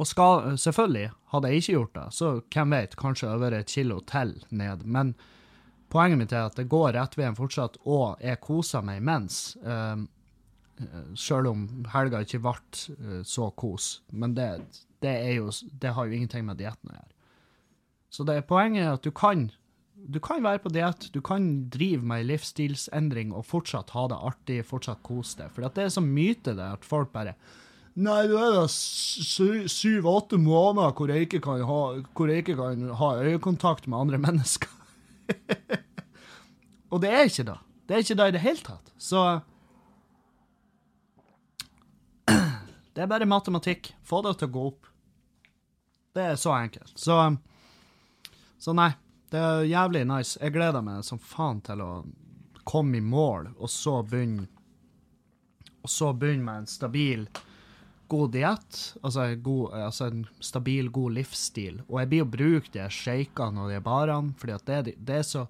og 0.00 0.08
skal, 0.08 0.56
selvfølgelig, 0.58 1.12
hadde 1.34 1.50
jeg 1.50 1.62
ikke 1.62 1.76
gjort 1.76 1.94
det, 1.98 2.06
så 2.16 2.30
hvem 2.54 2.74
vet, 2.74 2.96
kanskje 2.98 3.28
over 3.28 3.54
et 3.54 3.70
kilo 3.70 4.00
til 4.08 4.34
ned. 4.50 4.86
Men 4.88 5.12
poenget 5.92 6.18
mitt 6.18 6.32
er 6.32 6.48
at 6.48 6.56
det 6.58 6.70
går 6.72 6.94
rett 6.96 7.18
veien 7.20 7.36
fortsatt, 7.38 7.76
og 7.84 8.22
jeg 8.24 8.40
koser 8.42 8.84
meg 8.86 9.02
imens. 9.02 9.44
Um, 9.62 10.08
Sjøl 11.14 11.46
om 11.50 11.66
helga 11.92 12.22
ikke 12.24 12.40
ble 12.42 12.56
uh, 12.56 13.20
så 13.28 13.50
kos. 13.54 13.98
Men 14.10 14.34
det, 14.34 14.48
det, 15.04 15.12
jo, 15.36 15.52
det 15.78 15.92
har 15.94 16.08
jo 16.08 16.16
ingenting 16.16 16.48
med 16.48 16.58
dietten 16.58 16.90
å 16.90 16.96
gjøre. 16.96 17.11
Så 18.12 18.26
det 18.28 18.42
poenget 18.48 18.84
er 18.84 18.92
at 18.98 19.06
du 19.06 19.10
kan, 19.16 19.46
du 19.96 20.18
kan 20.20 20.44
være 20.44 20.60
på 20.60 20.72
diett, 20.74 21.08
du 21.14 21.20
kan 21.24 21.70
drive 21.72 22.04
med 22.04 22.20
ei 22.20 22.28
livsstilsendring 22.34 23.32
og 23.32 23.46
fortsatt 23.48 23.94
ha 23.96 24.04
det 24.12 24.18
artig, 24.20 24.58
fortsatt 24.68 25.00
kose 25.06 25.38
deg. 25.40 25.52
For 25.54 25.64
det 25.64 25.86
er 25.86 25.94
så 25.94 26.04
myte 26.04 26.52
det 26.58 26.68
at 26.76 26.84
folk 26.88 27.12
bare 27.16 27.36
Nei, 27.92 28.22
det 28.24 28.38
er 28.40 28.54
da 28.56 28.64
syv-åtte 28.72 30.38
måneder 30.40 30.94
hvor 30.96 31.10
jeg, 31.12 31.26
ikke 31.26 31.42
kan 31.44 31.60
ha, 31.68 31.80
hvor 32.16 32.30
jeg 32.30 32.40
ikke 32.40 32.54
kan 32.56 32.86
ha 32.96 33.08
øyekontakt 33.20 33.84
med 33.84 33.98
andre 33.98 34.20
mennesker. 34.26 34.70
og 36.88 37.02
det 37.04 37.10
er 37.12 37.28
ikke 37.28 37.44
det. 37.50 37.58
Det 37.84 37.94
er 37.94 38.04
ikke 38.06 38.16
det 38.16 38.28
i 38.30 38.34
det 38.38 38.40
hele 38.46 38.64
tatt. 38.64 38.92
Så 38.96 39.20
Det 42.96 43.04
er 43.04 43.12
bare 43.12 43.28
matematikk. 43.28 43.92
Få 44.08 44.22
det 44.24 44.38
til 44.40 44.48
å 44.48 44.54
gå 44.56 44.64
opp. 44.72 44.88
Det 46.16 46.24
er 46.32 46.40
så 46.40 46.56
enkelt. 46.56 46.92
Så 46.96 47.18
så 48.62 48.74
nei, 48.78 48.92
det 49.32 49.40
er 49.42 49.64
jævlig 49.66 50.04
nice. 50.06 50.38
Jeg 50.38 50.54
gleder 50.54 50.84
meg 50.86 51.02
som 51.06 51.18
faen 51.18 51.58
til 51.66 51.80
å 51.82 51.92
komme 52.68 53.00
i 53.00 53.04
mål, 53.04 53.48
og 53.58 53.70
så 53.70 54.02
begynne 54.06 54.48
Og 55.82 55.90
så 55.90 56.12
begynne 56.14 56.44
med 56.46 56.60
en 56.60 56.66
stabil, 56.70 57.24
god 58.06 58.28
diett. 58.36 58.76
Altså, 59.02 59.24
altså, 59.74 60.06
en 60.06 60.20
stabil, 60.38 60.90
god 60.94 61.16
livsstil. 61.16 61.80
Og 61.88 61.96
jeg 61.98 62.10
blir 62.12 62.22
å 62.22 62.28
bruke 62.30 62.70
de 62.70 62.84
shakene 62.86 63.64
og 63.64 63.72
de 63.72 63.80
barene, 63.82 64.30
fordi 64.38 64.54
at 64.54 64.70
det, 64.70 64.94
det, 64.94 65.16
er 65.16 65.26
så 65.26 65.48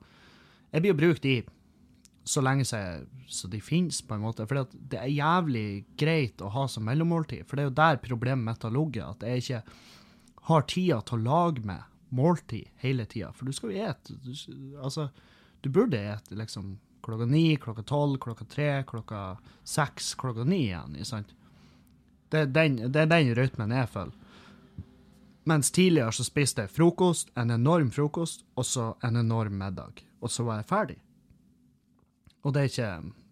Jeg 0.73 0.81
blir 0.81 0.95
å 0.95 1.01
bruke 1.03 1.21
de 1.21 1.35
så 2.25 2.41
lenge 2.41 2.65
så 2.65 3.49
de 3.53 3.61
finnes, 3.61 4.01
på 4.01 4.17
en 4.17 4.25
måte. 4.25 4.47
For 4.49 4.65
det 4.73 5.03
er 5.03 5.13
jævlig 5.13 5.85
greit 6.01 6.41
å 6.41 6.49
ha 6.49 6.65
som 6.65 6.89
mellommåltid. 6.89 7.45
For 7.45 7.61
det 7.61 7.67
er 7.67 7.69
jo 7.69 7.81
der 7.83 8.01
problemet 8.09 8.47
mitt 8.47 8.65
har 8.65 8.73
ligget, 8.73 9.05
at 9.05 9.29
jeg 9.29 9.45
ikke 9.45 9.63
har 10.49 10.69
tida 10.73 11.03
til 11.05 11.21
å 11.21 11.27
lage 11.29 11.69
meg 11.69 11.92
måltid 12.13 12.69
hele 12.77 13.05
tida. 13.07 13.33
For 13.33 13.49
du 13.49 13.53
skal 13.57 13.73
jo 13.73 13.85
ete 13.89 14.17
Altså, 14.83 15.09
du 15.61 15.71
burde 15.71 15.99
ete 15.99 16.37
liksom 16.37 16.77
klokka 17.03 17.27
ni, 17.27 17.57
klokka 17.57 17.83
tolv, 17.83 18.19
klokka 18.19 18.45
tre, 18.45 18.85
klokka 18.89 19.39
seks, 19.65 20.15
klokka 20.15 20.45
ni 20.45 20.67
igjen. 20.67 21.05
sant? 21.05 21.35
Det 22.29 22.39
er 22.39 22.53
den, 22.53 22.77
den 22.93 23.35
rytmen 23.35 23.75
jeg 23.75 23.89
følger. 23.89 24.19
Mens 25.45 25.71
tidligere 25.75 26.13
så 26.15 26.25
spiste 26.25 26.63
jeg 26.63 26.71
frokost, 26.71 27.33
en 27.35 27.51
enorm 27.51 27.91
frokost, 27.91 28.45
og 28.55 28.67
så 28.67 28.93
en 29.03 29.17
enorm 29.17 29.57
middag. 29.59 30.05
Og 30.21 30.31
så 30.31 30.45
var 30.47 30.61
jeg 30.61 30.69
ferdig. 30.71 30.99
Og 32.43 32.55
det 32.55 32.61
er 32.61 32.71
ikke, 32.71 32.91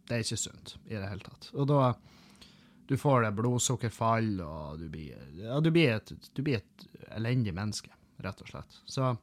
det 0.08 0.16
er 0.16 0.24
ikke 0.24 0.40
sunt 0.40 0.74
i 0.88 0.96
det 0.96 1.06
hele 1.06 1.26
tatt. 1.26 1.52
Og 1.54 1.68
da 1.70 1.94
Du 2.90 2.96
får 2.98 3.22
det 3.22 3.36
blodsukkerfall, 3.38 4.40
og 4.42 4.78
du 4.80 4.88
blir, 4.90 5.14
ja, 5.38 5.60
du 5.60 5.70
blir, 5.70 5.92
et, 5.94 6.10
du 6.34 6.42
blir 6.42 6.56
et 6.56 6.86
elendig 7.14 7.52
menneske 7.54 7.92
rett 8.24 8.44
og 8.44 8.52
slett. 8.52 8.78
Så 8.86 9.14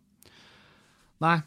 Nei. 1.24 1.40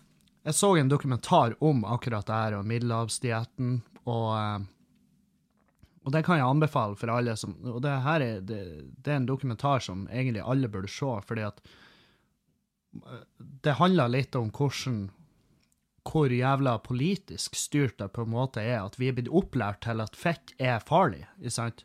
Jeg 0.43 0.57
så 0.57 0.71
en 0.77 0.89
dokumentar 0.89 1.55
om 1.61 1.83
akkurat 1.85 2.27
det 2.27 2.33
her, 2.33 2.55
og 2.59 2.69
middelhavsdietten, 2.69 3.81
og, 4.09 4.67
Og 6.01 6.15
det 6.15 6.23
kan 6.25 6.39
jeg 6.41 6.49
anbefale 6.49 6.97
for 6.97 7.13
alle 7.13 7.35
som 7.37 7.53
Og 7.69 7.83
det 7.85 7.93
her 8.07 8.23
er, 8.25 8.41
det, 8.41 8.61
det 8.97 9.13
er 9.13 9.19
en 9.21 9.29
dokumentar 9.29 9.85
som 9.85 10.07
egentlig 10.09 10.41
alle 10.41 10.71
burde 10.73 10.89
se, 10.89 11.11
fordi 11.29 11.45
at 11.45 11.61
eh, 13.05 13.27
det 13.37 13.77
handler 13.77 14.09
litt 14.09 14.35
om 14.35 14.49
hvordan 14.49 15.11
hvor 16.11 16.33
jævla 16.33 16.79
politisk 16.81 17.55
styrt 17.55 17.99
det 18.01 18.09
på 18.17 18.25
en 18.25 18.33
måte 18.33 18.63
er 18.65 18.81
at 18.81 18.97
vi 18.99 19.11
er 19.11 19.19
blitt 19.19 19.29
opplært 19.29 19.83
til 19.85 20.01
at 20.01 20.17
fett 20.17 20.55
er 20.57 20.81
farlig, 20.81 21.27
ikke 21.39 21.53
sant? 21.53 21.85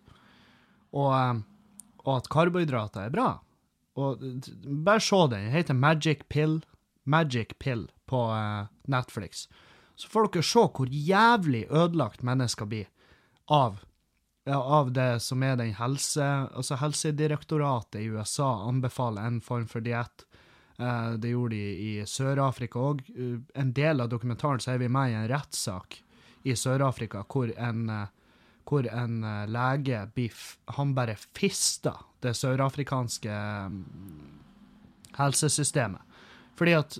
Og, 0.96 1.12
eh, 1.12 1.44
og 2.06 2.14
at 2.16 2.32
karbohydrater 2.32 3.10
er 3.10 3.14
bra. 3.14 3.30
Og 3.96 4.22
bare 4.86 5.00
se 5.00 5.22
den. 5.32 5.46
Den 5.48 5.52
heter 5.52 5.74
Magic 5.74 6.26
Pill. 6.30 6.60
Magic 7.04 7.56
Pill 7.60 7.88
på 8.06 8.28
uh, 8.32 8.68
Netflix. 8.84 9.48
Så 9.96 10.10
får 10.12 10.32
dere 10.34 10.44
se 10.44 10.64
hvor 10.76 10.92
jævlig 10.92 11.66
ødelagt 11.72 12.24
mennesker 12.26 12.68
blir 12.68 12.90
av, 13.48 13.80
av 14.50 14.92
det 14.92 15.22
som 15.24 15.44
er 15.44 15.56
den 15.62 15.76
helse... 15.78 16.26
Altså, 16.52 16.80
Helsedirektoratet 16.82 18.02
i 18.02 18.10
USA 18.12 18.50
anbefaler 18.68 19.30
en 19.30 19.40
form 19.42 19.70
for 19.72 19.86
diett. 19.86 20.26
Uh, 20.80 21.16
det 21.16 21.32
gjorde 21.32 21.56
de 21.56 21.78
i 21.86 21.94
Sør-Afrika 22.10 22.82
òg. 22.82 23.06
Uh, 23.16 23.40
en 23.56 23.72
del 23.78 24.04
av 24.04 24.12
dokumentaren 24.12 24.60
så 24.60 24.76
er 24.76 24.84
vi 24.84 24.92
med 24.92 25.14
i 25.14 25.20
en 25.22 25.30
rettssak 25.32 26.02
i 26.44 26.58
Sør-Afrika 26.58 27.24
hvor 27.32 27.54
en 27.56 27.88
hvor 28.66 28.88
en 28.90 29.20
lege 29.52 30.02
biff, 30.16 30.56
han 30.78 30.96
bare 30.98 31.18
fister 31.38 32.00
det 32.26 32.34
sørafrikanske 32.38 33.36
helsesystemet. 35.20 36.02
Fordi 36.58 36.74
at 36.78 36.98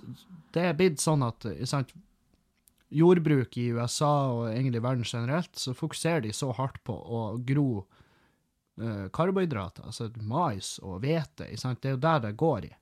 det 0.54 0.64
er 0.68 0.76
blitt 0.78 1.02
sånn 1.02 1.24
at 1.26 1.44
sant, 1.68 1.92
jordbruk 2.92 3.56
i 3.58 3.68
USA 3.74 4.12
og 4.32 4.42
egentlig 4.52 4.82
verden 4.84 5.06
generelt, 5.06 5.52
så 5.58 5.74
fokuserer 5.74 6.22
de 6.24 6.32
så 6.36 6.52
hardt 6.54 6.78
på 6.86 6.94
å 6.94 7.22
gro 7.46 7.68
uh, 7.82 9.06
karbohydrater, 9.14 9.88
altså 9.88 10.10
mais 10.22 10.76
og 10.82 11.00
hvete. 11.04 11.50
Det 11.50 11.90
er 11.90 11.96
jo 11.96 12.04
der 12.04 12.22
det 12.28 12.36
går 12.38 12.68
i. 12.70 12.72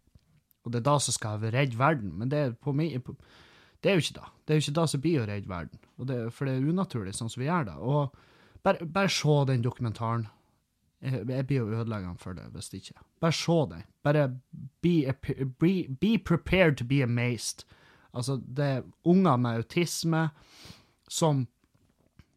Og 0.64 0.72
det 0.72 0.80
er 0.80 0.86
da 0.90 0.98
som 1.02 1.16
skal 1.16 1.42
redde 1.42 1.78
verden. 1.78 2.12
Men 2.18 2.30
det 2.32 2.38
er, 2.40 2.52
på, 2.56 2.72
det 2.74 3.90
er 3.90 3.98
jo 3.98 4.04
ikke 4.04 4.20
da. 4.20 4.30
Det 4.44 4.54
er 4.54 4.60
jo 4.60 4.64
ikke 4.64 4.78
da 4.80 4.86
som 4.90 5.02
blir 5.04 5.22
å 5.22 5.26
redde 5.28 5.50
verden. 5.50 5.82
Det, 6.08 6.20
for 6.32 6.48
det 6.48 6.54
er 6.56 6.70
unaturlig 6.70 7.12
sånn 7.16 7.32
som 7.32 7.42
vi 7.42 7.50
gjør 7.50 7.68
det. 7.68 7.74
Og 7.80 8.16
bare, 8.64 8.86
bare 8.86 9.08
se 9.12 9.44
den 9.46 9.62
dokumentaren. 9.64 10.28
Jeg, 11.04 11.24
jeg 11.28 11.46
blir 11.46 11.58
jo 11.58 11.80
ødeleggende 11.80 12.18
for 12.18 12.32
det 12.32 12.48
hvis 12.54 12.72
ikke. 12.72 12.94
Bare 13.20 13.32
se 13.32 13.58
den. 13.70 13.82
Bare 14.02 14.28
be, 14.82 15.14
be, 15.60 15.72
be 16.00 16.18
prepared 16.18 16.76
to 16.76 16.84
be 16.84 17.02
amazed. 17.02 17.64
Altså, 18.14 18.40
det 18.56 18.64
er 18.64 18.82
unger 19.04 19.36
med 19.36 19.54
autisme 19.54 20.28
som 21.08 21.46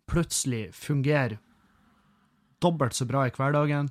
plutselig 0.07 0.73
fungerer 0.73 1.37
dobbelt 2.61 2.93
så 2.93 3.05
bra 3.05 3.27
i 3.27 3.31
hverdagen. 3.35 3.89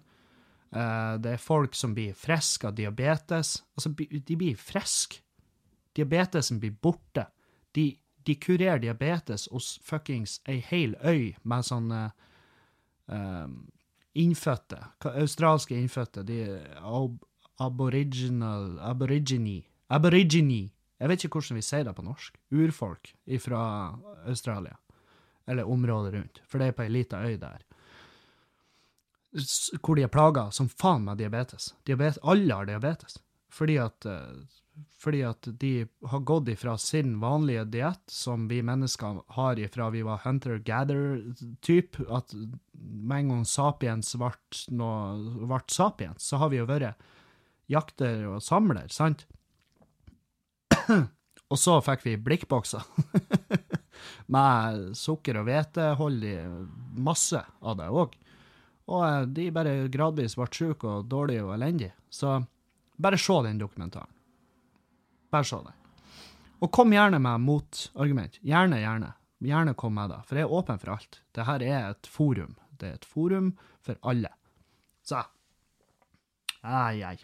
Uh, 0.76 1.14
det 1.22 1.36
er 1.36 1.40
folk 1.42 1.74
som 1.74 1.94
blir 1.94 2.14
friske 2.14 2.66
av 2.66 2.74
diabetes. 2.74 3.62
Altså, 3.76 3.92
de 4.28 4.36
blir 4.36 4.56
friske. 4.56 5.22
Diabetesen 5.96 6.60
blir 6.60 6.74
borte. 6.82 7.28
De, 7.74 7.94
de 8.26 8.34
kurerer 8.34 8.82
diabetes 8.82 9.46
hos 9.52 9.76
fuckings 9.84 10.40
ei 10.48 10.58
hel 10.60 10.96
øy 11.04 11.36
med 11.44 11.64
sånn 11.64 11.92
uh, 11.92 12.10
innfødte, 14.16 14.78
australske 15.04 15.76
innfødte. 15.78 16.22
De 16.26 16.40
ab 16.82 17.20
aboriginal 17.58 18.78
Aborigine. 18.80 19.62
Aborigine 19.88 20.70
jeg 20.96 21.10
vet 21.10 21.24
ikke 21.26 21.40
hvordan 21.40 21.58
vi 21.58 21.64
sier 21.64 21.84
det 21.84 21.94
på 21.96 22.04
norsk. 22.04 22.36
Urfolk 22.56 23.12
fra 23.42 23.62
Australia. 24.26 24.76
Eller 25.46 25.68
området 25.68 26.14
rundt, 26.14 26.40
for 26.48 26.58
det 26.58 26.68
er 26.68 26.76
på 26.76 26.86
ei 26.86 26.90
lita 26.90 27.20
øy 27.22 27.36
der. 27.38 27.62
Hvor 29.82 29.94
de 29.94 30.06
er 30.06 30.10
plaga 30.10 30.48
som 30.50 30.68
faen 30.68 31.04
med 31.04 31.18
diabetes. 31.20 31.74
diabetes. 31.86 32.18
Alle 32.24 32.54
har 32.54 32.64
diabetes. 32.66 33.18
Fordi 33.50 33.76
at, 33.76 34.06
eh, 34.06 34.42
fordi 34.98 35.22
at 35.28 35.48
de 35.60 35.86
har 36.10 36.22
gått 36.26 36.48
ifra 36.48 36.78
sin 36.78 37.18
vanlige 37.20 37.64
diett, 37.64 38.02
som 38.10 38.48
vi 38.48 38.62
mennesker 38.64 39.20
har 39.36 39.60
ifra 39.60 39.90
vi 39.90 40.02
var 40.06 40.22
hunter-gather-type, 40.24 42.06
at 42.08 42.34
med 42.72 43.18
en 43.18 43.28
gang 43.28 43.44
sapiens 43.44 44.14
ble, 44.18 44.32
sapiens, 45.68 46.22
så 46.22 46.40
har 46.42 46.52
vi 46.52 46.60
jo 46.60 46.68
vært 46.68 46.96
jakter 47.70 48.26
og 48.30 48.42
samler, 48.44 48.88
sant? 48.92 49.26
og 51.50 51.58
så 51.60 51.78
fikk 51.84 52.06
vi 52.06 52.16
blikkbokser 52.20 52.82
med 54.34 54.96
sukker 54.98 55.40
og 55.40 55.48
hvete, 55.48 55.92
masse 56.96 57.42
av 57.60 57.78
det 57.80 57.90
òg. 57.90 58.16
Og 58.86 59.02
eh, 59.02 59.22
de 59.38 59.48
bare 59.54 59.78
gradvis 59.92 60.36
ble 60.38 60.48
syke 60.54 60.90
og 60.90 61.08
dårlige 61.10 61.44
og 61.46 61.54
elendige. 61.56 61.94
Så 62.10 62.38
bare 63.02 63.18
se 63.20 63.40
den 63.46 63.58
dokumentaren. 63.58 64.15
Bare 65.36 65.44
så 65.44 65.60
det. 65.66 65.76
Og 66.64 66.72
kom 66.72 66.94
gjerne 66.96 67.20
med 67.20 67.44
motargument. 67.44 68.40
Gjerne, 68.40 68.80
gjerne. 68.80 69.12
Gjerne 69.44 69.74
kom 69.76 69.92
med 69.98 70.14
det, 70.14 70.22
for 70.24 70.40
jeg 70.40 70.48
er 70.48 70.58
åpen 70.58 70.78
for 70.80 70.94
alt. 70.94 71.18
Dette 71.36 71.56
er 71.60 71.90
et 71.90 72.08
forum. 72.08 72.54
Det 72.80 72.88
er 72.88 72.94
et 72.96 73.08
forum 73.08 73.50
for 73.84 74.00
alle. 74.08 74.32
Så 75.04 75.20
Ai, 76.66 77.02
ai. 77.04 77.18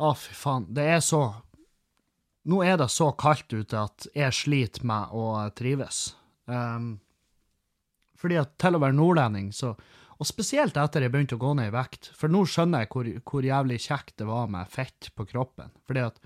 Å, 0.00 0.14
fy 0.16 0.36
faen. 0.38 0.70
Det 0.72 0.86
er 0.94 1.02
så 1.04 1.26
nå 2.48 2.62
er 2.66 2.78
det 2.80 2.88
så 2.90 3.12
kaldt 3.18 3.52
ute 3.54 3.78
at 3.78 4.06
jeg 4.16 4.34
sliter 4.34 4.86
med 4.88 5.12
å 5.14 5.26
trives. 5.54 6.12
Um, 6.50 6.96
fordi 8.18 8.38
at 8.40 8.56
til 8.62 8.78
å 8.78 8.82
være 8.82 8.98
nordlending, 8.98 9.52
så 9.54 9.74
Og 10.22 10.26
spesielt 10.28 10.76
etter 10.78 11.02
jeg 11.02 11.10
begynte 11.10 11.34
å 11.34 11.40
gå 11.42 11.48
ned 11.58 11.72
i 11.72 11.74
vekt, 11.74 12.12
for 12.14 12.30
nå 12.30 12.44
skjønner 12.46 12.84
jeg 12.84 12.90
hvor, 12.92 13.08
hvor 13.26 13.42
jævlig 13.42 13.78
kjekt 13.82 14.20
det 14.20 14.26
var 14.28 14.46
med 14.54 14.68
fett 14.70 15.08
på 15.18 15.24
kroppen. 15.26 15.72
Fordi 15.82 16.04
at 16.04 16.20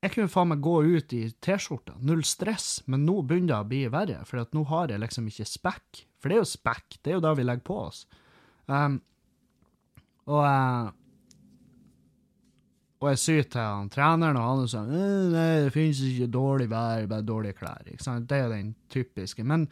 jeg 0.00 0.14
kunne 0.14 0.32
faen 0.32 0.48
meg 0.52 0.62
gå 0.64 0.78
ut 0.96 1.12
i 1.12 1.26
T-skjorta, 1.44 1.98
null 2.08 2.22
stress, 2.24 2.80
men 2.88 3.04
nå 3.04 3.18
begynner 3.20 3.52
det 3.52 3.58
å 3.58 3.68
bli 3.68 3.80
verre, 3.92 4.22
for 4.28 4.46
nå 4.56 4.64
har 4.70 4.92
jeg 4.92 5.02
liksom 5.02 5.28
ikke 5.28 5.48
spekk. 5.48 6.04
For 6.20 6.30
det 6.30 6.38
er 6.38 6.40
jo 6.40 6.48
spekk, 6.48 6.96
det 7.00 7.12
er 7.12 7.18
jo 7.18 7.24
det 7.26 7.34
vi 7.36 7.44
legger 7.44 7.66
på 7.68 7.76
oss. 7.82 8.06
Um, 8.70 9.00
og 10.30 10.40
uh, 10.44 10.88
og 13.00 13.08
jeg 13.14 13.20
sier 13.22 13.46
til 13.48 13.62
han, 13.64 13.88
treneren, 13.88 14.36
og 14.36 14.44
han 14.44 14.62
er 14.62 14.68
sånn 14.68 14.90
Nei, 15.32 15.44
det 15.64 15.72
finnes 15.72 16.02
ikke 16.04 16.26
dårlig 16.34 16.66
vær, 16.68 17.06
bare 17.08 17.24
dårlige 17.24 17.56
klær. 17.56 17.86
Ikke 17.88 18.04
sant? 18.04 18.26
Det 18.28 18.40
er 18.44 18.50
den 18.52 18.74
typiske. 18.92 19.44
Men 19.48 19.64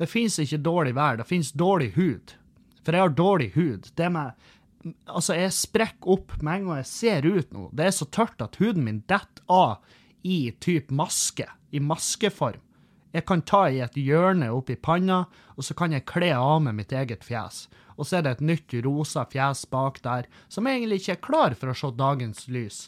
det 0.00 0.08
finnes 0.08 0.38
ikke 0.40 0.62
dårlig 0.64 0.94
vær, 0.96 1.18
det 1.20 1.28
finnes 1.28 1.52
dårlig 1.52 1.90
hud. 1.98 2.32
For 2.80 2.96
jeg 2.96 3.04
har 3.04 3.12
dårlig 3.12 3.50
hud. 3.58 3.90
Det 4.00 4.08
med 4.14 4.48
Altså, 4.80 5.34
jeg 5.36 5.52
sprekker 5.52 6.14
opp 6.14 6.36
med 6.40 6.62
en 6.62 6.70
gang 6.70 6.80
jeg 6.80 6.90
ser 6.90 7.28
ut 7.28 7.52
nå. 7.52 7.68
Det 7.76 7.88
er 7.88 7.94
så 7.96 8.08
tørt 8.08 8.40
at 8.40 8.56
huden 8.60 8.86
min 8.86 9.02
detter 9.10 9.44
av 9.50 9.84
i 10.24 10.50
type 10.60 10.94
maske. 10.94 11.46
I 11.70 11.82
maskeform. 11.84 12.62
Jeg 13.10 13.26
kan 13.26 13.42
ta 13.42 13.64
i 13.68 13.80
et 13.82 13.96
hjørne 13.98 14.48
oppi 14.54 14.76
panna, 14.78 15.24
og 15.58 15.66
så 15.66 15.74
kan 15.74 15.92
jeg 15.92 16.06
kle 16.06 16.30
av 16.38 16.60
med 16.62 16.78
mitt 16.78 16.92
eget 16.94 17.26
fjes 17.26 17.64
og 18.00 18.08
så 18.08 18.16
er 18.16 18.24
det 18.24 18.32
et 18.38 18.46
nytt 18.48 18.74
rosa 18.86 19.26
fjes 19.28 19.66
bak 19.68 20.00
der, 20.00 20.24
som 20.48 20.68
egentlig 20.70 21.02
ikke 21.02 21.18
er 21.18 21.26
klar 21.26 21.56
for 21.58 21.68
å 21.68 21.76
se 21.76 21.90
dagens 21.98 22.46
lys. 22.48 22.78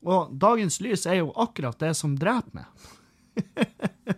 Og 0.00 0.32
dagens 0.40 0.80
lys 0.80 1.04
er 1.04 1.20
jo 1.20 1.34
akkurat 1.36 1.76
det 1.82 1.92
som 1.98 2.14
dreper 2.16 2.62
meg. 2.62 2.86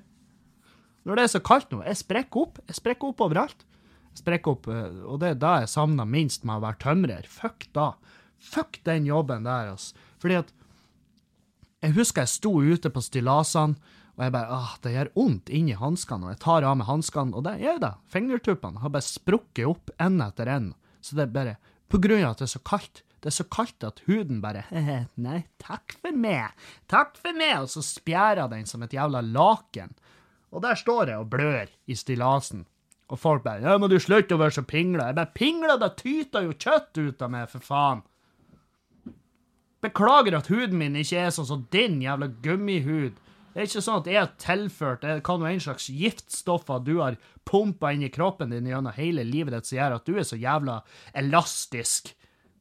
Når 1.03 1.19
det 1.19 1.25
er 1.25 1.33
så 1.33 1.43
kaldt 1.43 1.75
nå, 1.75 1.81
jeg 1.83 1.99
sprekker 1.99 2.45
opp. 2.45 2.61
Jeg 2.71 2.79
sprekker 2.79 3.11
opp 3.11 3.25
overalt. 3.27 3.67
Jeg 4.13 4.23
sprekker 4.23 4.55
opp, 4.57 4.69
eh, 4.69 5.01
Og 5.09 5.21
det 5.21 5.29
er 5.33 5.41
da 5.41 5.55
jeg 5.63 5.73
savner 5.73 6.09
minst 6.09 6.45
med 6.45 6.61
å 6.61 6.65
være 6.67 6.81
tømrer. 6.85 7.27
Fuck 7.27 7.69
da. 7.73 7.95
Fuck 8.39 8.83
den 8.85 9.07
jobben 9.07 9.45
der, 9.49 9.73
altså. 9.73 9.95
Fordi 10.23 10.41
at 10.43 10.53
Jeg 11.83 11.97
husker 11.97 12.23
jeg 12.23 12.29
sto 12.29 12.53
ute 12.63 12.91
på 12.95 13.03
stillasene 13.03 13.75
og 14.13 14.27
jeg 14.27 14.33
bare 14.35 14.55
ah, 14.55 14.73
det 14.85 14.93
gjør 14.93 15.11
vondt 15.17 15.51
inni 15.51 15.73
hanskene, 15.79 16.27
og 16.27 16.35
jeg 16.35 16.43
tar 16.45 16.67
av 16.69 16.77
meg 16.79 16.89
hanskene, 16.89 17.33
og 17.33 17.47
det 17.47 17.57
gjør 17.63 17.79
det. 17.83 17.93
Fingertuppene 18.13 18.83
har 18.83 18.93
bare 18.93 19.07
sprukket 19.07 19.65
opp 19.71 19.93
én 20.03 20.21
etter 20.25 20.51
én. 20.53 20.69
Så 21.03 21.17
det 21.19 21.27
er 21.27 21.33
bare 21.37 21.57
På 21.93 21.99
grunn 22.01 22.23
av 22.25 22.31
at 22.33 22.41
det 22.41 22.47
er 22.47 22.53
så 22.55 22.63
kaldt. 22.65 23.03
Det 23.21 23.29
er 23.29 23.35
så 23.37 23.45
kaldt 23.53 23.85
at 23.85 24.01
huden 24.07 24.41
bare 24.41 24.65
Nei, 25.27 25.43
takk 25.61 25.97
for 26.01 26.13
meg. 26.17 26.55
Takk 26.89 27.19
for 27.21 27.37
meg. 27.37 27.65
Og 27.65 27.73
så 27.73 27.83
spjærer 27.85 28.49
den 28.53 28.69
som 28.69 28.83
et 28.85 28.95
jævla 28.97 29.21
laken. 29.25 29.93
Og 30.53 30.63
der 30.65 30.77
står 30.77 31.13
jeg 31.13 31.21
og 31.21 31.31
blør 31.33 31.73
i 31.89 31.97
stillasen. 31.97 32.67
Og 33.13 33.21
folk 33.21 33.43
bare 33.45 33.61
'Ja, 33.61 33.77
må 33.79 33.89
du 33.89 33.99
slutte 34.01 34.35
å 34.35 34.41
være 34.41 34.57
så 34.57 34.65
pingla?' 34.65 35.07
Jeg 35.07 35.15
bare 35.15 35.35
'Pingla, 35.35 35.77
da 35.79 35.89
tyter 35.89 36.47
jo 36.47 36.53
kjøtt 36.57 36.97
ut 36.99 37.23
av 37.23 37.31
meg, 37.31 37.49
for 37.51 37.61
faen'. 37.61 38.03
Beklager 39.83 40.37
at 40.39 40.47
huden 40.47 40.79
min 40.79 40.97
ikke 40.97 41.19
er 41.19 41.31
sånn 41.31 41.47
som 41.47 41.67
din 41.71 42.01
jævla 42.01 42.31
gummihud. 42.43 43.19
Det 43.53 43.61
er 43.61 43.67
ikke 43.67 43.85
sånn 43.85 44.01
at 44.01 44.07
jeg 44.07 44.17
har 44.17 44.31
tilført 44.39 45.03
det 45.03 45.23
kan 45.27 45.43
være 45.43 45.59
en 45.59 45.61
slags 45.61 45.91
giftstoffer 45.91 46.85
du 46.87 47.01
har 47.03 47.19
pumpa 47.45 47.93
inn 47.93 48.03
i 48.07 48.09
kroppen 48.09 48.51
din 48.55 48.65
gjennom 48.65 48.95
hele 48.97 49.25
livet 49.25 49.53
ditt 49.53 49.67
som 49.67 49.77
gjør 49.77 49.97
at 49.99 50.07
du 50.07 50.17
er 50.17 50.25
så 50.25 50.39
jævla 50.41 50.79
elastisk. 51.13 52.15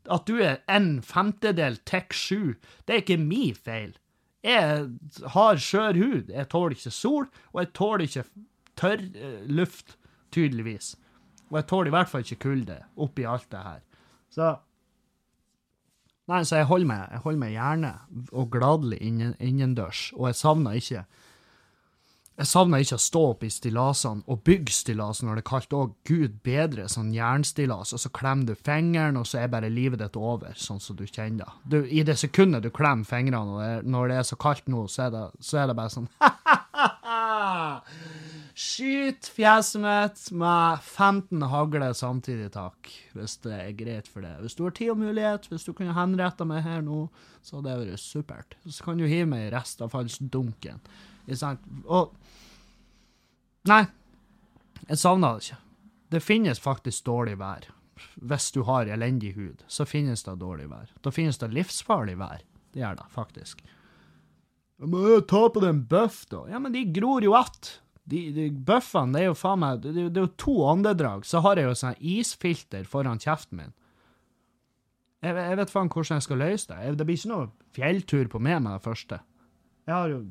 At 0.09 0.25
du 0.25 0.41
er 0.41 0.59
en 0.67 1.01
femtedel 1.01 1.77
TEK7, 1.85 2.57
det 2.85 2.95
er 2.95 3.03
ikke 3.05 3.21
min 3.21 3.55
feil. 3.55 3.95
Jeg 4.43 4.89
har 5.35 5.61
skjør 5.61 6.01
hud. 6.01 6.29
Jeg 6.33 6.49
tåler 6.49 6.75
ikke 6.75 6.91
sol, 6.91 7.27
og 7.53 7.61
jeg 7.61 7.73
tåler 7.77 8.07
ikke 8.07 8.25
tørr 8.81 9.03
uh, 9.05 9.41
luft, 9.45 9.95
tydeligvis. 10.31 10.95
Og 11.51 11.59
jeg 11.59 11.67
tåler 11.69 11.91
i 11.91 11.95
hvert 11.95 12.11
fall 12.11 12.25
ikke 12.25 12.43
kulde 12.47 12.77
oppi 12.95 13.25
alt 13.27 13.49
det 13.51 13.63
her. 13.67 13.81
Så 14.31 14.51
Nei, 16.29 16.43
så 16.47 16.61
jeg 16.61 16.67
holder 16.69 16.87
meg, 16.87 16.99
jeg 17.11 17.19
holder 17.25 17.39
meg 17.41 17.49
gjerne 17.51 17.89
og 18.39 18.51
gladelig 18.53 18.99
innendørs, 19.03 20.03
og 20.15 20.29
jeg 20.29 20.37
savner 20.39 20.77
ikke 20.79 21.01
jeg 22.41 22.47
savner 22.47 22.81
ikke 22.81 22.97
å 22.97 23.01
stå 23.03 23.21
opp 23.33 23.43
i 23.45 23.49
stillasene 23.53 24.23
og 24.31 24.39
bygge 24.47 24.73
stillas 24.73 25.19
når 25.21 25.37
det 25.37 25.41
er 25.43 25.49
kaldt 25.49 25.75
òg. 25.77 25.91
Gud 26.07 26.39
bedre, 26.45 26.87
sånn 26.89 27.11
jernstillas, 27.13 27.91
og 27.93 28.01
så 28.01 28.09
klemmer 28.15 28.47
du 28.47 28.55
fingeren, 28.55 29.19
og 29.19 29.27
så 29.29 29.43
er 29.43 29.51
bare 29.51 29.69
livet 29.69 30.01
ditt 30.01 30.17
over, 30.17 30.55
sånn 30.57 30.81
som 30.81 30.97
du 30.97 31.03
kjenner 31.05 31.51
det. 31.69 31.83
I 31.91 32.01
det 32.07 32.15
sekundet 32.17 32.65
du 32.65 32.71
klemmer 32.73 33.05
fingrene, 33.05 33.59
og 33.59 33.85
når 33.85 34.09
det 34.09 34.17
er 34.21 34.27
så 34.31 34.39
kaldt 34.41 34.71
nå, 34.71 34.87
så 34.89 35.05
er 35.05 35.13
det, 35.13 35.23
så 35.43 35.61
er 35.61 35.69
det 35.69 35.77
bare 35.77 35.93
sånn 35.93 36.09
Skyt 38.71 39.27
fjeset 39.33 39.81
mitt 39.81 40.21
med 40.37 40.83
15 40.85 41.41
hagler 41.51 41.95
samtidig, 41.97 42.51
takk, 42.53 42.91
hvis 43.17 43.35
det 43.43 43.55
er 43.57 43.71
greit 43.75 44.07
for 44.07 44.23
det. 44.23 44.35
Hvis 44.43 44.55
du 44.55 44.63
har 44.63 44.75
tid 44.77 44.93
og 44.93 45.01
mulighet, 45.01 45.49
hvis 45.51 45.65
du 45.67 45.73
kunne 45.75 45.95
henretta 45.97 46.47
meg 46.47 46.63
her 46.63 46.83
nå, 46.85 47.07
så 47.43 47.57
hadde 47.57 47.73
det 47.73 47.89
vært 47.89 48.03
supert. 48.03 48.55
Så 48.63 48.85
kan 48.85 49.01
du 49.01 49.07
hive 49.09 49.27
meg 49.31 49.47
i 49.47 49.51
restavfallsdunken. 49.55 50.79
Ikke 51.25 51.41
sant? 51.41 51.65
Og 51.85 52.15
Nei, 53.69 53.83
jeg 54.87 54.97
savna 54.97 55.35
det 55.35 55.45
ikke. 55.45 55.59
Det 56.11 56.23
finnes 56.25 56.61
faktisk 56.61 57.05
dårlig 57.05 57.35
vær. 57.37 57.67
Hvis 58.17 58.49
du 58.55 58.63
har 58.65 58.89
elendig 58.89 59.35
hud, 59.35 59.61
så 59.69 59.85
finnes 59.85 60.25
det 60.25 60.39
dårlig 60.41 60.65
vær. 60.71 60.89
Da 61.05 61.13
finnes 61.13 61.37
det 61.37 61.51
livsfarlig 61.53 62.17
vær. 62.17 62.41
Det 62.73 62.81
gjør 62.81 62.97
det, 62.97 63.05
faktisk. 63.13 63.61
Må 64.81 65.03
jeg 65.11 65.27
ta 65.29 65.43
på 65.53 65.61
den 65.61 65.83
bøff, 65.85 66.23
da? 66.31 66.47
Ja, 66.49 66.59
men 66.59 66.73
de 66.73 66.87
gror 66.89 67.21
jo 67.21 67.35
att. 67.37 67.75
De, 68.11 68.21
de 68.35 68.47
bøffene, 68.51 69.15
det 69.15 69.21
er 69.21 69.29
jo 69.29 69.37
faen 69.39 69.61
meg 69.61 69.83
det, 69.85 69.93
det 70.11 70.19
er 70.19 70.25
jo 70.25 70.33
to 70.41 70.57
åndedrag, 70.67 71.23
så 71.27 71.39
har 71.45 71.59
jeg 71.59 71.69
jo 71.69 71.77
sånn 71.79 72.01
isfilter 72.13 72.83
foran 72.89 73.21
kjeften 73.21 73.61
min. 73.61 73.73
Jeg, 75.21 75.37
jeg 75.37 75.57
vet 75.61 75.71
faen 75.71 75.91
hvordan 75.93 76.19
jeg 76.19 76.27
skal 76.27 76.41
løse 76.41 76.69
det. 76.71 76.93
Det 76.99 77.07
blir 77.07 77.19
ikke 77.19 77.31
noe 77.31 77.49
fjelltur 77.77 78.31
på 78.33 78.41
meg 78.43 78.59
med 78.65 78.73
det 78.75 78.85
første. 78.85 79.21
Jeg 79.87 79.95
har 79.95 80.11
jo 80.11 80.21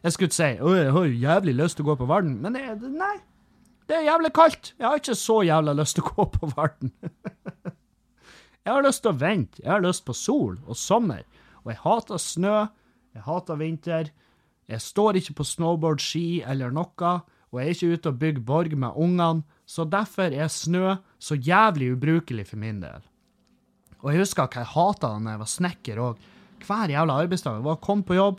jeg 0.00 0.14
skulle 0.14 0.32
si 0.32 0.54
å, 0.64 0.70
jeg 0.72 0.92
har 0.94 1.08
jo 1.08 1.18
jævlig 1.26 1.54
lyst 1.58 1.76
til 1.76 1.84
å 1.84 1.90
gå 1.90 1.98
på 2.00 2.08
Varden, 2.08 2.38
men 2.40 2.56
jeg, 2.56 2.78
nei. 2.96 3.18
Det 3.90 3.98
er 3.98 4.06
jævlig 4.06 4.30
kaldt. 4.32 4.72
Jeg 4.78 4.86
har 4.86 5.00
ikke 5.00 5.16
så 5.18 5.40
jævla 5.44 5.74
lyst 5.76 5.98
til 5.98 6.06
å 6.06 6.12
gå 6.14 6.26
på 6.38 6.48
Varden. 6.54 6.92
jeg 8.64 8.70
har 8.70 8.84
lyst 8.86 9.02
til 9.04 9.12
å 9.12 9.18
vente. 9.20 9.60
Jeg 9.64 9.72
har 9.74 9.84
lyst 9.84 10.06
på 10.06 10.14
sol 10.16 10.56
og 10.64 10.78
sommer. 10.78 11.26
Og 11.64 11.72
jeg 11.72 11.82
hater 11.82 12.22
snø. 12.22 12.54
Jeg 13.16 13.26
hater 13.26 13.58
vinter. 13.60 14.12
Jeg 14.70 14.82
står 14.84 15.18
ikke 15.18 15.40
på 15.40 15.46
snowboard-ski 15.50 16.42
eller 16.46 16.70
noe, 16.74 17.14
og 17.50 17.58
jeg 17.58 17.66
er 17.66 17.74
ikke 17.74 17.94
ute 17.94 18.10
og 18.12 18.18
bygger 18.20 18.44
borg 18.46 18.74
med 18.78 18.94
ungene, 18.94 19.42
så 19.66 19.86
derfor 19.86 20.30
er 20.30 20.50
snø 20.50 20.96
så 21.18 21.34
jævlig 21.34 21.92
ubrukelig 21.96 22.46
for 22.46 22.60
min 22.62 22.78
del. 22.82 23.02
Og 24.00 24.12
jeg 24.12 24.22
husker 24.22 24.46
hva 24.46 24.62
jeg 24.62 24.72
hata 24.72 25.10
da 25.12 25.34
jeg 25.34 25.42
var 25.42 25.50
snekker 25.50 26.02
òg. 26.02 26.20
Hver 26.64 26.92
jævla 26.92 27.16
arbeidsdag. 27.24 27.62
Var 27.64 27.80
komme 27.84 28.06
på 28.06 28.16
jobb, 28.16 28.38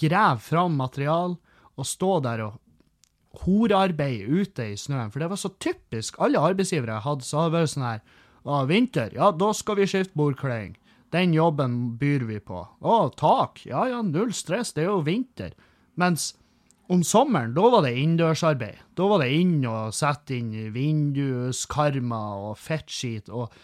grave 0.00 0.40
fram 0.40 0.76
material 0.78 1.36
og 1.74 1.88
stå 1.88 2.20
der 2.24 2.44
og 2.46 2.60
horearbeide 3.44 4.30
ute 4.30 4.70
i 4.72 4.78
snøen. 4.78 5.10
For 5.10 5.20
det 5.20 5.30
var 5.32 5.40
så 5.40 5.50
typisk. 5.58 6.20
Alle 6.22 6.40
arbeidsgivere 6.40 6.96
jeg 6.96 7.06
hadde, 7.08 7.26
så 7.26 7.42
hadde 7.42 7.52
det 7.52 7.60
vært 7.60 7.74
sånn 7.74 7.88
her 7.88 8.04
Å, 8.44 8.56
vinter, 8.68 9.14
ja, 9.16 9.30
da 9.32 9.54
skal 9.56 9.78
vi 9.78 9.86
skifte 9.88 10.18
bordkleding. 10.20 10.74
Den 11.14 11.34
jobben 11.34 11.74
byr 11.98 12.24
vi 12.26 12.40
på. 12.42 12.64
Å, 12.80 12.94
tak, 13.14 13.62
ja 13.68 13.84
ja, 13.90 14.00
null 14.02 14.32
stress, 14.34 14.72
det 14.74 14.82
er 14.82 14.90
jo 14.90 15.04
vinter. 15.06 15.52
Mens 16.00 16.32
om 16.90 17.04
sommeren, 17.06 17.54
da 17.54 17.68
var 17.70 17.84
det 17.86 17.94
innendørsarbeid. 17.96 18.82
Da 18.98 19.06
var 19.08 19.22
det 19.22 19.30
inn 19.36 19.60
og 19.70 19.94
sette 19.94 20.36
inn 20.36 20.50
vinduskarmer 20.74 22.48
og 22.50 22.58
fettskit 22.60 23.30
og 23.32 23.54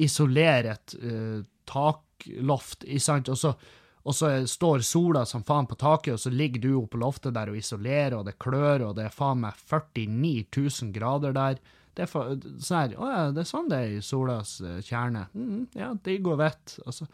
isolere 0.00 0.72
et 0.72 0.96
uh, 1.04 1.44
takloft, 1.68 2.88
ikke 2.88 3.04
sant. 3.04 3.28
Og 3.30 3.38
så 3.38 3.54
og 4.00 4.14
så 4.16 4.30
står 4.48 4.80
sola 4.80 5.26
som 5.28 5.42
faen 5.44 5.66
på 5.68 5.76
taket, 5.76 6.14
og 6.14 6.20
så 6.22 6.30
ligger 6.32 6.62
du 6.62 6.70
oppe 6.78 6.94
på 6.94 7.02
loftet 7.02 7.34
der 7.36 7.50
og 7.52 7.58
isolerer, 7.60 8.16
og 8.16 8.24
det 8.28 8.38
klør, 8.40 8.86
og 8.88 8.94
det 8.96 9.06
er 9.06 9.12
faen 9.12 9.42
meg 9.42 9.58
49 9.60 10.46
000 10.56 10.94
grader 10.94 11.36
der. 11.36 11.60
Det 12.00 12.06
er, 12.06 12.08
for, 12.08 12.30
sånn 12.64 12.78
her, 12.78 12.92
å 12.96 13.06
ja, 13.10 13.24
det 13.36 13.42
er 13.42 13.48
sånn 13.50 13.66
det 13.68 13.78
er 13.84 13.90
i 13.98 14.04
solas 14.04 14.54
uh, 14.64 14.78
kjerne. 14.80 15.26
Mm, 15.36 15.66
ja, 15.76 15.90
digg 16.00 16.28
og 16.32 16.38
vett. 16.40 16.78
Altså, 16.88 17.04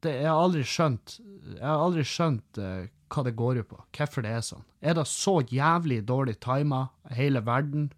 det, 0.00 0.14
jeg 0.22 0.28
har 0.28 0.40
aldri 0.40 0.62
skjønt 0.68 1.18
Jeg 1.18 1.64
har 1.64 1.82
aldri 1.84 2.04
skjønt 2.08 2.60
uh, 2.64 2.86
hva 3.12 3.24
det 3.26 3.34
går 3.36 3.60
ut 3.60 3.68
på. 3.68 3.80
Hvorfor 3.98 4.24
det 4.24 4.32
er 4.32 4.46
sånn. 4.46 4.64
Er 4.80 4.96
det 4.96 5.04
så 5.10 5.34
jævlig 5.52 5.98
dårlig 6.08 6.38
tima, 6.40 6.86
hele 7.12 7.44
verden? 7.44 7.90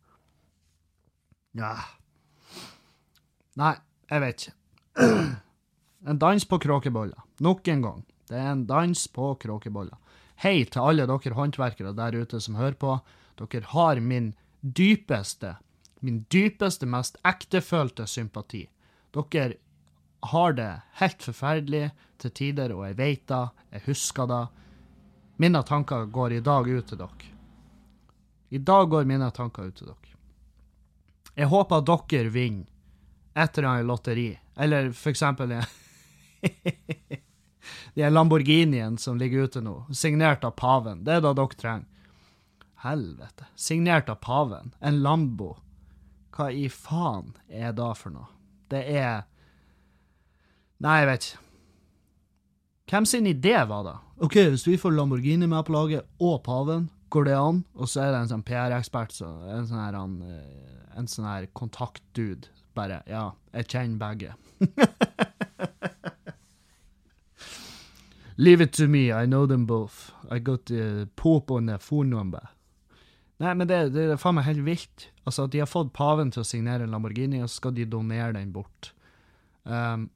Ja 1.56 1.76
Nei, 3.56 3.76
jeg 4.10 4.24
vet 4.26 4.46
ikke. 4.46 4.56
En 6.06 6.18
dans 6.22 6.44
på 6.46 6.58
kråkeboller. 6.62 7.18
Nok 7.42 7.66
en 7.72 7.80
gang. 7.82 8.02
Det 8.30 8.36
er 8.38 8.50
en 8.52 8.66
dans 8.68 9.00
på 9.10 9.30
kråkeboller. 9.42 9.96
Hei 10.42 10.60
til 10.66 10.82
alle 10.82 11.06
dere 11.08 11.34
håndverkere 11.34 11.94
der 11.96 12.18
ute 12.18 12.38
som 12.42 12.58
hører 12.58 12.76
på. 12.78 12.92
Dere 13.40 13.70
har 13.72 13.98
min 14.02 14.28
dypeste, 14.60 15.56
min 16.00 16.24
dypeste, 16.30 16.86
mest 16.86 17.16
ektefølte 17.24 18.06
sympati. 18.06 18.66
Dere 19.14 19.54
har 20.26 20.52
det 20.52 20.70
helt 21.00 21.22
forferdelig 21.22 21.90
til 22.18 22.30
tider, 22.30 22.74
og 22.74 22.86
jeg 22.88 22.98
vet 22.98 23.26
det, 23.30 23.42
jeg 23.72 23.86
husker 23.86 24.28
det. 24.30 24.44
Mine 25.36 25.62
tanker 25.62 26.06
går 26.12 26.32
i 26.32 26.40
dag 26.44 26.68
ut 26.68 26.88
til 26.88 26.98
dere. 27.00 27.32
I 28.48 28.58
dag 28.58 28.88
går 28.90 29.04
mine 29.04 29.30
tanker 29.34 29.62
ut 29.68 29.76
til 29.76 29.90
dere. 29.90 30.16
Jeg 31.36 31.50
håper 31.52 31.84
dere 31.84 32.32
vinner 32.32 32.66
et 33.36 33.58
eller 33.58 33.68
annet 33.68 33.86
lotteri, 33.86 34.38
eller 34.56 34.92
for 34.96 35.12
eksempel 35.12 35.52
De 37.94 38.10
Lamborghinien 38.10 38.98
som 38.98 39.18
ligger 39.18 39.38
ute 39.44 39.60
nå, 39.60 39.86
signert 39.92 40.44
av 40.44 40.50
paven. 40.56 41.04
Det 41.04 41.18
er 41.18 41.20
det 41.24 41.34
dere 41.36 41.60
trenger. 41.60 41.86
Helvete. 42.84 43.48
Signert 43.56 44.08
av 44.08 44.20
paven. 44.22 44.74
En 44.80 45.02
Lambo. 45.02 45.56
Hva 46.36 46.50
i 46.52 46.66
faen 46.68 47.32
er 47.48 47.72
da 47.72 47.94
for 47.96 48.12
noe? 48.12 48.28
Det 48.68 48.82
er 48.92 49.24
Nei, 50.84 50.98
jeg 51.00 51.06
vet 51.08 51.26
ikke. 51.26 51.38
Hvem 52.92 53.06
sin 53.08 53.26
idé 53.30 53.54
var 53.66 53.86
det? 53.86 53.94
OK, 54.26 54.34
hvis 54.52 54.66
vi 54.68 54.76
får 54.78 54.92
Lamborghini 54.92 55.46
med 55.48 55.64
på 55.64 55.72
laget, 55.72 56.04
og 56.20 56.42
paven, 56.44 56.90
går 57.10 57.24
det 57.24 57.36
an? 57.40 57.64
Og 57.74 57.88
så 57.88 58.02
er 58.04 58.12
det 58.12 58.20
en 58.20 58.28
sånn 58.34 58.44
PR-ekspert, 58.46 59.12
så 59.16 59.30
en 59.54 59.66
sånn 59.66 59.80
her, 59.80 59.96
eh, 59.96 60.98
en 61.00 61.08
sånn 61.08 61.26
her 61.26 61.48
kontaktdude. 61.56 62.52
Bare 62.76 63.00
Ja, 63.08 63.30
jeg 63.56 63.68
kjenner 63.72 63.98
begge. 64.04 64.36
Leave 68.36 68.60
it 68.60 68.72
to 68.74 68.86
me, 68.86 69.10
I 69.10 69.24
know 69.24 69.46
them 69.46 69.64
both. 69.64 70.12
I 70.30 70.38
got 70.38 70.66
the 70.66 71.08
Pope 71.16 71.50
on 71.50 71.66
the 71.66 71.78
phone 71.78 72.10
number. 72.10 72.50
Nei, 73.42 73.52
men 73.52 73.68
det, 73.68 73.78
det 73.92 74.06
er 74.08 74.20
faen 74.20 74.38
meg 74.38 74.46
helt 74.48 74.64
vilt. 74.64 75.08
Altså, 75.28 75.44
at 75.44 75.52
de 75.52 75.60
har 75.60 75.68
fått 75.68 75.92
paven 75.96 76.30
til 76.32 76.40
å 76.40 76.46
signere 76.46 76.86
en 76.86 76.94
Lamborghini, 76.94 77.42
og 77.44 77.50
så 77.50 77.60
skal 77.60 77.74
de 77.76 77.84
donere 77.92 78.32
den 78.38 78.52
bort. 78.54 78.92
Um, 79.64 80.08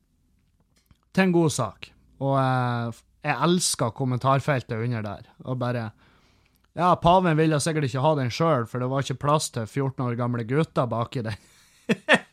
til 1.12 1.22
en 1.26 1.34
god 1.34 1.52
sak. 1.52 1.90
Og 2.22 2.36
uh, 2.38 2.88
jeg 3.26 3.36
elsker 3.44 3.92
kommentarfeltet 3.96 4.78
under 4.78 5.02
der. 5.04 5.28
Og 5.44 5.58
bare 5.60 5.90
Ja, 6.78 6.94
paven 6.96 7.36
ville 7.36 7.60
sikkert 7.60 7.84
ikke 7.88 8.04
ha 8.04 8.14
den 8.16 8.30
sjøl, 8.32 8.64
for 8.70 8.78
det 8.80 8.88
var 8.88 9.02
ikke 9.04 9.22
plass 9.26 9.50
til 9.52 9.66
14 9.66 10.04
år 10.06 10.14
gamle 10.16 10.44
gutter 10.48 10.86
baki 10.88 11.22
den. 11.26 11.36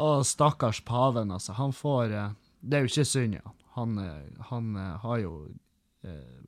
Å, 0.00 0.22
stakkars 0.24 0.80
paven, 0.84 1.30
altså. 1.32 1.52
Han 1.56 1.72
får 1.76 2.12
uh, 2.12 2.30
Det 2.60 2.76
er 2.76 2.82
jo 2.84 2.90
ikke 2.92 3.04
synd 3.08 3.34
han. 3.40 3.56
Han, 3.76 3.98
eh, 4.02 4.44
han 4.50 4.76
uh, 4.76 4.98
har 5.04 5.18
jo 5.22 5.32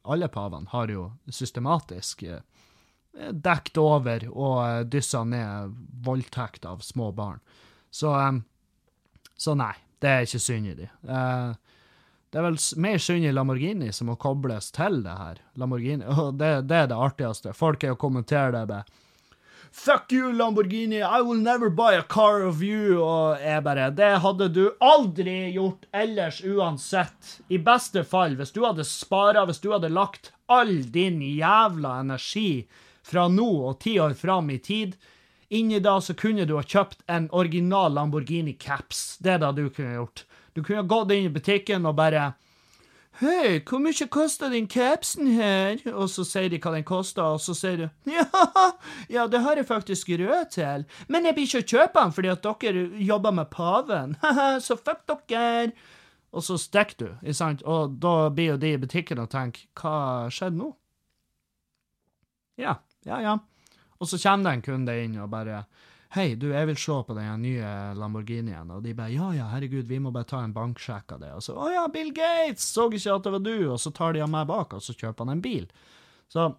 Alle 0.03 0.29
pavene 0.33 0.71
har 0.73 0.89
jo 0.89 1.11
systematisk 1.29 2.25
dekt 3.13 3.77
over 3.79 4.25
og 4.33 4.89
dyssa 4.89 5.21
ned 5.29 5.75
voldtekt 6.07 6.65
av 6.65 6.81
små 6.81 7.11
barn. 7.13 7.43
Så, 7.93 8.15
så 9.37 9.55
nei, 9.59 9.75
det 10.01 10.09
er 10.09 10.25
ikke 10.27 10.41
synd 10.41 10.71
i 10.73 10.77
de. 10.81 10.89
Det 12.33 12.41
er 12.41 12.47
vel 12.47 12.57
mer 12.81 13.03
synd 13.05 13.29
i 13.29 13.33
Lamborghini 13.35 13.91
som 13.93 14.09
må 14.09 14.17
kobles 14.17 14.71
til 14.73 15.03
det 15.05 15.17
her. 15.19 15.41
Lamborghini, 15.61 16.07
og 16.23 16.39
det, 16.41 16.53
det 16.71 16.79
er 16.79 16.89
det 16.89 16.97
artigste. 16.97 17.53
Folk 17.57 17.85
er 17.85 17.93
jo 17.93 18.01
kommenterer 18.01 18.55
det 18.57 18.65
med 18.71 19.02
Fuck 19.75 20.13
you, 20.13 20.33
Lamborghini, 20.33 21.03
I 21.03 21.23
will 21.23 21.41
never 21.41 21.71
buy 21.71 21.95
a 21.95 22.03
car 22.03 22.43
of 22.43 22.63
you. 22.63 23.01
Og 23.01 23.41
jeg 23.41 23.63
bare 23.65 23.91
Det 23.91 24.19
hadde 24.21 24.49
du 24.53 24.67
aldri 24.81 25.55
gjort 25.55 25.87
ellers 25.93 26.43
uansett. 26.45 27.41
I 27.49 27.57
beste 27.57 28.05
fall, 28.05 28.37
hvis 28.37 28.53
du 28.53 28.67
hadde 28.67 28.85
spara, 28.85 29.47
hvis 29.49 29.63
du 29.65 29.71
hadde 29.73 29.89
lagt 29.89 30.35
all 30.47 30.83
din 30.93 31.23
jævla 31.23 32.01
energi 32.03 32.67
fra 33.03 33.25
nå 33.33 33.49
og 33.71 33.81
ti 33.81 33.97
år 33.99 34.13
fram 34.15 34.51
i 34.53 34.59
tid 34.59 34.95
Inni 35.53 35.81
da 35.85 35.99
så 36.01 36.15
kunne 36.17 36.45
du 36.49 36.55
ha 36.57 36.63
kjøpt 36.65 37.03
en 37.13 37.27
original 37.33 37.93
Lamborghini 37.93 38.55
caps. 38.57 39.19
Det 39.21 39.35
er 39.35 39.41
det 39.43 39.51
du 39.57 39.67
kunne 39.69 39.99
gjort. 39.99 40.23
Du 40.53 40.63
kunne 40.63 40.85
gått 40.89 41.13
inn 41.13 41.29
i 41.29 41.33
butikken 41.33 41.85
og 41.89 41.97
bare 41.97 42.31
Hei, 43.23 43.61
hvor 43.63 43.79
mye 43.79 44.07
koster 44.11 44.51
den 44.51 44.65
capsen 44.67 45.29
her? 45.37 45.77
Og 45.93 46.09
så 46.11 46.25
sier 46.27 46.49
de 46.51 46.59
hva 46.59 46.73
den 46.75 46.83
koster, 46.83 47.23
og 47.23 47.39
så 47.39 47.55
sier 47.55 47.85
du 47.85 48.11
ja, 48.11 48.25
ja, 49.15 49.29
det 49.31 49.45
har 49.45 49.61
jeg 49.61 49.69
faktisk 49.69 50.11
rød 50.19 50.49
til, 50.51 50.83
men 51.07 51.29
jeg 51.29 51.37
blir 51.37 51.47
ikke 51.47 51.61
å 51.63 51.69
kjøpe 51.71 52.03
den 52.03 52.15
fordi 52.17 52.33
at 52.33 52.49
dere 52.49 52.83
jobber 52.99 53.37
med 53.37 53.51
paven, 53.53 54.17
så 54.67 54.75
fuck 54.75 55.07
dere. 55.31 55.71
Og 56.35 56.43
så 56.43 56.57
stikker 56.59 56.99
du, 56.99 57.07
ikke 57.23 57.39
sant, 57.39 57.63
og 57.63 57.95
da 58.03 58.27
blir 58.35 58.57
jo 58.57 58.59
de 58.59 58.75
i 58.75 58.83
butikken 58.83 59.23
og 59.23 59.31
tenker 59.31 59.69
hva 59.79 60.27
skjedde 60.33 60.59
nå? 60.59 60.73
Ja, 62.59 62.81
ja, 63.07 63.23
ja. 63.23 63.39
Og 64.03 64.11
så 64.11 64.19
kommer 64.19 64.49
det 64.49 64.57
en 64.57 64.67
kunde 64.67 64.99
inn 65.05 65.15
og 65.23 65.31
bare 65.31 65.63
Hei, 66.13 66.35
du, 66.37 66.51
jeg 66.53 66.69
vil 66.69 66.77
se 66.77 66.95
på 67.09 67.15
den 67.17 67.41
nye 67.41 67.69
Lamborghinien. 67.97 68.69
Og 68.75 68.83
de 68.85 68.93
bare 68.93 69.15
ja, 69.15 69.31
ja, 69.33 69.47
herregud, 69.49 69.87
vi 69.89 69.97
må 70.03 70.11
bare 70.13 70.29
ta 70.29 70.43
en 70.45 70.53
banksjekk 70.53 71.15
av 71.15 71.23
det. 71.23 71.31
Og 71.39 71.45
så 71.47 71.55
å 71.57 71.71
ja, 71.73 71.87
Bill 71.89 72.11
Gates, 72.13 72.67
så 72.69 72.91
ikke 72.93 73.15
at 73.15 73.25
det 73.25 73.33
var 73.33 73.45
du. 73.47 73.55
Og 73.73 73.81
så 73.81 73.95
tar 73.97 74.13
de 74.13 74.21
av 74.21 74.29
meg 74.29 74.51
bak, 74.51 74.75
og 74.77 74.85
så 74.85 74.93
kjøper 74.93 75.25
han 75.25 75.39
en 75.39 75.45
bil. 75.45 75.65
Så 76.29 76.51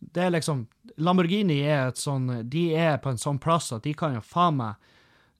det 0.00 0.24
er 0.24 0.32
liksom 0.32 0.64
Lamborghini 0.96 1.58
er 1.68 1.90
et 1.90 2.00
sånn 2.00 2.24
De 2.48 2.62
er 2.72 2.96
på 3.04 3.12
en 3.12 3.20
sånn 3.20 3.36
plass 3.42 3.68
at 3.76 3.84
de 3.84 3.92
kan 3.92 4.14
jo 4.16 4.22
faen 4.24 4.56
meg 4.62 4.88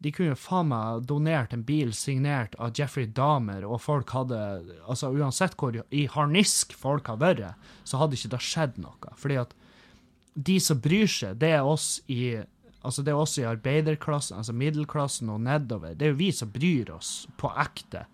de 0.05 0.12
kunne 0.12 0.34
jo 0.34 0.41
faen 0.41 0.68
meg 0.68 1.07
donert 1.09 1.53
en 1.53 1.64
bil 1.64 1.91
signert 1.97 2.55
av 2.61 2.76
Jeffrey 2.76 3.09
Dahmer, 3.09 3.66
og 3.68 3.82
folk 3.84 4.12
hadde 4.16 4.38
Altså, 4.88 5.11
uansett 5.12 5.57
hvor 5.61 5.76
i 5.76 6.07
harnisk 6.09 6.72
folk 6.76 7.09
har 7.12 7.18
vært, 7.20 7.59
så 7.84 8.01
hadde 8.01 8.16
ikke 8.16 8.32
det 8.32 8.41
skjedd 8.45 8.78
noe. 8.80 9.12
Fordi 9.20 9.36
at 9.43 9.53
de 10.36 10.57
som 10.61 10.80
bryr 10.80 11.09
seg, 11.11 11.36
det 11.43 11.53
er 11.59 11.68
oss 11.68 11.99
i 12.09 12.38
Altså, 12.81 13.03
det 13.05 13.12
er 13.12 13.20
også 13.20 13.43
i 13.43 13.49
arbeiderklassen, 13.51 14.39
altså 14.41 14.53
middelklassen 14.57 15.28
og 15.28 15.41
nedover. 15.45 15.95
Det 15.95 16.07
er 16.07 16.14
jo 16.14 16.20
vi 16.22 16.31
som 16.33 16.53
bryr 16.53 16.91
oss 16.95 17.26
på 17.41 17.51
ekte. 17.61 18.07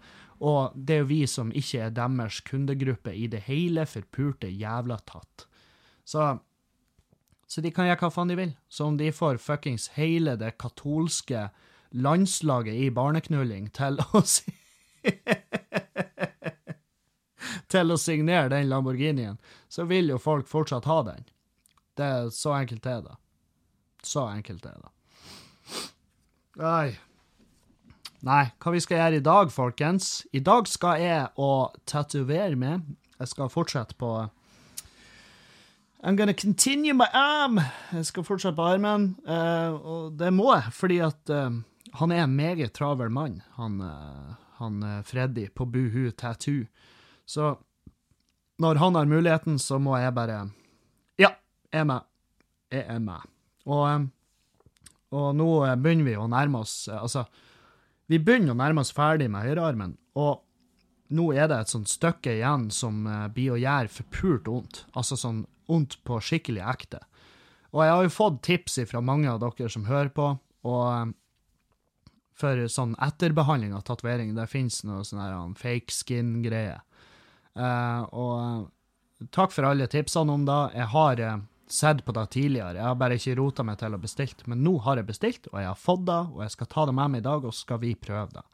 Og 0.43 0.75
det 0.75 0.97
er 0.97 1.05
jo 1.05 1.11
vi 1.13 1.21
som 1.31 1.53
ikke 1.55 1.85
er 1.87 1.95
deres 1.95 2.41
kundegruppe 2.45 3.15
i 3.15 3.29
det 3.31 3.45
hele 3.47 3.87
forpurte 3.89 4.51
jævla 4.51 4.99
tatt. 5.07 5.47
Så 6.05 6.39
Så 7.47 7.63
de 7.63 7.71
kan 7.71 7.87
gjøre 7.87 8.01
hva 8.01 8.11
faen 8.11 8.29
de 8.29 8.35
vil. 8.35 8.57
Så 8.69 8.85
om 8.91 8.97
de 8.99 9.13
får 9.15 9.39
fuckings 9.39 9.89
hele 9.95 10.35
det 10.37 10.59
katolske 10.59 11.45
landslaget 11.95 12.75
i 12.75 12.91
barneknulling 12.91 13.71
til 13.71 14.01
å 14.03 14.23
si 14.27 14.51
Til 17.71 17.91
å 17.95 17.97
signere 17.99 18.51
den 18.51 18.69
Lamborghinien, 18.69 19.39
så 19.69 19.87
vil 19.87 20.11
jo 20.11 20.19
folk 20.19 20.49
fortsatt 20.51 20.85
ha 20.91 21.03
den. 21.07 21.25
Det 21.95 22.05
er 22.05 22.29
så 22.35 22.53
enkelt 22.59 22.87
er 22.87 23.01
det. 23.07 23.15
Så 24.07 24.23
enkelt 24.31 24.67
er 24.69 24.79
det. 24.79 24.93
Nei. 26.61 26.95
Nei, 28.27 28.45
hva 28.63 28.73
vi 28.73 28.81
skal 28.81 29.01
gjøre 29.01 29.19
i 29.21 29.25
dag, 29.25 29.51
folkens? 29.53 30.25
I 30.35 30.41
dag 30.43 30.69
skal 30.71 31.03
jeg 31.03 31.27
å 31.39 31.51
tatovere 31.87 32.57
meg. 32.59 32.87
Jeg 33.21 33.33
skal 33.33 33.53
fortsette 33.53 33.97
på 33.99 34.15
I'm 36.07 36.17
gonna 36.17 36.35
continue 36.35 36.95
my 36.95 37.09
arm. 37.13 37.61
Jeg 37.93 38.07
skal 38.07 38.25
fortsette 38.27 38.57
på 38.57 38.67
armen, 38.67 39.15
uh, 39.27 39.75
og 39.75 40.19
det 40.21 40.31
må 40.35 40.53
jeg, 40.53 40.73
fordi 40.77 40.99
at 41.03 41.33
uh, 41.33 41.57
han 41.99 42.13
er 42.15 42.23
en 42.23 42.37
meget 42.37 42.75
travel 42.77 43.11
mann, 43.11 43.41
han, 43.57 43.81
uh, 43.83 44.37
han 44.61 44.83
Freddy 45.05 45.49
på 45.51 45.67
Buhu 45.67 46.11
Tattoo. 46.15 46.69
Så 47.27 47.57
når 48.63 48.79
han 48.81 48.95
har 48.95 49.09
muligheten, 49.11 49.59
så 49.59 49.81
må 49.83 49.97
jeg 49.99 50.15
bare 50.15 50.45
Ja, 51.19 51.35
jeg 51.73 51.81
er 51.81 51.89
med. 51.91 52.07
Jeg 52.71 52.85
er 52.87 52.99
med. 52.99 53.36
Og, 53.67 54.09
og 55.17 55.29
nå 55.35 55.51
begynner 55.83 56.07
vi 56.07 56.17
å 56.19 56.29
nærme 56.31 56.63
oss 56.63 56.87
Altså, 56.93 57.25
vi 58.07 58.21
begynner 58.23 58.55
å 58.55 58.61
nærme 58.61 58.85
oss 58.85 58.95
ferdig 58.95 59.27
med 59.33 59.43
høyrearmen, 59.43 59.97
og 60.15 60.45
nå 61.17 61.29
er 61.35 61.51
det 61.51 61.59
et 61.63 61.71
sånt 61.71 61.91
stykke 61.91 62.37
igjen 62.39 62.69
som 62.75 63.05
blir 63.35 63.55
å 63.55 63.59
gjøre 63.59 63.91
forpult 63.91 64.49
vondt. 64.51 64.81
Altså 64.99 65.19
sånn 65.19 65.45
vondt 65.71 65.99
på 66.07 66.19
skikkelig 66.23 66.63
ekte. 66.67 67.01
Og 67.75 67.83
jeg 67.83 67.95
har 67.95 68.07
jo 68.07 68.15
fått 68.15 68.41
tips 68.47 68.79
fra 68.91 69.03
mange 69.05 69.31
av 69.31 69.43
dere 69.43 69.71
som 69.71 69.87
hører 69.87 70.11
på, 70.15 70.33
og 70.67 71.15
for 72.37 72.67
sånn 72.69 72.95
etterbehandling 73.03 73.75
av 73.77 73.85
tatovering, 73.89 74.35
det 74.37 74.49
fins 74.51 74.83
noe 74.85 75.05
sånn 75.09 75.55
fake 75.57 75.95
skin-greie. 75.95 76.79
Uh, 77.57 78.05
og 78.13 79.31
takk 79.33 79.55
for 79.55 79.65
alle 79.69 79.89
tipsene 79.89 80.35
om 80.35 80.45
det. 80.49 80.59
Jeg 80.77 80.91
har 80.93 81.23
uh, 81.25 81.39
sett 81.67 82.05
på 82.05 82.15
det 82.15 82.27
tidligere, 82.31 82.79
jeg 82.79 82.87
har 82.87 82.99
bare 82.99 83.19
ikke 83.19 83.37
rota 83.41 83.65
meg 83.67 83.79
til 83.81 83.97
å 83.97 84.01
bestille. 84.01 84.47
Men 84.51 84.63
nå 84.65 84.77
har 84.85 85.01
jeg 85.01 85.09
bestilt, 85.09 85.49
og 85.53 85.59
jeg 85.61 85.71
har 85.71 85.81
fått 85.81 86.07
det, 86.07 86.23
og 86.35 86.43
jeg 86.45 86.55
skal 86.55 86.71
ta 86.73 86.87
det 86.87 86.95
med 86.95 87.13
meg 87.15 87.25
i 87.25 87.27
dag, 87.27 87.45
og 87.45 87.55
så 87.55 87.67
skal 87.67 87.81
vi 87.83 87.95
prøve 87.99 88.29
det. 88.37 88.45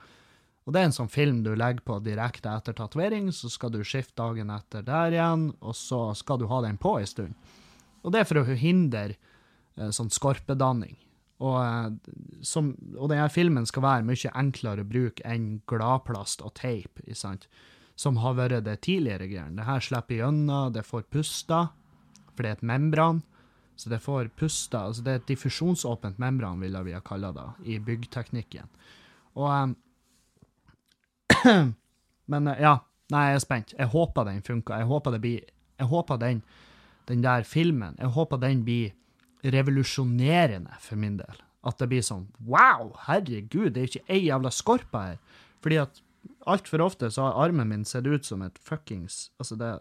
Og 0.63 0.75
det 0.75 0.81
er 0.81 0.89
en 0.89 0.95
sånn 0.95 1.11
film 1.11 1.41
du 1.43 1.53
legger 1.59 1.83
på 1.85 1.99
direkte 2.05 2.53
etter 2.53 2.77
tatovering, 2.79 3.33
så 3.35 3.51
skal 3.51 3.73
du 3.75 3.81
skifte 3.83 4.15
dagen 4.21 4.53
etter 4.55 4.85
der 4.87 5.17
igjen, 5.17 5.49
og 5.61 5.75
så 5.77 6.05
skal 6.19 6.39
du 6.39 6.47
ha 6.53 6.61
den 6.63 6.79
på 6.81 6.95
en 7.01 7.09
stund. 7.09 7.55
Og 8.03 8.15
det 8.15 8.23
er 8.23 8.29
for 8.29 8.43
å 8.43 8.59
hindre 8.59 9.09
eh, 9.11 9.91
sånn 9.95 10.13
skorpedanning. 10.13 10.95
Og, 11.43 11.59
eh, 11.59 12.15
som, 12.47 12.73
og 12.95 13.11
denne 13.11 13.27
filmen 13.35 13.67
skal 13.67 13.85
være 13.89 14.07
mye 14.07 14.35
enklere 14.39 14.87
å 14.87 14.89
bruke 14.89 15.27
enn 15.27 15.57
gladplast 15.71 16.45
og 16.47 16.55
teip, 16.63 17.03
som 17.19 18.23
har 18.23 18.39
vært 18.39 18.63
det 18.69 18.79
tidligere 18.87 19.29
greiene. 19.31 19.59
Det 19.59 19.67
her 19.67 19.83
slipper 19.83 20.21
gjennom, 20.21 20.71
det 20.75 20.87
får 20.87 21.09
pusta, 21.11 21.67
for 22.33 22.45
det 22.45 22.51
er 22.51 22.59
et 22.59 22.66
membran. 22.72 23.22
Så 23.76 23.91
det 23.91 24.03
får 24.05 24.30
pusta, 24.39 24.85
altså 24.87 25.03
det 25.03 25.12
er 25.12 25.20
et 25.22 25.30
diffusjonsåpent 25.30 26.18
membran, 26.20 26.61
ville 26.61 26.83
vi 26.87 26.93
ha 26.95 27.01
kalla 27.05 27.33
det, 27.35 27.47
i 27.72 27.78
byggteknikken. 27.83 28.68
Og 29.41 29.49
um, 29.49 29.76
Men 32.33 32.49
ja, 32.61 32.76
nei, 33.12 33.22
jeg 33.30 33.39
er 33.39 33.45
spent. 33.45 33.72
Jeg 33.78 33.91
håper 33.93 34.28
den 34.28 34.43
funka. 34.47 34.78
Jeg 34.80 34.89
håper 34.91 35.16
det 35.16 35.22
blir 35.24 35.41
Jeg 35.80 35.89
håper 35.91 36.20
den, 36.20 36.43
den 37.09 37.22
der 37.24 37.43
filmen 37.43 37.97
Jeg 37.99 38.12
håper 38.14 38.39
den 38.39 38.62
blir 38.64 38.93
revolusjonerende 39.43 40.76
for 40.80 41.01
min 41.01 41.18
del. 41.18 41.41
At 41.66 41.78
det 41.80 41.89
blir 41.91 42.05
sånn 42.07 42.28
Wow, 42.47 42.93
herregud, 43.09 43.72
det 43.74 43.83
er 43.83 43.91
ikke 43.91 44.07
ei 44.09 44.26
jævla 44.28 44.53
skorpe 44.55 45.03
her. 45.03 45.18
Fordi 45.62 45.80
at 45.83 46.03
altfor 46.47 46.85
ofte 46.85 47.11
så 47.11 47.26
har 47.26 47.49
armen 47.49 47.70
min 47.70 47.85
sett 47.87 48.07
ut 48.07 48.26
som 48.26 48.43
et 48.43 48.59
fuckings 48.62 49.30
Altså, 49.41 49.59
det 49.59 49.72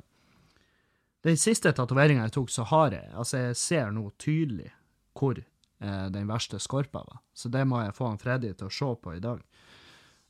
Den 1.22 1.38
siste 1.38 1.74
tatoveringa 1.78 2.26
jeg 2.26 2.36
tok, 2.38 2.50
så 2.50 2.66
har 2.72 2.96
jeg 2.96 3.10
Altså, 3.14 3.38
jeg 3.38 3.58
ser 3.60 3.92
nå 3.94 4.08
tydelig 4.22 4.72
hvor 5.18 5.38
eh, 5.38 6.08
den 6.14 6.30
verste 6.30 6.60
skorpa 6.60 7.04
var. 7.06 7.20
Så 7.34 7.52
det 7.54 7.66
må 7.68 7.82
jeg 7.84 7.94
få 7.98 8.08
han 8.10 8.22
Freddy 8.22 8.54
til 8.56 8.70
å 8.70 8.74
se 8.74 8.94
på 9.04 9.14
i 9.18 9.22
dag. 9.24 9.44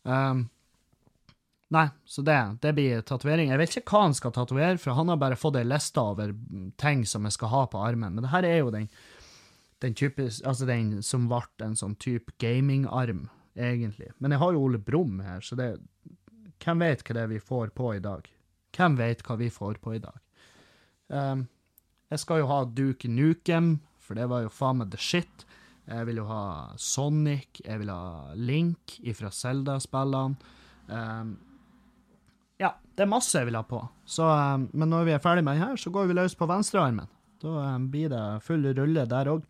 Um, 0.04 0.50
Nei, 1.72 1.86
så 2.04 2.22
det, 2.22 2.58
det 2.60 2.74
blir 2.76 3.04
tatovering. 3.08 3.54
Jeg 3.54 3.60
vet 3.62 3.76
ikke 3.80 3.96
hva 3.96 4.00
han 4.04 4.16
skal 4.16 4.34
tatovere, 4.36 4.76
for 4.82 4.98
han 4.98 5.08
har 5.08 5.20
bare 5.22 5.38
fått 5.40 5.56
ei 5.56 5.64
liste 5.64 6.02
over 6.04 6.34
ting 6.82 7.06
som 7.08 7.24
jeg 7.24 7.38
skal 7.38 7.52
ha 7.54 7.62
på 7.72 7.80
armen. 7.80 8.18
Men 8.18 8.26
det 8.26 8.32
her 8.34 8.48
er 8.48 8.58
jo 8.58 8.74
den, 8.76 8.90
den 9.80 9.96
typisk, 9.96 10.44
altså 10.44 10.68
den 10.68 10.98
som 11.08 11.30
ble 11.32 11.46
en 11.64 11.78
sånn 11.80 11.96
type 11.96 12.36
gamingarm, 12.44 13.30
egentlig. 13.56 14.10
Men 14.20 14.36
jeg 14.36 14.44
har 14.44 14.58
jo 14.58 14.66
Ole 14.66 14.82
Brumm 14.84 15.24
her, 15.24 15.40
så 15.44 15.60
det 15.60 15.78
Hvem 16.62 16.84
vet 16.84 17.00
hva 17.02 17.16
det 17.16 17.22
er 17.24 17.30
vi 17.32 17.40
får 17.42 17.72
på 17.74 17.88
i 17.96 18.02
dag? 18.04 18.28
Hvem 18.76 18.98
vet 19.00 19.24
hva 19.26 19.40
vi 19.40 19.48
får 19.50 19.80
på 19.82 19.96
i 19.96 20.02
dag? 20.04 20.20
Um, 21.12 21.46
jeg 22.12 22.24
skal 22.24 22.42
jo 22.42 22.50
ha 22.50 22.64
Duke 22.66 23.10
Nukem, 23.12 23.76
for 24.02 24.20
det 24.20 24.28
var 24.32 24.46
jo 24.46 24.52
faen 24.52 24.82
meg 24.82 24.92
the 24.92 25.00
shit. 25.00 25.46
Jeg 25.92 26.08
vil 26.08 26.22
jo 26.22 26.26
ha 26.30 26.44
Sonic, 26.80 27.62
jeg 27.66 27.82
vil 27.82 27.92
ha 27.92 28.34
Link 28.38 28.98
ifra 29.04 29.32
Zelda-spillene. 29.34 30.52
Um, 30.92 31.38
ja, 32.62 32.76
det 32.96 33.06
er 33.06 33.12
masse 33.12 33.40
jeg 33.40 33.50
vil 33.50 33.58
ha 33.60 33.64
på. 33.68 33.82
Så, 34.06 34.28
um, 34.28 34.70
men 34.74 34.92
når 34.92 35.08
vi 35.08 35.16
er 35.16 35.24
ferdig 35.24 35.44
med 35.48 35.58
den 35.58 35.68
her, 35.68 35.80
så 35.80 35.92
går 35.94 36.12
vi 36.12 36.20
løs 36.20 36.38
på 36.38 36.48
venstrearmen. 36.52 37.10
Da 37.42 37.74
blir 37.92 38.12
det 38.14 38.26
full 38.46 38.68
rulle 38.78 39.08
der 39.10 39.32
òg. 39.32 39.48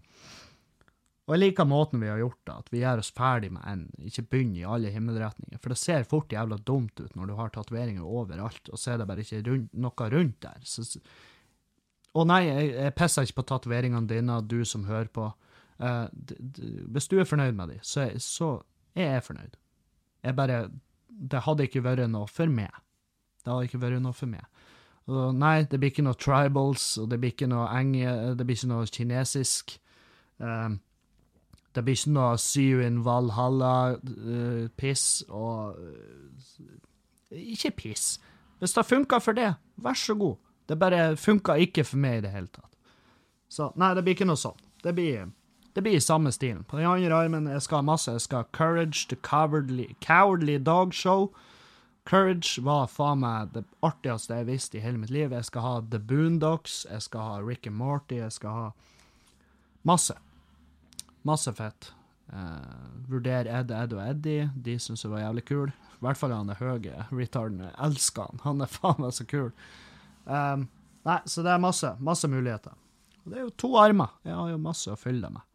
Og 1.28 1.36
jeg 1.36 1.42
liker 1.46 1.68
måten 1.70 2.02
vi 2.02 2.10
har 2.10 2.20
gjort 2.20 2.40
det, 2.48 2.54
at 2.60 2.70
vi 2.74 2.80
gjør 2.82 3.02
oss 3.04 3.12
ferdig 3.16 3.52
med 3.56 3.64
en, 3.70 3.84
ikke 4.04 4.26
begynner 4.34 4.64
i 4.64 4.70
alle 4.76 4.90
himmelretninger. 4.92 5.60
For 5.62 5.72
det 5.72 5.80
ser 5.80 6.08
fort 6.10 6.34
jævla 6.34 6.58
dumt 6.68 6.98
ut 7.00 7.14
når 7.16 7.30
du 7.30 7.36
har 7.38 7.54
tatoveringer 7.54 8.04
overalt, 8.04 8.68
og 8.68 8.82
så 8.82 8.94
er 8.94 9.02
det 9.02 9.08
bare 9.08 9.24
ikke 9.24 9.44
rundt, 9.48 9.70
noe 9.72 10.10
rundt 10.12 10.42
der. 10.44 10.66
Så, 10.68 10.84
og 12.14 12.28
nei, 12.28 12.42
jeg, 12.48 12.72
jeg 12.76 12.96
pisser 12.98 13.28
ikke 13.28 13.40
på 13.40 13.48
tatoveringene 13.54 14.10
dine, 14.10 14.42
du 14.44 14.62
som 14.68 14.88
hører 14.90 15.12
på. 15.14 15.30
Uh, 15.82 16.06
hvis 16.94 17.10
du 17.10 17.18
er 17.20 17.28
fornøyd 17.28 17.56
med 17.58 17.74
dem, 17.74 17.82
så, 17.82 18.10
så 18.20 18.60
er 18.96 19.16
jeg 19.16 19.24
fornøyd. 19.24 19.58
Jeg 20.24 20.36
bare 20.36 20.70
Det 21.08 21.42
hadde 21.46 21.64
ikke 21.64 21.84
vært 21.84 22.10
noe 22.10 22.28
for 22.28 22.52
meg. 22.52 22.72
Det 23.42 23.52
hadde 23.52 23.70
ikke 23.70 23.82
vært 23.82 24.02
noe 24.02 24.14
for 24.14 24.30
meg. 24.30 24.46
Og 25.12 25.36
nei, 25.36 25.64
det 25.66 25.80
blir 25.80 25.90
ikke 25.92 26.06
noe 26.06 26.20
tribals, 26.20 26.98
og 27.02 27.10
det 27.12 27.20
blir 27.20 27.32
ikke 27.34 27.50
noe 27.50 27.66
enge, 27.74 28.36
det 28.38 28.46
blir 28.46 28.58
ikke 28.58 28.70
noe 28.70 28.86
kinesisk. 28.86 29.80
Um, 30.38 30.80
det 31.76 31.84
blir 31.86 31.96
ikke 31.98 32.14
noe 32.14 32.38
see 32.42 32.70
you 32.70 32.80
in 32.84 33.06
Valhalla-piss 33.06 35.24
uh, 35.30 35.36
og 35.36 35.76
uh, 35.80 35.86
Ikke 37.32 37.72
piss. 37.72 38.20
Hvis 38.60 38.74
det 38.76 38.86
funker 38.86 39.20
for 39.20 39.32
det, 39.34 39.54
vær 39.78 39.94
så 39.98 40.16
god. 40.16 40.36
Det 40.70 40.78
bare 40.80 41.16
funka 41.20 41.58
ikke 41.60 41.86
for 41.88 42.02
meg 42.02 42.20
i 42.20 42.26
det 42.26 42.34
hele 42.34 42.52
tatt. 42.54 42.72
Så 43.52 43.72
nei, 43.76 43.94
det 43.96 44.04
blir 44.06 44.16
ikke 44.16 44.30
noe 44.30 44.40
sånn. 44.40 44.60
Det 44.82 44.94
blir, 44.96 45.32
det 45.76 45.84
blir 45.84 45.98
i 45.98 46.04
samme 46.04 46.32
stilen. 46.32 46.64
På 46.64 46.80
den 46.80 46.88
andre 46.88 47.18
armen 47.26 47.50
jeg 47.52 47.66
skal 47.66 47.82
ha 47.82 47.88
masse. 47.92 48.14
Jeg 48.16 48.24
skal 48.26 48.46
ha 48.46 48.52
Courage 48.56 49.08
the 49.12 49.18
Cowardly, 49.28 49.92
cowardly 50.00 50.58
Dog 50.58 50.96
Show. 50.96 51.32
Courage 52.08 52.64
var 52.66 52.88
faen 52.90 53.22
meg 53.22 53.52
det 53.54 53.66
artigste 53.86 54.40
jeg 54.40 54.48
visste 54.48 54.80
i 54.80 54.84
hele 54.86 55.02
mitt 55.02 55.14
liv. 55.14 55.34
Jeg 55.36 55.50
skal 55.50 55.66
ha 55.66 55.74
The 55.92 56.00
Boondocks, 56.00 56.86
jeg 56.90 57.06
skal 57.06 57.28
ha 57.28 57.36
Rick 57.46 57.68
and 57.68 57.78
Morty, 57.78 58.18
jeg 58.24 58.34
skal 58.34 58.58
ha 58.58 58.70
masse. 59.88 60.16
Masse 61.28 61.54
fett. 61.54 61.92
Uh, 62.32 63.12
vurder 63.12 63.46
Ed, 63.52 63.72
Ed 63.76 63.94
og 63.94 64.02
Eddie. 64.06 64.50
De 64.56 64.80
syns 64.80 65.04
jeg 65.04 65.12
var 65.12 65.26
jævlig 65.26 65.46
kul. 65.46 65.70
I 65.70 66.06
hvert 66.08 66.18
fall 66.18 66.34
han 66.34 66.50
er 66.50 66.60
høye. 66.64 67.06
Retarden 67.12 67.62
jeg 67.68 67.76
elsker 67.86 68.32
han. 68.32 68.44
Han 68.48 68.66
er 68.66 68.72
faen 68.72 69.04
meg 69.04 69.14
så 69.14 69.28
kul. 69.28 69.52
Um, 70.26 70.68
nei, 71.08 71.20
så 71.26 71.44
det 71.46 71.54
er 71.54 71.64
masse. 71.64 71.94
Masse 72.04 72.30
muligheter. 72.32 72.76
Og 73.22 73.32
det 73.32 73.40
er 73.40 73.46
jo 73.46 73.56
to 73.64 73.72
armer. 73.80 74.18
Jeg 74.26 74.38
har 74.38 74.52
jo 74.52 74.60
masse 74.62 74.92
å 74.92 75.00
fylle 75.00 75.26
det 75.26 75.34
med. 75.36 75.48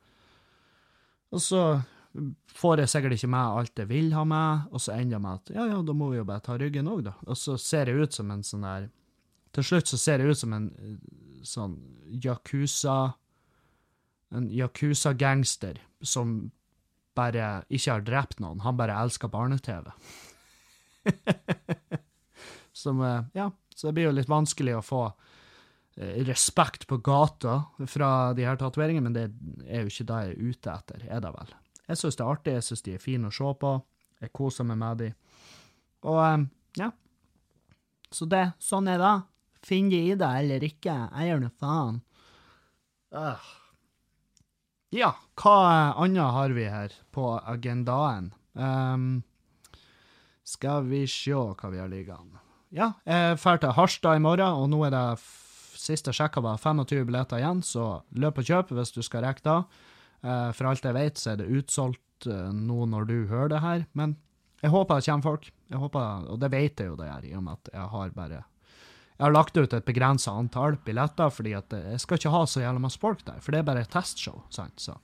Og 1.34 1.42
så 1.42 1.62
får 2.56 2.82
jeg 2.82 2.92
sikkert 2.92 3.16
ikke 3.16 3.30
med 3.32 3.58
alt 3.60 3.80
jeg 3.82 3.90
vil 3.90 4.12
ha 4.16 4.22
med, 4.28 4.68
og 4.72 4.82
så 4.82 4.94
ender 4.96 5.16
jeg 5.16 5.24
med 5.24 5.40
at 5.40 5.52
ja, 5.56 5.66
ja, 5.72 5.80
da 5.84 5.96
må 5.96 6.10
vi 6.12 6.20
jo 6.20 6.28
bare 6.28 6.44
ta 6.44 6.56
ryggen 6.58 6.88
òg, 6.88 7.02
da. 7.08 7.14
Og 7.26 7.38
så 7.38 7.56
ser 7.60 7.90
jeg 7.90 8.06
ut 8.06 8.16
som 8.16 8.30
en 8.32 8.44
sånn 8.46 8.66
der 8.66 8.88
Til 9.56 9.64
slutt 9.64 9.88
så 9.88 9.98
ser 10.00 10.20
jeg 10.20 10.32
ut 10.32 10.40
som 10.40 10.52
en 10.52 10.70
eh, 10.80 10.96
sånn 11.46 11.76
yakuza 12.24 13.16
En 14.34 14.48
yakuza-gangster 14.52 15.80
som 16.00 16.38
bare 17.16 17.64
ikke 17.72 17.92
har 17.94 18.04
drept 18.04 18.40
noen, 18.44 18.60
han 18.60 18.76
bare 18.76 18.96
elsker 19.00 19.30
barne-TV. 19.32 19.86
som 22.82 23.00
eh, 23.00 23.22
Ja, 23.38 23.50
så 23.76 23.88
det 23.88 23.98
blir 23.98 24.08
jo 24.08 24.16
litt 24.16 24.30
vanskelig 24.32 24.78
å 24.78 24.84
få 24.84 25.02
eh, 25.06 26.22
respekt 26.24 26.86
på 26.88 26.96
gata 27.04 27.58
fra 27.92 28.10
de 28.36 28.46
her 28.48 28.56
tatoveringene, 28.60 29.04
men 29.10 29.16
det 29.16 29.26
er 29.68 29.84
jo 29.84 29.92
ikke 29.92 30.08
det 30.08 30.20
jeg 30.22 30.32
er 30.32 30.50
ute 30.50 30.76
etter, 30.78 31.04
er 31.12 31.22
det 31.24 31.32
vel? 31.36 31.52
Jeg 31.86 32.00
syns 32.00 32.16
det 32.18 32.24
er 32.24 32.32
artig, 32.32 32.56
jeg 32.56 32.66
syns 32.66 32.86
de 32.86 32.94
er 32.96 33.02
fine 33.02 33.28
å 33.28 33.34
se 33.34 33.52
på. 33.60 33.72
Jeg 34.24 34.32
koser 34.34 34.66
meg 34.66 34.80
med 34.80 35.02
de. 35.02 35.10
Og 36.08 36.18
um, 36.18 36.46
ja. 36.80 36.88
Så 38.10 38.26
det, 38.30 38.46
sånn 38.62 38.88
er 38.90 38.98
det. 39.02 39.14
Finn 39.66 39.92
de 39.92 40.00
i 40.08 40.16
det 40.18 40.32
eller 40.40 40.64
ikke, 40.66 40.96
jeg 41.10 41.30
gjør 41.30 41.44
nå 41.44 41.52
faen. 41.60 42.00
Uh. 43.14 43.46
Ja, 44.94 45.12
hva 45.38 45.54
annet 46.00 46.34
har 46.34 46.56
vi 46.56 46.66
her 46.70 46.94
på 47.14 47.34
agendaen? 47.42 48.32
Um, 48.54 49.20
skal 50.46 50.86
vi 50.88 51.04
se 51.10 51.34
hva 51.36 51.70
vi 51.72 51.82
har 51.82 51.90
liggende. 51.92 52.45
Ja, 52.76 52.90
jeg 53.08 53.38
drar 53.40 53.56
til 53.62 53.72
Harstad 53.72 54.18
i 54.18 54.20
morgen, 54.20 54.52
og 54.60 54.66
nå 54.68 54.82
er 54.84 54.92
det 54.92 55.20
siste 55.80 56.12
sjekka 56.12 56.42
var 56.44 56.58
25 56.60 57.06
billetter 57.08 57.40
igjen, 57.40 57.62
så 57.64 58.02
løp 58.20 58.42
og 58.42 58.48
kjøp 58.50 58.72
hvis 58.76 58.92
du 58.92 59.00
skal 59.06 59.24
rekke 59.24 59.44
det. 59.46 59.60
Uh, 60.20 60.50
for 60.56 60.68
alt 60.68 60.84
jeg 60.84 60.96
vet, 60.96 61.16
så 61.16 61.32
er 61.32 61.38
det 61.40 61.48
utsolgt 61.56 62.26
uh, 62.28 62.50
nå 62.52 62.84
når 62.92 63.06
du 63.08 63.14
hører 63.30 63.54
det 63.54 63.62
her. 63.64 63.86
Men 63.96 64.12
jeg 64.60 64.74
håper 64.74 65.00
det 65.00 65.08
kommer 65.08 65.24
folk. 65.24 65.48
Jeg 65.72 65.80
håper, 65.80 66.26
Og 66.28 66.40
det 66.42 66.50
vet 66.52 66.82
jeg 66.82 66.90
jo 66.90 66.98
det 67.00 67.08
gjør, 67.08 67.24
i 67.24 67.32
og 67.38 67.46
med 67.46 67.56
at 67.56 67.72
jeg 67.72 67.88
har 67.94 68.12
bare 68.16 68.42
Jeg 68.42 69.24
har 69.24 69.32
lagt 69.32 69.56
ut 69.56 69.72
et 69.72 69.88
begrensa 69.88 70.34
antall 70.36 70.76
billetter, 70.84 71.30
fordi 71.32 71.54
at 71.56 71.72
jeg 71.72 72.00
skal 72.00 72.20
ikke 72.20 72.34
ha 72.34 72.42
så 72.44 72.60
jævla 72.60 72.82
masse 72.84 73.00
folk 73.00 73.24
der. 73.24 73.40
For 73.40 73.52
det 73.52 73.62
er 73.62 73.70
bare 73.70 73.86
et 73.86 73.92
testshow. 73.92 74.42
sant? 74.50 74.76
Så, 74.76 74.98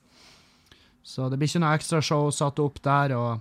så 1.02 1.30
det 1.30 1.38
blir 1.40 1.48
ikke 1.48 1.64
noe 1.64 1.72
ekstrashow 1.78 2.28
satt 2.30 2.60
opp 2.60 2.82
der. 2.84 3.16
og 3.16 3.40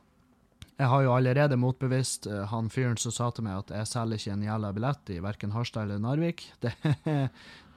jeg 0.82 0.90
har 0.90 1.04
jo 1.06 1.12
allerede 1.14 1.58
motbevist 1.62 2.26
uh, 2.26 2.44
han 2.50 2.70
fyren 2.74 2.98
som 2.98 3.14
sa 3.14 3.28
til 3.36 3.46
meg 3.46 3.60
at 3.60 3.74
jeg 3.76 3.90
selger 3.92 4.18
ikke 4.18 4.34
en 4.34 4.46
jævla 4.48 4.72
billett 4.74 5.12
i 5.14 5.20
verken 5.22 5.54
Harstad 5.54 5.86
eller 5.86 6.02
Narvik. 6.02 6.48
Det, 6.64 6.74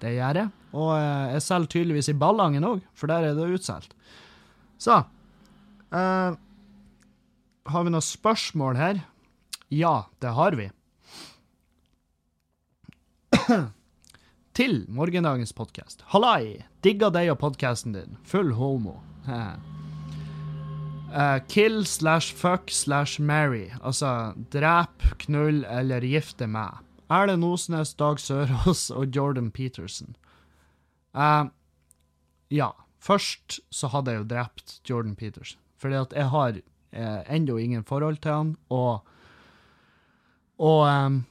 det 0.01 0.15
gjør 0.17 0.41
jeg. 0.41 0.53
Og 0.73 0.91
uh, 0.97 1.33
jeg 1.35 1.45
selger 1.45 1.73
tydeligvis 1.75 2.11
i 2.13 2.17
Ballangen 2.21 2.67
òg, 2.67 2.81
for 2.97 3.13
der 3.13 3.29
er 3.29 3.37
det 3.37 3.51
utsolgt. 3.59 3.93
Så 4.81 5.03
uh, 5.05 6.33
Har 7.73 7.87
vi 7.87 7.93
noen 7.93 8.05
spørsmål 8.05 8.81
her? 8.81 9.05
Ja, 9.73 10.09
det 10.25 10.33
har 10.37 10.57
vi. 10.59 10.71
Til 14.59 14.85
morgendagens 14.89 15.53
podkast. 15.57 16.05
Hallai! 16.15 16.65
Digga 16.85 17.13
deg 17.13 17.33
og 17.35 17.41
podkasten 17.43 17.97
din. 17.97 18.19
Full 18.29 18.55
homo. 18.57 19.01
Uh, 21.15 21.39
kill 21.47 21.85
slash 21.87 22.33
fuck 22.35 22.71
slash 22.71 23.21
marry. 23.21 23.71
Altså 23.83 24.35
drep, 24.51 25.03
knull 25.23 25.63
eller 25.71 26.03
gifte 26.03 26.49
meg. 26.51 26.81
Erlend 27.07 27.47
Osnes, 27.47 27.95
Dag 27.95 28.19
Sørås 28.19 28.89
og 28.91 29.15
Jordan 29.15 29.53
Peterson. 29.55 30.17
Uh, 31.15 31.47
ja. 32.51 32.73
Først 32.99 33.61
så 33.71 33.91
hadde 33.93 34.11
jeg 34.11 34.23
jo 34.23 34.29
drept 34.33 34.79
Jordan 34.89 35.15
Peterson. 35.15 35.61
Fordi 35.79 36.01
at 36.01 36.13
jeg 36.17 36.31
har 36.33 36.59
uh, 36.59 37.23
ennå 37.29 37.59
ingen 37.61 37.85
forhold 37.85 38.17
til 38.25 38.33
han, 38.33 38.57
og 38.69 39.05
Og 40.59 40.87
um, 40.87 41.25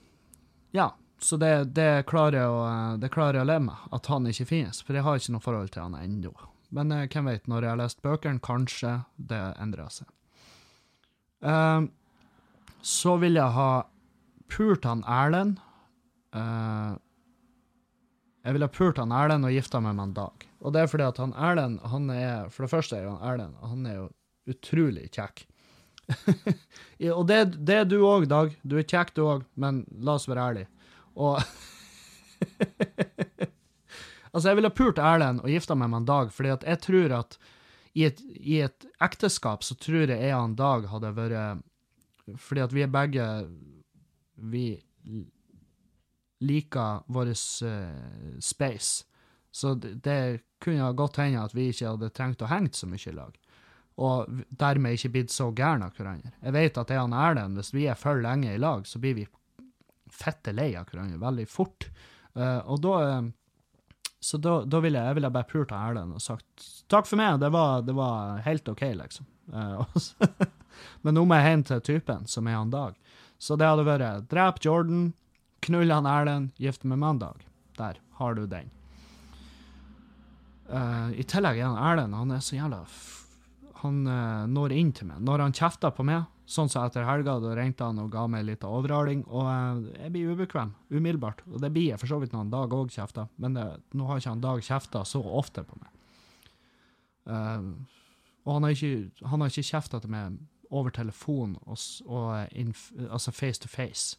ja. 0.72 0.94
Så 1.20 1.38
det, 1.40 1.72
det, 1.72 2.04
klarer 2.06 2.52
å, 2.52 2.64
det 3.00 3.08
klarer 3.14 3.40
jeg 3.40 3.46
å 3.46 3.48
leve 3.48 3.64
med, 3.70 3.84
at 3.96 4.08
han 4.12 4.26
ikke 4.28 4.46
finnes. 4.50 4.82
For 4.84 4.92
jeg 4.92 5.06
har 5.06 5.16
ikke 5.16 5.32
noe 5.32 5.44
forhold 5.46 5.70
til 5.72 5.86
han 5.86 5.96
ennå. 5.96 6.34
Men 6.74 6.92
eh, 6.92 7.08
hvem 7.08 7.30
vet, 7.30 7.50
når 7.50 7.66
jeg 7.66 7.74
har 7.74 7.82
lest 7.82 8.02
bøkene, 8.06 8.42
kanskje 8.44 8.98
det 9.18 9.42
endrer 9.62 9.92
seg. 9.94 10.10
Eh, 11.46 11.86
så 12.84 13.16
vil 13.22 13.40
jeg 13.40 13.56
ha 13.58 13.72
pult 14.52 14.88
han 14.88 15.06
Erlend. 15.10 15.62
Eh, 16.36 16.92
jeg 18.44 18.58
ville 18.58 18.68
ha 18.68 18.76
pult 18.76 19.00
han 19.00 19.16
Erlend 19.16 19.48
og 19.48 19.56
gifta 19.56 19.82
meg 19.84 19.96
med 20.00 20.10
en 20.10 20.18
Dag. 20.18 20.46
Og 20.64 20.76
det 20.76 20.84
er 20.84 20.92
fordi 20.92 21.08
at 21.08 21.22
han 21.22 21.38
Erlend, 21.38 21.80
han 21.94 22.12
er 22.12 22.52
For 22.52 22.66
det 22.66 22.74
første 22.74 22.98
er 22.98 23.08
jo 23.08 23.16
han 23.16 23.26
Erlend, 23.32 23.58
han 23.64 23.88
er 23.88 24.00
jo 24.02 24.10
utrolig 24.52 25.08
kjekk. 25.14 25.46
og 27.18 27.24
det, 27.30 27.38
det, 27.64 27.78
er 27.78 27.88
du 27.88 28.02
òg, 28.04 28.28
Dag. 28.32 28.52
Du 28.64 28.76
er 28.80 28.88
kjekk, 28.88 29.14
du 29.16 29.24
òg, 29.28 29.46
men 29.56 29.84
la 30.04 30.18
oss 30.18 30.28
være 30.28 30.48
ærlige. 30.50 30.70
Og 31.16 31.40
Altså, 34.34 34.50
jeg 34.50 34.58
ville 34.58 34.74
pult 34.74 35.02
Erlend 35.02 35.44
og 35.44 35.52
gifta 35.52 35.78
meg 35.78 35.92
med 35.92 36.04
en 36.04 36.10
Dag, 36.10 36.32
fordi 36.34 36.54
at 36.54 36.66
jeg 36.66 36.82
tror 36.88 37.14
at 37.20 37.38
i 37.94 38.08
et, 38.08 38.24
i 38.42 38.58
et, 38.66 38.88
ekteskap 39.06 39.62
så 39.62 39.78
tror 39.78 40.08
jeg 40.10 40.18
jeg 40.18 40.34
og 40.34 40.48
en 40.48 40.58
Dag 40.58 40.88
hadde 40.90 41.14
vært 41.14 41.62
Fordi 42.42 42.64
at 42.64 42.74
vi 42.74 42.82
er 42.82 42.90
begge 42.90 43.28
Vi 44.42 44.66
liker 46.44 47.04
vår 47.08 47.30
uh, 47.30 48.40
space. 48.44 49.06
Så 49.52 49.76
det, 49.80 49.94
det 50.04 50.42
kunne 50.60 50.90
godt 50.98 51.22
hende 51.22 51.44
at 51.44 51.54
vi 51.56 51.70
ikke 51.72 51.94
hadde 51.94 52.10
trengt 52.12 52.42
å 52.44 52.50
henge 52.52 52.74
så 52.76 52.90
mye 52.90 53.08
i 53.08 53.16
lag. 53.16 53.38
Og 54.04 54.42
dermed 54.50 54.98
ikke 54.98 55.12
blitt 55.14 55.32
så 55.32 55.52
gærne 55.56 55.88
av 55.88 55.96
hverandre. 55.96 56.34
Jeg 56.42 56.56
vet 56.56 56.80
at 56.82 56.92
jeg 56.92 57.00
og 57.00 57.16
Erlend, 57.16 57.60
hvis 57.60 57.72
vi 57.76 57.86
er 57.88 58.00
for 58.00 58.20
lenge 58.20 58.52
i 58.52 58.60
lag, 58.60 58.84
så 58.90 59.00
blir 59.00 59.16
vi 59.22 59.28
fette 60.12 60.52
lei 60.52 60.74
av 60.76 60.90
hverandre 60.90 61.22
veldig 61.22 61.48
fort. 61.48 61.88
Uh, 62.34 62.60
og 62.74 62.82
da 62.84 62.98
uh, 63.22 63.32
så 64.24 64.40
da, 64.40 64.62
da 64.64 64.80
ville 64.80 65.00
jeg, 65.00 65.12
jeg 65.12 65.18
ville 65.18 65.32
bare 65.36 65.50
pult 65.50 65.72
Erlend 65.76 66.16
og 66.16 66.24
sagt 66.24 66.68
takk 66.92 67.08
for 67.10 67.20
meg, 67.20 67.42
det 67.42 67.50
var, 67.52 67.82
det 67.84 67.96
var 67.98 68.40
helt 68.48 68.70
OK, 68.72 68.88
liksom. 69.04 69.30
Uh, 69.54 69.84
Men 71.04 71.18
nå 71.18 71.26
må 71.28 71.36
jeg 71.36 71.50
hjem 71.50 71.64
til 71.68 71.82
typen, 71.84 72.24
som 72.32 72.48
er 72.48 72.56
han 72.56 72.70
Dag. 72.72 72.96
Så 73.36 73.58
det 73.60 73.68
hadde 73.68 73.84
vært 73.84 74.30
drep 74.32 74.62
Jordan, 74.64 75.10
knull 75.68 75.92
han 75.92 76.08
Erlend, 76.08 76.54
gifte 76.56 76.88
meg 76.88 77.02
med 77.02 77.10
han 77.10 77.20
Dag. 77.26 77.44
Der 77.76 78.00
har 78.22 78.38
du 78.40 78.46
den. 78.48 78.72
Uh, 80.72 81.12
I 81.12 81.28
tillegg 81.28 81.60
er 81.60 81.68
han 81.68 81.82
Erlend, 81.92 82.16
han 82.16 82.32
er 82.32 82.40
så 82.40 82.56
jævla 82.56 82.86
Han 83.84 84.00
uh, 84.08 84.48
når 84.48 84.78
inn 84.80 84.96
til 84.96 85.12
meg. 85.12 85.20
Når 85.28 85.44
han 85.44 85.58
kjefter 85.60 85.92
på 85.92 86.08
meg, 86.08 86.24
Sånn 86.44 86.68
som 86.68 86.84
etter 86.84 87.06
helga, 87.08 87.38
da 87.40 87.54
ringte 87.56 87.86
han 87.88 88.02
og 88.04 88.10
ga 88.12 88.26
meg 88.28 88.44
litt 88.44 88.66
overhaling, 88.68 89.22
og 89.32 89.48
eh, 89.48 90.02
jeg 90.04 90.12
blir 90.12 90.34
ubekvem 90.36 90.74
umiddelbart. 90.92 91.44
Og 91.48 91.62
det 91.64 91.72
blir 91.72 91.94
jeg 91.94 92.02
for 92.02 92.12
så 92.12 92.20
vidt 92.20 92.36
når 92.36 92.50
Dag 92.52 92.76
òg 92.76 92.92
kjefter, 92.92 93.30
men 93.40 93.56
det, 93.56 93.68
nå 93.96 94.08
har 94.10 94.20
ikke 94.20 94.34
han 94.34 94.44
Dag 94.44 94.64
kjefta 94.66 95.06
så 95.08 95.24
ofte 95.24 95.64
på 95.68 95.80
meg. 95.80 95.92
Uh, 97.24 97.72
og 98.44 98.58
han 98.58 98.66
har 98.68 98.76
ikke, 98.76 99.28
han 99.32 99.40
har 99.40 99.54
ikke 99.54 99.70
kjefta 99.70 100.02
til 100.04 100.12
meg 100.12 100.36
over 100.74 100.92
telefon, 100.92 101.56
og, 101.64 101.80
og 102.12 102.58
in, 102.60 102.74
altså 103.08 103.32
face 103.32 103.64
to 103.64 103.72
face. 103.72 104.18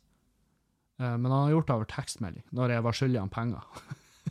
Uh, 0.96 1.18
men 1.18 1.28
han 1.28 1.42
har 1.42 1.56
gjort 1.58 1.68
det 1.68 1.76
over 1.76 1.90
tekstmelding, 1.92 2.44
når 2.56 2.78
jeg 2.78 2.86
var 2.86 2.96
skyldig 2.96 3.20
han 3.20 3.34
penger. 3.34 3.84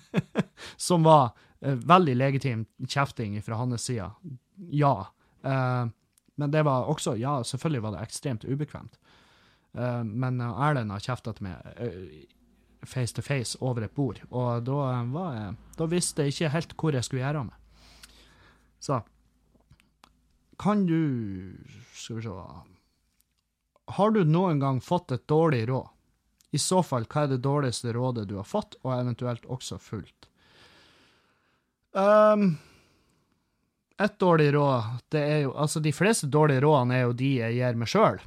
Som 0.90 1.06
var 1.06 1.36
uh, 1.62 1.76
veldig 1.78 2.18
legitim 2.18 2.66
kjefting 2.88 3.38
fra 3.46 3.62
hans 3.62 3.86
side. 3.86 4.10
Ja. 4.74 4.96
Uh, 5.46 5.94
men 6.36 6.52
det 6.52 6.64
var 6.66 6.90
også 6.90 7.16
Ja, 7.20 7.42
selvfølgelig 7.46 7.84
var 7.84 7.96
det 7.96 8.04
ekstremt 8.08 8.46
ubekvemt. 8.46 9.00
Uh, 9.74 10.04
men 10.04 10.42
Erlend 10.42 10.94
har 10.94 11.04
kjefta 11.04 11.34
til 11.34 11.48
meg 11.50 11.82
uh, 11.82 12.86
face 12.86 13.16
to 13.16 13.22
face 13.22 13.58
over 13.62 13.86
et 13.86 13.96
bord, 13.96 14.20
og 14.30 14.66
da, 14.68 14.78
var 15.14 15.36
jeg, 15.38 15.56
da 15.80 15.88
visste 15.90 16.24
jeg 16.24 16.34
ikke 16.34 16.54
helt 16.54 16.76
hvor 16.78 16.98
jeg 16.98 17.08
skulle 17.08 17.24
gjøre 17.24 17.44
av 17.44 17.50
meg. 17.50 17.60
Så 18.84 19.02
Kan 20.60 20.86
du 20.86 21.56
Skal 21.96 22.18
vi 22.18 22.22
se 22.26 22.34
Har 23.96 24.12
du 24.12 24.24
noen 24.24 24.60
gang 24.60 24.82
fått 24.84 25.12
et 25.12 25.28
dårlig 25.28 25.68
råd? 25.70 25.88
I 26.54 26.60
så 26.62 26.84
fall, 26.86 27.08
hva 27.10 27.24
er 27.24 27.32
det 27.32 27.42
dårligste 27.42 27.94
rådet 27.96 28.28
du 28.30 28.36
har 28.38 28.46
fått, 28.46 28.76
og 28.84 28.94
eventuelt 28.94 29.46
også 29.50 29.80
fulgt? 29.82 30.28
Um, 31.98 32.60
et 34.02 34.20
dårlig 34.20 34.54
råd, 34.54 34.84
det 35.14 35.22
er 35.22 35.42
jo 35.46 35.54
Altså, 35.54 35.80
de 35.80 35.94
fleste 35.94 36.28
dårlige 36.28 36.64
rådene 36.66 36.98
er 36.98 37.06
jo 37.06 37.14
de 37.18 37.30
jeg 37.38 37.58
gir 37.60 37.78
meg 37.78 37.92
sjøl. 37.92 38.22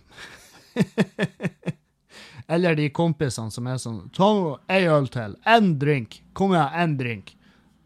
Eller 2.55 2.77
de 2.79 2.87
kompisene 2.95 3.51
som 3.51 3.67
er 3.67 3.81
sånn 3.83 4.05
Ta 4.14 4.29
ei 4.71 4.87
øl 4.87 5.09
til. 5.11 5.35
Én 5.51 5.75
drink. 5.81 6.21
Kom 6.37 6.55
igjen, 6.55 6.79
én 6.83 6.97
drink. 7.01 7.35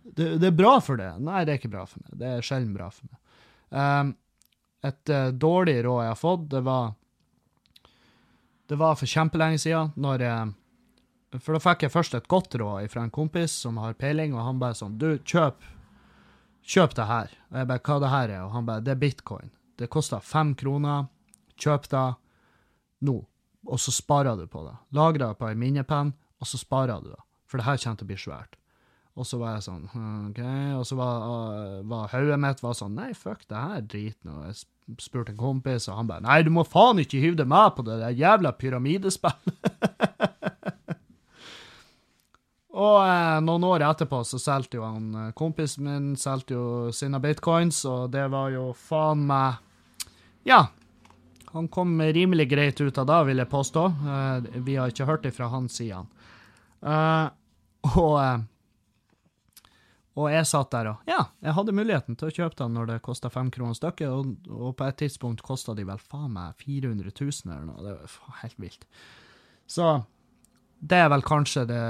Det, 0.02 0.36
det, 0.36 0.50
er 0.50 0.56
bra 0.56 0.74
for 0.84 1.00
det. 1.00 1.14
Nei, 1.24 1.44
det 1.46 1.54
er 1.54 1.60
ikke 1.62 1.72
bra 1.72 1.86
for 1.88 2.02
meg. 2.04 2.12
Det 2.20 2.32
er 2.34 2.44
sjelden 2.44 2.74
bra 2.76 2.90
for 2.92 3.08
meg. 3.08 3.18
Um, 3.70 4.14
et 4.84 5.12
uh, 5.12 5.28
dårlig 5.32 5.78
råd 5.86 6.02
jeg 6.04 6.12
har 6.12 6.18
fått, 6.18 6.48
det 6.50 6.64
var 6.66 6.94
Det 8.68 8.78
var 8.78 8.96
for 8.98 9.06
kjempelenge 9.06 9.58
siden, 9.62 9.92
når 9.94 10.24
jeg 10.24 11.40
For 11.44 11.54
da 11.54 11.60
fikk 11.62 11.84
jeg 11.84 11.94
først 11.94 12.16
et 12.18 12.28
godt 12.28 12.56
råd 12.58 12.90
fra 12.90 13.04
en 13.04 13.12
kompis 13.14 13.54
som 13.64 13.78
har 13.78 13.94
peiling, 13.94 14.34
og 14.34 14.44
han 14.44 14.58
bare 14.58 14.74
sånn 14.74 14.98
Du, 14.98 15.12
kjøp 15.24 15.62
Kjøp 16.66 16.94
det 16.96 17.06
her. 17.08 17.32
Og 17.50 17.58
jeg 17.60 17.70
bare 17.70 17.84
Hva 17.86 17.98
det 18.00 18.12
her 18.12 18.28
er? 18.28 18.44
Og 18.44 18.52
han 18.54 18.66
bare 18.68 18.84
Det 18.84 18.94
er 18.94 19.00
bitcoin. 19.00 19.50
Det 19.78 19.90
koster 19.90 20.20
fem 20.20 20.54
kroner. 20.54 21.08
Kjøp 21.60 21.88
det 21.90 22.06
nå. 23.06 23.18
Og 23.66 23.80
så 23.80 23.92
sparer 23.92 24.36
du 24.36 24.46
på 24.46 24.64
det. 24.64 24.76
Lagrer 24.96 25.26
det 25.26 25.38
på 25.38 25.48
ei 25.48 25.58
minnepenn, 25.58 26.14
og 26.40 26.48
så 26.48 26.58
sparer 26.60 27.00
du 27.00 27.10
det. 27.12 27.20
For 27.48 27.60
det 27.60 27.66
her 27.66 27.80
kommer 27.82 28.00
til 28.00 28.06
å 28.06 28.10
bli 28.10 28.18
svært. 28.20 28.56
Og 29.18 29.26
så 29.26 29.40
var 29.40 29.56
jeg 29.56 29.66
sånn 29.66 29.88
OK. 30.30 30.40
Og 30.78 30.84
så 30.88 30.96
var, 30.96 31.24
uh, 31.26 31.80
var 31.90 32.12
hodet 32.14 32.38
mitt 32.40 32.62
var 32.62 32.76
sånn 32.78 32.94
Nei, 32.96 33.10
fuck 33.18 33.42
det 33.50 33.58
her 33.58 33.82
driten. 33.84 34.30
Og 34.32 34.46
jeg 34.48 35.00
spurte 35.02 35.34
en 35.34 35.40
kompis, 35.40 35.88
og 35.90 35.98
han 35.98 36.08
bare 36.08 36.24
Nei, 36.24 36.40
du 36.46 36.52
må 36.54 36.64
faen 36.64 37.02
ikke 37.02 37.20
hive 37.20 37.40
deg 37.42 37.50
med 37.50 37.74
på 37.76 37.84
det 37.88 37.98
der 38.00 38.16
jævla 38.16 38.54
pyramidespillet. 38.56 39.58
og 42.80 42.98
eh, 43.04 43.38
noen 43.44 43.66
år 43.68 43.84
etterpå 43.90 44.22
så 44.24 44.40
solgte 44.40 44.78
jo 44.78 44.86
han 44.86 45.08
eh, 45.14 45.32
kompisen 45.36 45.86
min 45.86 46.10
selgte 46.20 46.56
jo 46.56 46.66
sine 46.96 47.20
bitcoins, 47.22 47.82
og 47.88 48.12
det 48.14 48.26
var 48.32 48.52
jo 48.54 48.70
faen 48.76 49.26
meg 49.30 49.60
Ja. 50.48 50.66
Han 51.50 51.66
kom 51.68 51.98
rimelig 51.98 52.46
greit 52.52 52.78
ut 52.80 52.98
av 53.02 53.08
det, 53.08 53.18
vil 53.26 53.42
jeg 53.42 53.50
påstå. 53.50 53.82
Eh, 54.14 54.60
vi 54.62 54.76
har 54.78 54.92
ikke 54.92 55.08
hørt 55.08 55.24
det 55.26 55.34
fra 55.34 55.50
hans 55.50 55.80
side. 55.80 56.04
Uh, 56.80 57.28
og 57.98 58.14
uh, 58.16 58.38
og 60.18 60.26
jeg 60.32 60.46
satt 60.48 60.72
der 60.74 60.88
og 60.90 61.10
Ja, 61.10 61.20
jeg 61.44 61.54
hadde 61.56 61.74
muligheten 61.76 62.16
til 62.18 62.30
å 62.30 62.34
kjøpe 62.34 62.58
den 62.58 62.74
når 62.74 62.88
det 62.90 63.02
kosta 63.06 63.30
fem 63.32 63.50
kroner 63.54 63.76
stykket, 63.78 64.08
og, 64.10 64.48
og, 64.50 64.72
på 64.78 64.86
et 64.88 64.98
tidspunkt 65.00 65.44
kosta 65.46 65.74
de 65.78 65.86
vel 65.86 66.00
faen 66.02 66.32
meg 66.34 66.56
400 66.64 67.12
000 67.12 67.52
eller 67.54 67.68
noe. 67.68 67.84
Det 67.84 67.94
var 68.00 68.40
helt 68.42 68.58
vilt. 68.60 68.88
Så 69.70 69.92
det 70.80 70.98
er 70.98 71.12
vel 71.12 71.24
kanskje 71.26 71.66
det 71.68 71.84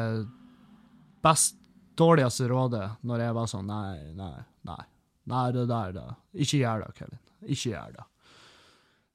best 1.24 1.56
dårligste 2.00 2.48
rådet 2.50 2.86
når 3.06 3.24
jeg 3.26 3.36
var 3.36 3.50
sånn 3.50 3.68
Nei, 3.68 4.12
nei, 4.16 4.36
nei. 4.68 4.82
Nei, 5.30 5.46
det 5.54 5.66
der, 5.70 5.92
da. 5.94 6.06
Ikke 6.32 6.58
gjør 6.62 6.84
det, 6.84 6.92
Kevin. 6.96 7.20
Ikke 7.44 7.74
gjør 7.74 7.96
det. 7.98 8.04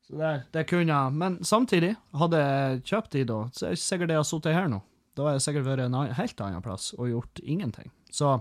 Så 0.06 0.20
det, 0.20 0.34
det 0.54 0.64
kunne 0.70 0.94
jeg. 0.94 1.16
Men 1.18 1.38
samtidig, 1.44 1.96
hadde 2.16 2.42
jeg 2.42 2.84
kjøpt 2.92 3.16
de 3.18 3.24
da, 3.32 3.40
så 3.52 3.68
er 3.68 3.74
det 3.76 3.82
sikkert 3.82 4.14
jeg 4.14 4.22
har 4.22 4.28
sittet 4.30 4.56
her 4.56 4.70
nå. 4.72 4.80
Da 5.18 5.26
har 5.26 5.38
jeg 5.38 5.46
sikkert 5.48 5.68
vært 5.68 5.86
en 5.88 5.98
helt 6.20 6.44
annen 6.46 6.64
plass 6.64 6.92
og 6.96 7.10
gjort 7.10 7.42
ingenting. 7.44 7.90
Så 8.14 8.38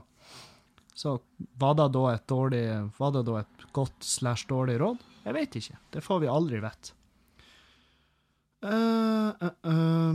så 0.95 1.17
var 1.59 1.75
det 1.75 1.89
da 1.91 2.05
et 2.13 2.27
dårlig 2.31 2.67
Var 2.99 3.15
det 3.17 3.23
da 3.27 3.41
et 3.41 3.65
godt 3.75 4.05
slash 4.07 4.47
dårlig 4.47 4.79
råd? 4.79 5.01
Jeg 5.25 5.35
vet 5.35 5.57
ikke. 5.59 5.79
Det 5.91 6.05
får 6.05 6.21
vi 6.23 6.29
aldri 6.31 6.61
vite. 6.63 6.95
Uh, 8.65 9.33
uh, 9.43 9.51
uh. 9.67 10.15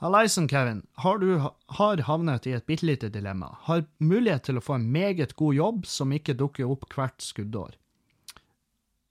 Hallaisen, 0.00 0.48
Kevin. 0.48 0.86
Har 0.92 1.18
du 1.18 1.42
har 1.66 1.98
havnet 2.08 2.46
i 2.46 2.54
et 2.56 2.64
bitte 2.66 2.86
lite 2.86 3.08
dilemma. 3.12 3.50
Har 3.66 3.82
mulighet 3.98 4.46
til 4.48 4.56
å 4.56 4.62
få 4.64 4.78
en 4.78 4.86
meget 4.92 5.34
god 5.36 5.54
jobb 5.54 5.82
som 5.86 6.14
ikke 6.16 6.38
dukker 6.40 6.70
opp 6.72 6.86
hvert 6.94 7.20
skuddår. 7.20 7.74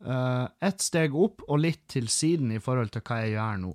Uh, 0.02 0.48
Ett 0.66 0.82
steg 0.82 1.14
opp 1.14 1.44
og 1.46 1.60
litt 1.62 1.84
til 1.94 2.08
siden 2.10 2.50
i 2.56 2.58
forhold 2.58 2.90
til 2.96 3.04
hva 3.06 3.20
jeg 3.22 3.36
gjør 3.36 3.60
nå. 3.62 3.74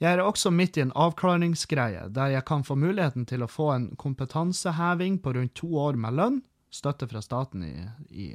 Jeg 0.00 0.16
er 0.16 0.22
også 0.24 0.48
midt 0.50 0.78
i 0.80 0.84
en 0.86 0.94
avklaringsgreie, 0.96 2.06
der 2.16 2.32
jeg 2.32 2.46
kan 2.48 2.64
få 2.64 2.78
muligheten 2.80 3.28
til 3.28 3.44
å 3.44 3.50
få 3.50 3.68
en 3.74 3.86
kompetanseheving 4.00 5.18
på 5.20 5.34
rundt 5.36 5.54
to 5.60 5.68
år 5.76 6.00
med 6.00 6.16
lønn, 6.16 6.40
støtte 6.72 7.04
fra 7.10 7.20
staten 7.20 7.66
i, 7.68 7.74
i 8.08 8.30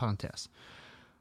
parentes, 0.00 0.48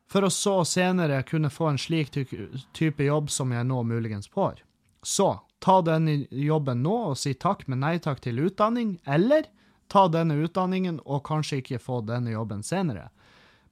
for 0.07 0.23
å 0.23 0.32
så 0.32 0.55
senere 0.63 1.19
kunne 1.28 1.51
få 1.51 1.73
en 1.73 1.82
slik 1.84 2.15
type 2.15 3.11
jobb 3.11 3.28
som 3.28 3.51
jeg 3.51 3.67
nå 3.67 3.84
muligens 3.91 4.32
får. 4.32 4.63
Så, 5.05 5.39
ta 5.59 5.81
denne 5.81 6.25
jobben 6.31 6.83
nå 6.85 6.95
og 7.11 7.17
si 7.19 7.33
takk, 7.33 7.65
men 7.67 7.81
nei 7.83 7.97
takk 8.03 8.21
til 8.23 8.39
utdanning, 8.45 8.97
eller 9.05 9.49
ta 9.91 10.07
denne 10.11 10.37
utdanningen 10.43 10.99
og 11.05 11.25
kanskje 11.27 11.61
ikke 11.61 11.81
få 11.81 12.01
denne 12.05 12.33
jobben 12.33 12.63
senere. 12.65 13.09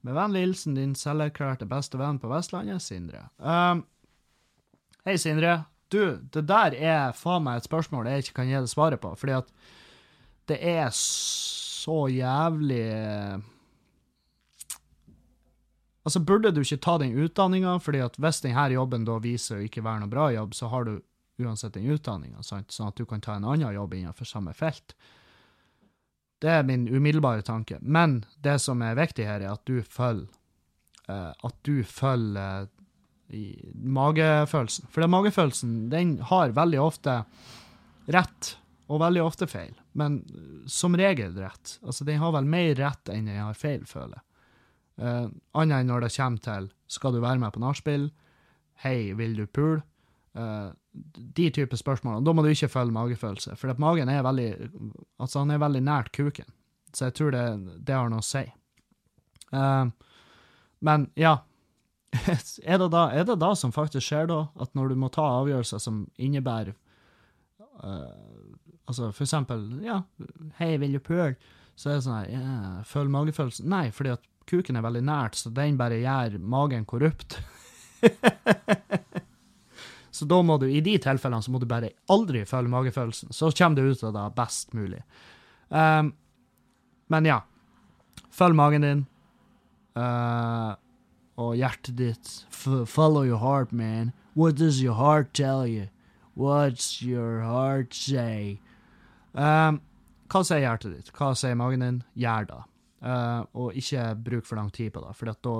Med 0.05 0.15
vennlig 0.17 0.45
hilsen 0.45 0.77
din 0.77 0.93
selverklærte 0.97 1.67
beste 1.69 1.97
venn 1.97 2.19
på 2.21 2.29
Vestlandet, 2.29 2.83
Sindre. 2.85 3.27
Um, 3.41 3.83
Hei, 5.05 5.17
Sindre. 5.21 5.63
Du, 5.93 6.17
det 6.33 6.45
der 6.49 6.75
er 6.77 7.17
faen 7.17 7.43
meg 7.45 7.59
et 7.59 7.67
spørsmål 7.67 8.07
jeg 8.09 8.23
ikke 8.23 8.39
kan 8.39 8.47
gi 8.49 8.55
deg 8.57 8.69
svaret 8.71 9.01
på, 9.01 9.11
fordi 9.17 9.35
at 9.37 9.51
det 10.49 10.57
er 10.61 10.89
så 10.93 12.05
jævlig 12.09 12.85
Altså, 16.05 16.19
burde 16.21 16.51
du 16.53 16.59
ikke 16.61 16.77
ta 16.85 16.99
den 17.01 17.15
utdanninga, 17.17 17.79
fordi 17.81 18.03
at 18.05 18.17
hvis 18.21 18.43
denne 18.43 18.67
jobben 18.75 19.07
da 19.07 19.17
viser 19.21 19.57
å 19.57 19.63
ikke 19.65 19.81
være 19.81 20.03
noe 20.03 20.11
bra 20.11 20.27
jobb, 20.35 20.53
så 20.53 20.69
har 20.69 20.85
du 20.85 20.99
uansett 21.41 21.75
den 21.75 21.89
utdanninga, 21.91 22.43
sånn 22.43 22.65
at 22.87 22.97
du 22.97 23.05
kan 23.09 23.23
ta 23.23 23.35
en 23.35 23.47
annen 23.47 23.75
jobb 23.75 23.93
innenfor 23.97 24.27
samme 24.29 24.53
felt. 24.55 24.95
Det 26.43 26.51
er 26.51 26.67
min 26.67 26.87
umiddelbare 26.87 27.43
tanke. 27.45 27.79
Men 27.81 28.23
det 28.43 28.59
som 28.63 28.81
er 28.85 28.97
viktig 28.99 29.27
her, 29.27 29.41
er 29.43 29.55
at 29.55 29.63
du 29.67 29.79
følger 29.81 30.27
uh, 31.09 31.31
At 31.45 31.55
du 31.63 31.83
følger 31.83 32.67
uh, 32.67 33.71
magefølelsen. 33.73 34.89
For 34.91 35.01
den 35.01 35.13
magefølelsen 35.13 35.73
den 35.89 36.19
har 36.29 36.53
veldig 36.55 36.81
ofte 36.81 37.23
rett, 38.11 38.55
og 38.85 39.01
veldig 39.01 39.23
ofte 39.23 39.47
feil. 39.49 39.73
Men 39.97 40.19
som 40.69 40.93
regel 40.97 41.33
rett. 41.39 41.79
Altså, 41.81 42.05
den 42.05 42.19
har 42.21 42.35
vel 42.35 42.45
mer 42.45 42.75
rett 42.77 43.09
enn 43.09 43.31
den 43.31 43.41
har 43.41 43.57
feil, 43.57 43.85
føler 43.89 44.19
jeg. 44.19 44.25
Uh, 44.95 45.27
Annet 45.59 45.81
enn 45.81 45.89
når 45.91 46.05
det 46.05 46.13
kommer 46.15 46.43
til 46.43 46.69
skal 46.87 47.15
du 47.15 47.19
være 47.19 47.41
med 47.41 47.51
på 47.51 47.59
nachspiel, 47.63 48.05
hei, 48.85 49.11
vil 49.17 49.33
du 49.35 49.45
pule? 49.47 49.81
Uh, 50.37 50.71
de 51.15 51.49
type 51.51 51.77
spørsmål. 51.77 52.23
Da 52.23 52.33
må 52.33 52.43
du 52.43 52.51
ikke 52.51 52.71
følge 52.71 52.95
magefølelse, 52.95 53.55
for 53.59 53.73
at 53.73 53.81
magen 53.81 54.09
er 54.11 54.23
veldig 54.25 54.49
altså 55.19 55.43
han 55.43 55.51
er 55.51 55.63
veldig 55.63 55.81
nært 55.83 56.11
kuken. 56.15 56.47
Så 56.95 57.09
jeg 57.09 57.17
tror 57.17 57.35
det, 57.35 57.43
det 57.87 57.95
har 57.95 58.11
noe 58.11 58.23
å 58.23 58.25
si. 58.25 58.45
Uh, 59.51 59.91
men 60.85 61.09
ja, 61.19 61.37
er 62.63 62.79
det, 62.79 62.89
da, 62.93 63.09
er 63.11 63.27
det 63.27 63.39
da 63.41 63.51
som 63.59 63.73
faktisk 63.75 64.07
skjer, 64.07 64.29
da? 64.31 64.45
At 64.61 64.71
når 64.77 64.93
du 64.93 64.99
må 65.03 65.11
ta 65.13 65.25
avgjørelser 65.41 65.81
som 65.83 66.05
innebærer 66.15 66.75
uh, 67.83 68.11
Altså 68.85 69.09
for 69.09 69.25
eksempel, 69.25 69.63
ja, 69.81 70.03
hei, 70.59 70.75
vil 70.77 70.93
du 70.93 70.99
pule? 71.01 71.33
Så 71.73 71.89
er 71.89 71.97
det 71.97 72.03
sånn 72.05 72.19
her, 72.19 72.27
ja, 72.29 72.83
følg 72.85 73.09
magefølelsen. 73.09 73.65
Nei, 73.71 73.87
fordi 73.89 74.11
at 74.13 74.27
kuken 74.45 74.77
er 74.77 74.85
veldig 74.85 75.01
nært, 75.07 75.39
så 75.39 75.49
den 75.49 75.79
bare 75.79 75.97
gjør 76.03 76.37
magen 76.53 76.85
korrupt. 76.85 77.39
så 80.15 80.25
da 80.29 80.37
må 80.45 80.55
du, 80.61 80.69
i 80.71 80.79
de 80.83 80.95
tilfellene, 81.01 81.43
så 81.43 81.51
må 81.51 81.59
du 81.59 81.67
bare 81.67 81.91
aldri 82.11 82.45
følge 82.47 82.71
magefølelsen. 82.71 83.33
Så 83.35 83.51
kommer 83.51 83.81
du 83.81 83.91
ut 83.91 84.03
av 84.07 84.13
det 84.15 84.29
best 84.37 84.71
mulig. 84.77 85.01
Um, 85.67 86.13
men 87.11 87.27
ja, 87.27 87.41
følg 88.31 88.55
magen 88.55 88.85
din. 88.85 89.01
Uh, 89.95 90.75
og 91.35 91.57
hjertet 91.59 91.97
ditt. 91.99 92.45
follow 92.87 93.23
your 93.23 93.39
heart, 93.39 93.73
man. 93.73 94.13
What 94.35 94.55
does 94.55 94.81
your 94.81 94.95
heart 94.95 95.33
tell 95.33 95.67
you? 95.67 95.89
What's 96.35 97.01
your 97.01 97.41
heart 97.41 97.93
say? 97.93 98.59
Um, 99.33 99.81
hva 100.31 100.43
sier 100.43 100.63
hjertet 100.63 100.95
ditt? 100.95 101.11
Hva 101.15 101.33
sier 101.35 101.55
magen 101.59 101.83
din? 101.83 101.99
Gjør 102.15 102.47
det. 102.49 102.61
Uh, 103.05 103.45
og 103.53 103.75
ikke 103.77 104.01
bruk 104.17 104.47
for 104.47 104.57
lang 104.57 104.71
tid 104.73 104.89
på 104.95 105.03
det, 105.03 105.11
for 105.13 105.29
da 105.29 105.51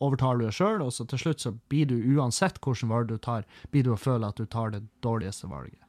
overtar 0.00 0.38
du 0.38 0.46
deg 0.46 0.54
sjøl, 0.56 0.80
og 0.80 0.88
så 0.96 1.04
til 1.04 1.20
slutt 1.20 1.42
så 1.42 1.50
blir 1.68 1.90
du 1.90 1.98
uansett 2.14 2.56
hvilket 2.64 2.88
valg 2.88 3.10
du 3.10 3.18
tar, 3.20 3.44
blir 3.74 3.84
du 3.84 3.90
å 3.92 4.00
føle 4.00 4.30
at 4.32 4.40
du 4.40 4.46
tar 4.48 4.72
det 4.72 4.80
dårligste 5.04 5.50
valget. 5.50 5.82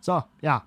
Så, 0.00 0.22
ja. 0.40 0.62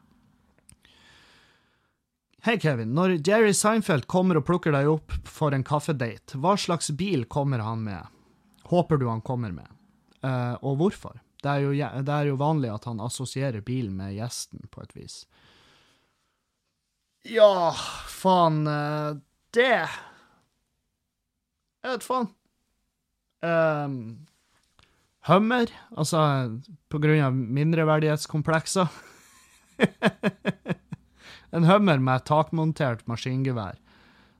Hei, 2.45 2.59
Kevin. 2.61 2.93
Når 2.93 3.15
Jerry 3.25 3.55
Seinfeld 3.57 4.05
kommer 4.09 4.37
og 4.37 4.45
plukker 4.45 4.73
deg 4.75 4.91
opp 4.91 5.17
for 5.25 5.53
en 5.53 5.65
kaffedate, 5.65 6.37
hva 6.37 6.53
slags 6.61 6.93
bil 6.97 7.25
kommer 7.25 7.65
han 7.65 7.81
med? 7.85 8.05
Håper 8.69 9.01
du 9.01 9.07
han 9.09 9.25
kommer 9.25 9.53
med? 9.55 9.69
Uh, 10.21 10.61
og 10.61 10.77
hvorfor? 10.77 11.17
Det 11.41 11.49
er, 11.49 11.65
jo, 11.65 11.73
det 11.73 12.13
er, 12.13 12.29
jo, 12.29 12.37
vanlig 12.37 12.69
at 12.69 12.85
han 12.85 13.01
assosierer 13.01 13.65
bilen 13.65 13.97
med 13.97 14.13
gjesten, 14.13 14.61
på 14.69 14.85
et 14.85 14.93
vis. 14.93 15.17
Ja, 17.25 17.73
faen 18.09 18.61
uh, 18.69 19.17
Det 19.51 19.67
Jeg 21.81 21.89
vet 21.89 22.05
faen. 22.05 22.27
Um, 23.41 24.27
Hummer, 25.27 25.71
altså 25.97 26.21
på 26.89 26.99
grunn 27.01 27.23
av 27.25 27.35
mindreverdighetskomplekser. 27.35 28.87
En 31.51 31.65
Hummer 31.67 31.99
med 31.99 32.23
takmontert 32.23 33.01
maskingevær. 33.11 33.75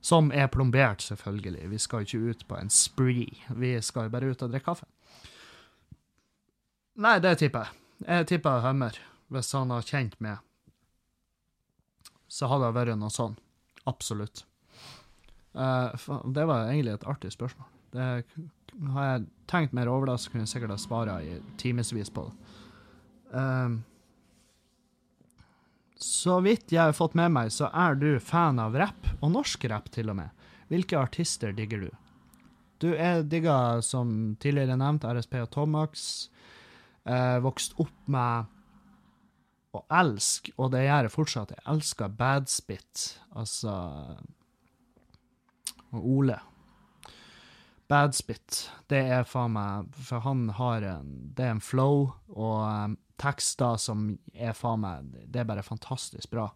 Som 0.01 0.31
er 0.31 0.47
plombert, 0.47 1.03
selvfølgelig. 1.03 1.65
Vi 1.69 1.77
skal 1.77 2.05
ikke 2.05 2.21
ut 2.31 2.45
på 2.47 2.55
en 2.57 2.71
spree. 2.71 3.35
Vi 3.51 3.73
skal 3.83 4.09
bare 4.09 4.31
ut 4.31 4.41
og 4.41 4.53
drikke 4.53 4.69
kaffe. 4.69 4.87
Nei, 7.03 7.17
det 7.19 7.35
tipper 7.41 7.67
jeg. 7.67 7.81
Jeg 8.07 8.29
tipper 8.31 8.63
Hummer, 8.63 8.95
hvis 9.27 9.51
han 9.57 9.75
har 9.75 9.83
kjent 9.85 10.15
med. 10.23 10.39
Så 12.31 12.47
hadde 12.47 12.71
det 12.71 12.79
vært 12.79 12.97
noe 13.01 13.11
sånn. 13.11 13.35
Absolutt. 13.91 14.45
Uh, 15.55 15.91
det 16.31 16.47
var 16.47 16.69
egentlig 16.71 16.95
et 16.95 17.07
artig 17.11 17.31
spørsmål. 17.33 17.69
Det 17.91 18.07
har 18.95 19.07
jeg 19.07 19.23
tenkt 19.51 19.73
mer 19.75 19.91
over, 19.91 20.11
da, 20.11 20.17
så 20.17 20.31
kunne 20.31 20.45
jeg 20.45 20.53
sikkert 20.53 20.75
ha 20.75 20.79
svara 20.79 21.17
i 21.23 21.39
timevis 21.59 22.11
på 22.13 22.27
det. 22.27 22.53
Um, 23.31 23.81
så 26.01 26.39
vidt 26.41 26.71
jeg 26.73 26.81
har 26.81 26.97
fått 26.97 27.15
med 27.19 27.33
meg, 27.35 27.51
så 27.53 27.69
er 27.77 27.99
du 27.99 28.15
fan 28.23 28.59
av 28.59 28.75
rapp, 28.79 29.11
og 29.21 29.35
norsk 29.35 29.67
rapp 29.69 29.91
til 29.93 30.09
og 30.09 30.17
med. 30.17 30.47
Hvilke 30.71 30.97
artister 30.97 31.53
digger 31.53 31.85
du? 31.85 31.91
Du 32.81 32.89
er 32.95 33.21
digga, 33.21 33.81
som 33.85 34.33
tidligere 34.41 34.79
nevnt, 34.79 35.05
RSP 35.05 35.37
og 35.43 35.51
Tomax. 35.53 36.07
Eh, 37.05 37.37
vokst 37.43 37.75
opp 37.81 38.09
med 38.09 38.49
å 39.77 39.83
elske, 40.01 40.55
og 40.57 40.71
det 40.73 40.87
gjør 40.87 41.07
jeg 41.07 41.13
fortsatt, 41.13 41.53
jeg 41.53 41.65
elsker 41.75 42.15
Badspit, 42.17 43.03
altså 43.37 43.75
Og 45.91 46.07
Ole. 46.17 46.39
Badspit, 47.91 48.69
det 48.87 49.01
er 49.11 49.25
faen 49.27 49.51
meg 49.51 49.95
For 49.99 50.23
han 50.23 50.45
har 50.55 50.85
en 50.87 51.09
Det 51.35 51.43
er 51.43 51.57
en 51.57 51.63
flow 51.63 52.05
og 52.31 52.59
um, 52.63 52.93
tekster 53.19 53.75
som 53.81 54.13
er 54.31 54.55
faen 54.55 54.79
meg 54.85 55.09
Det 55.27 55.41
er 55.41 55.49
bare 55.49 55.65
fantastisk 55.65 56.31
bra. 56.31 56.47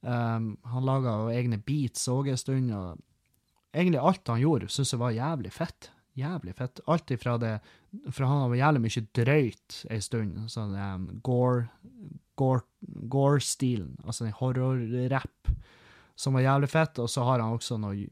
Um, 0.00 0.54
han 0.68 0.86
laga 0.86 1.18
egne 1.32 1.60
beats 1.60 2.08
òg 2.12 2.30
en 2.32 2.40
stund, 2.40 2.72
og 2.76 2.98
egentlig 3.72 4.00
alt 4.00 4.28
han 4.28 4.42
gjorde, 4.42 4.68
syns 4.72 4.92
jeg 4.92 5.00
var 5.00 5.14
jævlig 5.16 5.52
fett. 5.54 5.90
Jævlig 6.18 6.54
fett. 6.58 6.82
Alt 6.90 7.10
ifra 7.14 7.36
det 7.40 7.54
For 8.10 8.26
han 8.28 8.50
var 8.50 8.58
jævlig 8.58 8.84
mye 8.84 9.04
drøyt 9.20 9.78
ei 9.90 10.00
stund. 10.04 10.42
Sånn 10.52 10.74
um, 10.76 11.06
gore 11.24 11.68
gore-stilen, 12.34 13.94
gore 13.94 14.06
altså 14.06 14.24
den 14.26 14.34
horror-rapp, 14.40 15.50
som 16.18 16.34
var 16.34 16.42
jævlig 16.42 16.70
fett. 16.72 16.98
Og 16.98 17.10
så 17.10 17.26
har 17.26 17.42
han 17.42 17.54
også 17.54 17.78
noe 17.80 18.08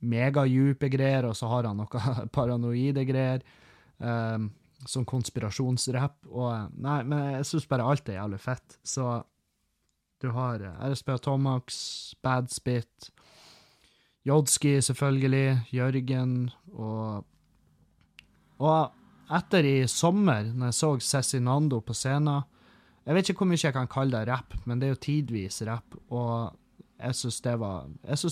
megadjupe 0.00 0.88
greier, 0.92 1.28
og 1.28 1.36
så 1.36 1.50
har 1.50 1.68
han 1.68 1.80
noe 1.82 2.04
paranoide 2.36 3.04
greier. 3.08 3.44
Um, 4.00 4.48
som 4.88 5.04
konspirasjonsrapp. 5.04 6.22
Og 6.30 6.76
Nei, 6.80 7.00
men 7.04 7.34
jeg 7.36 7.48
syns 7.50 7.68
bare 7.70 7.86
alt 7.86 8.08
er 8.08 8.20
jævlig 8.20 8.40
fett. 8.42 8.78
Så 8.86 9.06
du 10.20 10.30
har 10.36 10.60
RSP 10.60 10.84
RSP 10.92 11.10
Tomax, 11.24 11.74
Badspit, 12.22 13.10
Jodski, 14.28 14.80
selvfølgelig, 14.84 15.72
Jørgen 15.72 16.50
og 16.76 17.26
Og 18.60 18.90
etter 19.32 19.64
i 19.64 19.86
sommer, 19.88 20.50
når 20.52 20.68
jeg 20.68 20.76
så 20.76 20.88
Cezinando 21.00 21.78
på 21.80 21.94
scenen 21.96 22.42
Jeg 23.06 23.14
vet 23.14 23.30
ikke 23.30 23.38
hvor 23.38 23.48
mye 23.48 23.62
jeg 23.62 23.72
kan 23.72 23.88
kalle 23.88 24.18
det 24.18 24.28
rapp, 24.28 24.54
men 24.66 24.78
det 24.78 24.86
er 24.86 24.92
jo 24.92 25.04
tidvis 25.06 25.62
rapp, 25.64 25.96
og 26.12 26.52
jeg 27.00 27.16
syns 27.16 27.40
det, 27.42 27.54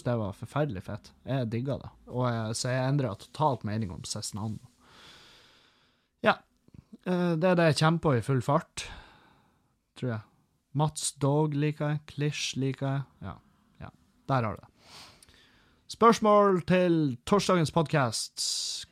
det, 0.04 0.16
var 0.20 0.36
forferdelig 0.36 0.84
fett. 0.86 1.12
Jeg 1.24 1.50
digga 1.52 1.78
det. 1.80 1.90
Og 2.12 2.26
jeg, 2.28 2.56
så 2.60 2.72
jeg 2.74 2.92
endra 2.92 3.14
totalt 3.16 3.64
mening 3.64 3.92
om 3.94 4.04
Cezinando. 4.04 4.68
Ja. 6.24 6.38
Eh, 7.04 7.34
det 7.40 7.52
er 7.52 7.58
det 7.58 7.70
jeg 7.70 7.80
kommer 7.82 8.04
på 8.04 8.16
i 8.18 8.24
full 8.24 8.42
fart, 8.44 8.86
tror 9.98 10.12
jeg. 10.16 10.24
Mats 10.78 11.12
Dog 11.16 11.56
liker 11.56 11.94
jeg. 11.94 12.02
Klisj 12.12 12.58
liker 12.60 12.90
jeg. 12.90 13.06
Ja. 13.24 13.38
ja. 13.80 13.92
Der 14.28 14.44
har 14.44 14.58
du 14.58 14.66
det. 14.66 14.72
Spørsmål 15.88 16.60
til 16.68 17.16
torsdagens 17.24 17.72
podkast. 17.72 18.42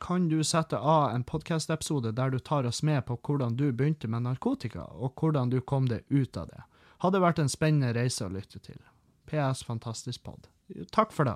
Kan 0.01 0.31
du 0.31 0.39
sette 0.41 0.79
av 0.81 1.11
en 1.13 1.23
podkastepisode 1.23 2.15
der 2.17 2.33
du 2.33 2.39
tar 2.41 2.65
oss 2.65 2.81
med 2.81 3.05
på 3.05 3.19
hvordan 3.21 3.53
du 3.55 3.69
begynte 3.69 4.09
med 4.09 4.25
narkotika, 4.25 4.89
og 4.97 5.13
hvordan 5.13 5.53
du 5.53 5.61
kom 5.61 5.85
deg 5.85 6.01
ut 6.09 6.37
av 6.41 6.49
det? 6.49 6.65
Hadde 7.05 7.21
vært 7.21 7.39
en 7.43 7.53
spennende 7.53 7.93
reise 7.93 8.25
å 8.25 8.33
lytte 8.33 8.57
til. 8.65 8.81
PS, 9.29 9.63
fantastisk 9.67 10.23
pod. 10.25 10.47
Takk 10.95 11.13
for 11.15 11.29
det. 11.29 11.35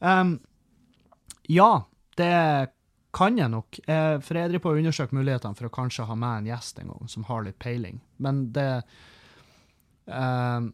Um, 0.00 0.38
ja, 1.50 1.84
det 2.18 2.32
kan 3.12 3.36
jeg 3.38 3.52
nok. 3.52 3.76
For 3.86 4.38
jeg 4.38 4.50
driver 4.50 4.62
på 4.64 4.72
å 4.72 4.78
undersøke 4.80 5.16
mulighetene 5.18 5.58
for 5.58 5.68
å 5.68 5.74
kanskje 5.74 6.06
ha 6.08 6.14
med 6.16 6.42
en 6.42 6.46
gjest 6.48 6.78
en 6.80 6.94
gang, 6.94 7.10
som 7.12 7.26
har 7.28 7.44
litt 7.44 7.58
peiling. 7.60 7.98
Men 8.16 8.46
det 8.56 8.68
um, 10.06 10.70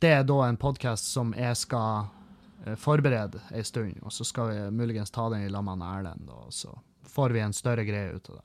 Det 0.00 0.10
er 0.10 0.24
da 0.26 0.38
en 0.46 0.58
podkast 0.60 1.10
som 1.12 1.34
jeg 1.36 1.58
skal 1.60 2.08
Eh, 2.64 2.74
forberede 2.74 3.40
ei 3.52 3.64
stund, 3.64 3.98
og 4.02 4.12
så 4.12 4.24
skal 4.24 4.48
vi 4.48 4.70
muligens 4.70 5.10
ta 5.10 5.28
den 5.28 5.44
i 5.44 5.48
lag 5.48 5.64
med 5.64 5.84
Erlend, 5.84 6.30
og 6.30 6.52
så 6.52 6.72
får 7.02 7.30
vi 7.30 7.40
en 7.40 7.52
større 7.52 7.84
greie 7.84 8.14
ut 8.14 8.30
av 8.30 8.38
det. 8.40 8.44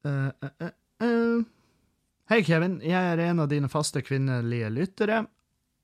Uh, 0.00 0.30
uh, 0.44 0.68
uh, 1.04 1.42
Hei, 2.30 2.42
Kevin. 2.44 2.78
Jeg 2.84 2.96
er 3.12 3.20
en 3.24 3.40
av 3.42 3.48
dine 3.50 3.68
faste 3.68 4.00
kvinnelige 4.04 4.70
lyttere. 4.72 5.24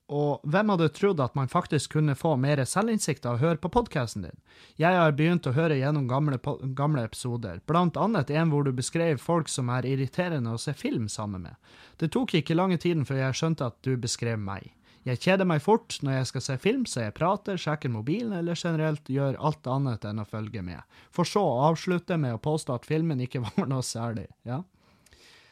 Og 0.06 0.44
hvem 0.46 0.70
hadde 0.70 0.86
trodd 0.94 1.18
at 1.18 1.34
man 1.34 1.50
faktisk 1.50 1.96
kunne 1.96 2.14
få 2.14 2.36
mer 2.38 2.60
selvinnsikt 2.62 3.24
av 3.26 3.36
å 3.36 3.40
høre 3.42 3.58
på 3.58 3.72
podkasten 3.74 4.22
din? 4.22 4.36
Jeg 4.78 4.94
har 4.94 5.16
begynt 5.18 5.48
å 5.50 5.54
høre 5.56 5.80
gjennom 5.80 6.06
gamle, 6.06 6.38
gamle, 6.78 7.02
episoder, 7.08 7.58
blant 7.66 7.98
annet 7.98 8.30
en 8.30 8.52
hvor 8.52 8.62
du 8.62 8.70
beskrev 8.76 9.18
folk 9.18 9.50
som 9.50 9.72
er 9.74 9.88
irriterende 9.88 10.54
å 10.54 10.60
se 10.62 10.76
film 10.78 11.08
sammen 11.10 11.48
med. 11.48 11.58
Det 11.98 12.12
tok 12.14 12.36
ikke 12.38 12.54
lange 12.54 12.78
tiden 12.78 13.02
før 13.08 13.24
jeg 13.24 13.40
skjønte 13.40 13.72
at 13.72 13.80
du 13.82 13.96
beskrev 13.98 14.38
meg. 14.38 14.70
Jeg 15.06 15.22
kjeder 15.22 15.46
meg 15.46 15.62
fort 15.62 15.98
når 16.02 16.16
jeg 16.16 16.30
skal 16.30 16.42
se 16.42 16.54
film, 16.62 16.86
så 16.86 17.04
jeg 17.04 17.14
prater, 17.14 17.58
sjekker 17.58 17.90
mobilen 17.90 18.34
eller 18.34 18.58
generelt 18.58 19.10
gjør 19.10 19.38
alt 19.38 19.66
annet 19.70 20.06
enn 20.06 20.22
å 20.22 20.26
følge 20.26 20.62
med, 20.66 20.82
for 21.14 21.26
så 21.26 21.42
å 21.46 21.60
avslutte 21.68 22.18
med 22.18 22.34
å 22.34 22.42
påstå 22.42 22.78
at 22.78 22.86
filmen 22.86 23.22
ikke 23.22 23.42
var 23.46 23.70
noe 23.70 23.86
særlig, 23.86 24.26
ja. 24.46 24.62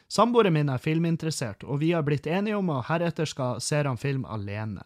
Samboeren 0.07 0.53
min 0.53 0.69
er 0.69 0.81
filminteressert, 0.81 1.63
og 1.63 1.81
vi 1.81 1.91
har 1.95 2.05
blitt 2.05 2.27
enige 2.27 2.59
om 2.59 2.69
at 2.75 2.85
heretter 2.91 3.25
skal 3.29 3.61
ser 3.61 3.89
han 3.89 3.97
film 3.97 4.25
alene, 4.25 4.83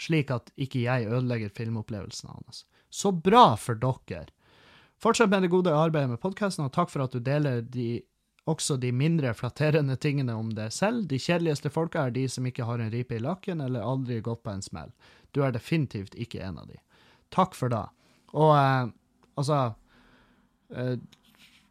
slik 0.00 0.30
at 0.34 0.52
ikke 0.60 0.84
jeg 0.84 1.08
ødelegger 1.08 1.54
filmopplevelsen 1.56 2.28
hans. 2.34 2.64
Så 2.90 3.12
bra 3.12 3.54
for 3.56 3.78
dere! 3.80 4.28
Fortsett 5.00 5.30
med 5.32 5.42
det 5.42 5.48
gode 5.48 5.72
arbeidet 5.72 6.10
med 6.10 6.20
podkasten, 6.20 6.66
og 6.66 6.74
takk 6.76 6.90
for 6.92 7.06
at 7.06 7.14
du 7.16 7.22
deler 7.24 7.62
de 7.64 8.02
også 8.50 8.76
de 8.80 8.90
mindre 8.92 9.32
flatterende 9.36 9.96
tingene 9.96 10.34
om 10.36 10.50
deg 10.56 10.72
selv. 10.74 11.06
De 11.08 11.18
kjedeligste 11.20 11.70
folka 11.72 12.06
er 12.06 12.14
de 12.14 12.26
som 12.28 12.46
ikke 12.46 12.66
har 12.68 12.82
en 12.82 12.92
ripe 12.92 13.16
i 13.16 13.22
lakken 13.22 13.62
eller 13.64 13.84
aldri 13.86 14.20
gått 14.24 14.42
på 14.44 14.52
en 14.52 14.64
smell. 14.64 14.92
Du 15.32 15.42
er 15.44 15.54
definitivt 15.54 16.16
ikke 16.18 16.42
en 16.44 16.58
av 16.60 16.68
de. 16.68 16.76
Takk 17.32 17.54
for 17.56 17.72
det. 17.72 17.84
Og 18.34 18.52
eh, 18.56 18.90
altså 19.40 19.60
eh, 20.74 20.96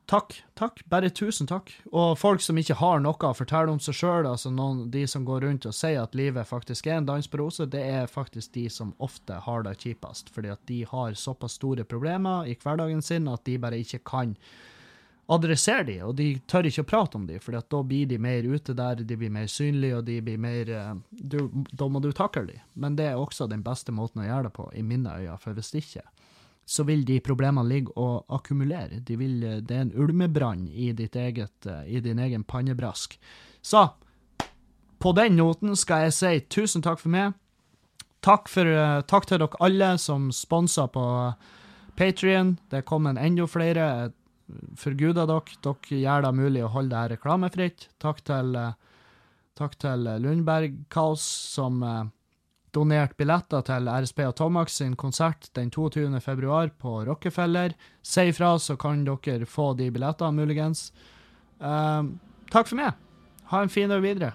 Takk. 0.10 0.44
Takk. 0.58 0.82
Bare 0.90 1.10
tusen 1.10 1.48
takk. 1.48 1.70
Og 1.92 2.16
folk 2.18 2.42
som 2.42 2.58
ikke 2.58 2.80
har 2.80 3.02
noe 3.04 3.28
å 3.30 3.36
fortelle 3.38 3.70
om 3.70 3.82
seg 3.84 3.94
sjøl, 4.00 4.26
altså 4.26 4.50
noen, 4.50 4.88
de 4.90 5.04
som 5.08 5.26
går 5.28 5.44
rundt 5.46 5.68
og 5.70 5.76
sier 5.78 6.02
at 6.02 6.18
livet 6.18 6.50
faktisk 6.50 6.90
er 6.90 6.98
en 6.98 7.10
dans 7.12 7.30
på 7.30 7.38
roser, 7.38 7.70
det 7.70 7.84
er 7.86 8.10
faktisk 8.10 8.56
de 8.58 8.66
som 8.74 8.96
ofte 8.98 9.38
har 9.46 9.68
det 9.68 9.76
kjipest, 9.84 10.34
fordi 10.34 10.50
at 10.56 10.64
de 10.66 10.80
har 10.90 11.14
såpass 11.14 11.60
store 11.60 11.86
problemer 11.86 12.50
i 12.50 12.58
hverdagen 12.58 13.06
sin 13.06 13.30
at 13.30 13.46
de 13.46 13.60
bare 13.62 13.84
ikke 13.84 14.02
kan 14.10 14.34
adressere 15.30 15.86
de, 15.86 16.00
og 16.02 16.16
de 16.18 16.32
tør 16.50 16.66
ikke 16.66 16.88
å 16.88 16.90
prate 16.90 17.20
om 17.20 17.28
de, 17.30 17.38
for 17.44 17.54
da 17.54 17.82
blir 17.86 18.10
de 18.10 18.18
mer 18.18 18.48
ute 18.50 18.74
der, 18.74 19.04
de 19.06 19.18
blir 19.18 19.30
mer 19.30 19.46
synlige, 19.46 20.00
og 20.00 20.08
de 20.10 20.16
blir 20.26 20.42
mer 20.42 20.72
eh, 20.74 20.96
du, 21.12 21.38
Da 21.70 21.86
må 21.86 22.02
du 22.02 22.10
takle 22.18 22.48
de. 22.48 22.58
Men 22.74 22.98
det 22.98 23.12
er 23.12 23.20
også 23.20 23.46
den 23.46 23.62
beste 23.62 23.94
måten 23.94 24.24
å 24.24 24.26
gjøre 24.26 24.50
det 24.50 24.56
på, 24.58 24.72
i 24.74 24.82
mine 24.82 25.20
øyne, 25.22 25.38
for 25.38 25.54
hvis 25.54 25.70
ikke, 25.78 26.02
så 26.70 26.84
vil 26.86 27.02
de 27.06 27.18
problemene 27.26 27.66
ligge 27.66 27.96
og 27.98 28.30
akkumulere. 28.30 29.00
De 29.02 29.16
vil, 29.18 29.44
eh, 29.44 29.58
det 29.66 29.76
er 29.76 29.82
en 29.88 29.96
ulmebrann 29.98 30.68
i, 30.70 30.92
eget, 30.94 31.66
eh, 31.66 31.96
i 31.96 32.00
din 32.00 32.20
egen 32.20 32.44
pannebrask. 32.44 33.18
Så 33.62 33.90
på 35.00 35.16
den 35.16 35.36
noten 35.36 35.76
skal 35.76 36.04
jeg 36.04 36.14
si 36.14 36.40
tusen 36.42 36.86
takk 36.86 37.00
for 37.00 37.10
meg. 37.10 37.34
Takk, 38.22 38.50
for, 38.52 39.02
takk 39.08 39.26
til 39.26 39.40
dere 39.40 39.58
alle 39.64 39.98
som 39.98 40.30
sponsa 40.32 40.88
på 40.92 41.04
Patrion. 41.96 42.58
Det 42.70 42.86
kom 42.86 43.08
en 43.08 43.18
enda 43.18 43.48
flere 43.48 44.12
Forguda 44.78 45.26
dere. 45.26 45.58
Dere 45.64 46.02
gjør 46.04 46.22
det 46.28 46.36
mulig 46.36 46.64
å 46.66 46.74
holde 46.76 46.94
det 46.94 47.16
reklamefritt. 47.16 47.88
Takk 47.98 48.22
til, 48.30 48.56
eh, 48.56 48.74
takk 49.56 49.80
til 49.80 50.06
Lundberg 50.22 50.86
Kaos, 50.90 51.22
som 51.22 51.82
donerte 52.76 53.18
billetter 53.18 53.64
til 53.66 53.90
RSP 53.90 54.24
og 54.28 54.36
Tomax 54.40 54.78
sin 54.80 54.96
konsert 55.00 55.50
den 55.58 55.72
22. 55.72 56.08
februar 56.22 56.70
på 56.78 57.00
Rockefeller. 57.08 57.76
Si 58.02 58.28
ifra, 58.30 58.56
så 58.60 58.78
kan 58.80 59.06
dere 59.08 59.46
få 59.50 59.74
de 59.80 59.90
billettene, 59.92 60.36
muligens. 60.38 60.90
Um, 61.60 62.20
takk 62.52 62.70
for 62.70 62.80
meg. 62.80 62.94
Ha 63.52 63.64
en 63.64 63.74
fin 63.74 63.90
dag 63.90 64.04
videre. 64.06 64.34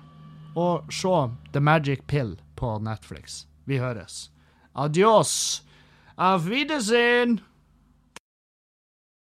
Og 0.59 0.91
se 0.93 1.14
The 1.53 1.61
Magic 1.61 2.07
Pill 2.07 2.37
på 2.57 2.78
Netflix. 2.78 3.45
Vi 3.64 3.78
høres. 3.78 4.30
Adios. 4.74 5.62
Auf 6.16 6.47
Wiedersehen. 6.47 7.41